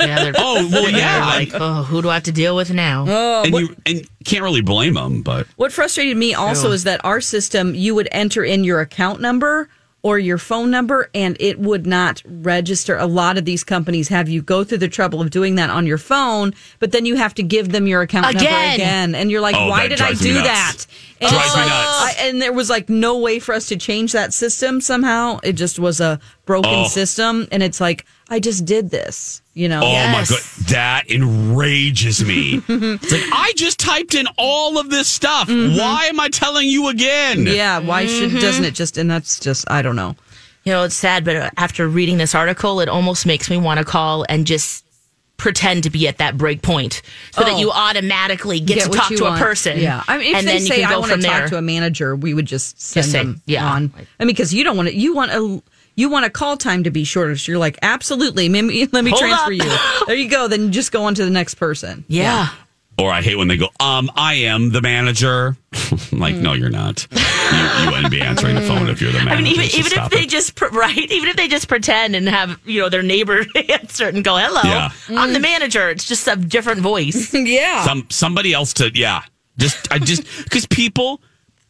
Yeah, 0.00 0.32
Oh, 0.36 0.68
well, 0.70 0.88
yeah. 0.90 1.26
like, 1.26 1.50
oh, 1.54 1.82
who 1.82 2.02
do 2.02 2.08
I 2.08 2.14
have 2.14 2.22
to 2.24 2.32
deal 2.32 2.54
with 2.54 2.70
now? 2.72 3.04
Oh, 3.08 3.42
and 3.44 3.52
you 3.54 3.76
and 3.84 4.06
can't 4.24 4.42
really 4.42 4.60
blame 4.60 4.94
them, 4.94 5.22
but 5.22 5.46
What 5.56 5.72
frustrated 5.72 6.16
me 6.16 6.32
also 6.34 6.64
True. 6.68 6.72
is 6.72 6.84
that 6.84 7.04
our 7.04 7.20
system, 7.20 7.74
you 7.74 7.94
would 7.94 8.08
enter 8.12 8.44
in 8.44 8.62
your 8.64 8.80
account 8.80 9.20
number 9.20 9.68
or 10.02 10.18
your 10.18 10.38
phone 10.38 10.70
number 10.70 11.08
and 11.14 11.36
it 11.38 11.58
would 11.60 11.86
not 11.86 12.22
register. 12.26 12.96
A 12.96 13.06
lot 13.06 13.38
of 13.38 13.44
these 13.44 13.62
companies 13.62 14.08
have 14.08 14.28
you 14.28 14.42
go 14.42 14.64
through 14.64 14.78
the 14.78 14.88
trouble 14.88 15.20
of 15.20 15.30
doing 15.30 15.54
that 15.56 15.70
on 15.70 15.86
your 15.86 15.98
phone, 15.98 16.52
but 16.80 16.90
then 16.92 17.06
you 17.06 17.14
have 17.16 17.34
to 17.34 17.42
give 17.42 17.70
them 17.70 17.86
your 17.86 18.02
account 18.02 18.24
number 18.24 18.38
Again. 18.40 18.74
again. 18.74 19.14
And 19.14 19.30
you're 19.30 19.40
like, 19.40 19.54
Oh, 19.56 19.68
why 19.68 19.86
did 19.88 20.00
I 20.00 20.12
do 20.14 20.34
that? 20.34 20.86
And, 21.20 21.30
Drives 21.30 21.54
me 21.54 21.60
like- 21.60 21.68
nuts. 21.68 21.88
I- 22.00 22.14
and 22.22 22.42
there 22.42 22.52
was 22.52 22.68
like 22.70 22.88
no 22.88 23.18
way 23.18 23.38
for 23.38 23.54
us 23.54 23.66
to 23.66 23.76
change 23.76 24.12
that 24.12 24.32
system 24.34 24.80
somehow. 24.80 25.38
It 25.44 25.52
just 25.52 25.78
was 25.78 26.00
a 26.00 26.18
broken 26.46 26.70
Oh. 26.74 26.88
system. 26.88 27.46
And 27.52 27.62
it's 27.62 27.80
like, 27.80 28.04
I 28.28 28.40
just 28.40 28.64
did 28.64 28.90
this, 28.90 29.41
you 29.54 29.68
know? 29.68 29.80
Oh 29.82 30.06
my 30.08 30.24
god, 30.28 30.40
that 30.68 31.10
enrages 31.10 32.24
me. 32.24 32.62
it's 32.68 33.12
like 33.12 33.22
I 33.32 33.52
just 33.56 33.78
typed 33.78 34.14
in 34.14 34.26
all 34.38 34.78
of 34.78 34.90
this 34.90 35.08
stuff. 35.08 35.48
Why 35.48 36.06
am 36.08 36.18
I 36.20 36.28
telling 36.28 36.68
you 36.68 36.88
again? 36.88 37.46
Yeah. 37.46 37.78
Why 37.80 38.06
should, 38.06 38.32
doesn't 38.32 38.64
it 38.64 38.74
just, 38.74 38.96
and 38.98 39.10
that's 39.10 39.38
just, 39.40 39.70
I 39.70 39.82
don't 39.82 39.96
know. 39.96 40.16
You 40.64 40.72
know, 40.72 40.84
it's 40.84 40.94
sad, 40.94 41.24
but 41.24 41.36
uh, 41.36 41.50
after 41.56 41.88
reading 41.88 42.18
this 42.18 42.34
article, 42.34 42.80
it 42.80 42.88
almost 42.88 43.26
makes 43.26 43.50
me 43.50 43.56
want 43.56 43.78
to 43.78 43.84
call 43.84 44.24
and 44.28 44.46
just 44.46 44.84
pretend 45.36 45.82
to 45.82 45.90
be 45.90 46.06
at 46.06 46.18
that 46.18 46.38
break 46.38 46.62
point 46.62 47.02
so 47.32 47.40
that 47.42 47.54
Oh. 47.54 47.58
you 47.58 47.72
automatically 47.72 48.60
get, 48.60 48.84
to 48.84 48.88
talk 48.90 49.08
to 49.08 49.24
want. 49.24 49.40
a 49.40 49.44
person. 49.44 49.80
Yeah, 49.80 50.04
I 50.06 50.18
mean, 50.18 50.28
if 50.28 50.36
and 50.36 50.46
they 50.46 50.58
then 50.58 50.60
say 50.60 50.76
you 50.76 50.82
can 50.82 50.90
I 50.92 50.94
go 50.94 51.00
want 51.00 51.10
from 51.12 51.20
to 51.20 51.26
there. 51.26 51.40
talk 51.40 51.48
to 51.50 51.56
a 51.56 51.62
manager, 51.62 52.14
we 52.14 52.32
would 52.32 52.46
just 52.46 52.80
send 52.80 53.06
say, 53.06 53.18
them 53.18 53.42
yeah. 53.44 53.66
on. 53.66 53.92
I 54.20 54.24
mean, 54.24 54.28
because 54.28 54.54
you 54.54 54.62
don't 54.62 54.76
want 54.76 54.88
to, 54.90 54.94
you 54.94 55.14
want 55.16 55.32
a, 55.32 55.60
you 55.94 56.08
want 56.10 56.24
a 56.24 56.30
call 56.30 56.56
time 56.56 56.84
to 56.84 56.90
be 56.90 57.04
shorter. 57.04 57.36
So 57.36 57.52
you're 57.52 57.58
like, 57.58 57.78
absolutely, 57.82 58.48
let 58.48 58.62
me, 58.62 58.86
let 58.92 59.04
me 59.04 59.10
transfer 59.16 59.52
up. 59.52 59.52
you. 59.52 60.04
There 60.06 60.16
you 60.16 60.28
go. 60.28 60.48
Then 60.48 60.62
you 60.64 60.70
just 60.70 60.90
go 60.92 61.04
on 61.04 61.14
to 61.14 61.24
the 61.24 61.30
next 61.30 61.54
person. 61.54 62.04
yeah. 62.08 62.48
Or 62.98 63.10
I 63.10 63.22
hate 63.22 63.36
when 63.36 63.48
they 63.48 63.56
go, 63.56 63.68
um, 63.80 64.10
I 64.14 64.34
am 64.34 64.70
the 64.70 64.82
manager. 64.82 65.56
I'm 66.12 66.18
like, 66.18 66.36
no, 66.36 66.52
you're 66.52 66.68
not. 66.68 67.06
You, 67.10 67.18
you 67.84 67.90
wouldn't 67.90 68.10
be 68.10 68.20
answering 68.20 68.54
the 68.54 68.60
phone 68.60 68.88
if 68.90 69.00
you're 69.00 69.10
the 69.12 69.18
manager. 69.24 69.34
I 69.34 69.40
mean, 69.42 69.46
even, 69.54 69.66
so 69.70 69.78
even 69.78 69.92
if 69.98 70.10
they 70.10 70.20
it. 70.24 70.28
just 70.28 70.54
pr- 70.56 70.66
right, 70.72 70.96
even 70.98 71.28
if 71.30 71.36
they 71.36 71.48
just 71.48 71.68
pretend 71.68 72.14
and 72.14 72.28
have 72.28 72.60
you 72.66 72.82
know 72.82 72.90
their 72.90 73.02
neighbor 73.02 73.44
answer 73.70 74.08
and 74.08 74.22
go, 74.22 74.36
"Hello, 74.36 74.60
Yeah. 74.62 74.90
I'm 75.08 75.32
the 75.32 75.40
manager." 75.40 75.88
It's 75.88 76.06
just 76.06 76.28
a 76.28 76.36
different 76.36 76.82
voice. 76.82 77.32
Yeah. 77.34 77.82
some 77.86 78.06
somebody 78.10 78.52
else 78.52 78.74
to 78.74 78.90
yeah. 78.94 79.22
Just 79.56 79.90
I 79.90 79.98
just 79.98 80.24
because 80.44 80.66
people 80.66 81.22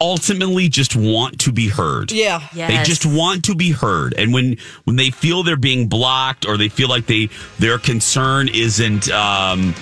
ultimately 0.02 0.68
just 0.68 0.96
want 0.96 1.38
to 1.40 1.52
be 1.52 1.68
heard. 1.68 2.10
Yeah. 2.12 2.40
They 2.54 2.82
just 2.82 3.06
want 3.06 3.44
to 3.44 3.54
be 3.54 3.70
heard. 3.70 4.14
And 4.18 4.34
when 4.34 4.56
when 4.84 4.96
they 4.96 5.10
feel 5.10 5.42
they're 5.44 5.56
being 5.56 5.88
blocked 5.88 6.44
or 6.46 6.56
they 6.58 6.68
feel 6.68 6.88
like 6.88 7.06
they 7.06 7.28
their 7.58 7.78
concern 7.78 8.48
isn't 8.48 9.08
um 9.10 9.74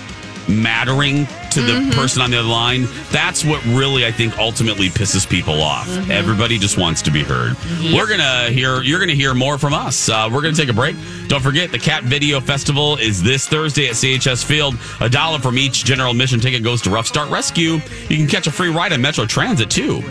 mattering 0.47 1.27
to 1.51 1.61
the 1.61 1.71
Mm-hmm. 1.81 1.91
person 1.91 2.21
on 2.21 2.31
the 2.31 2.39
other 2.39 2.47
line, 2.47 2.87
that's 3.11 3.43
what 3.45 3.63
really 3.65 4.05
I 4.05 4.11
think 4.11 4.37
ultimately 4.39 4.87
pisses 4.89 5.27
people 5.29 5.61
off. 5.61 5.87
Mm-hmm. 5.87 6.11
Everybody 6.11 6.57
just 6.57 6.77
wants 6.77 7.01
to 7.03 7.11
be 7.11 7.23
heard. 7.23 7.55
We're 7.93 8.07
gonna 8.07 8.49
hear 8.49 8.81
you're 8.81 8.99
gonna 8.99 9.13
hear 9.13 9.33
more 9.33 9.57
from 9.57 9.73
us. 9.73 10.07
Uh, 10.09 10.29
we're 10.31 10.41
gonna 10.41 10.55
take 10.55 10.69
a 10.69 10.73
break. 10.73 10.95
Don't 11.27 11.41
forget 11.41 11.71
the 11.71 11.79
Cat 11.79 12.03
Video 12.03 12.39
Festival 12.39 12.97
is 12.97 13.21
this 13.21 13.47
Thursday 13.47 13.87
at 13.87 13.93
CHS 13.95 14.43
Field. 14.43 14.75
A 15.01 15.09
dollar 15.09 15.39
from 15.39 15.57
each 15.57 15.83
general 15.85 16.11
admission 16.11 16.39
ticket 16.39 16.63
goes 16.63 16.81
to 16.83 16.89
Ruff 16.89 17.07
Start 17.07 17.29
Rescue. 17.29 17.79
You 18.09 18.17
can 18.17 18.27
catch 18.27 18.47
a 18.47 18.51
free 18.51 18.69
ride 18.69 18.93
on 18.93 19.01
Metro 19.01 19.25
Transit 19.25 19.69
too. 19.69 20.01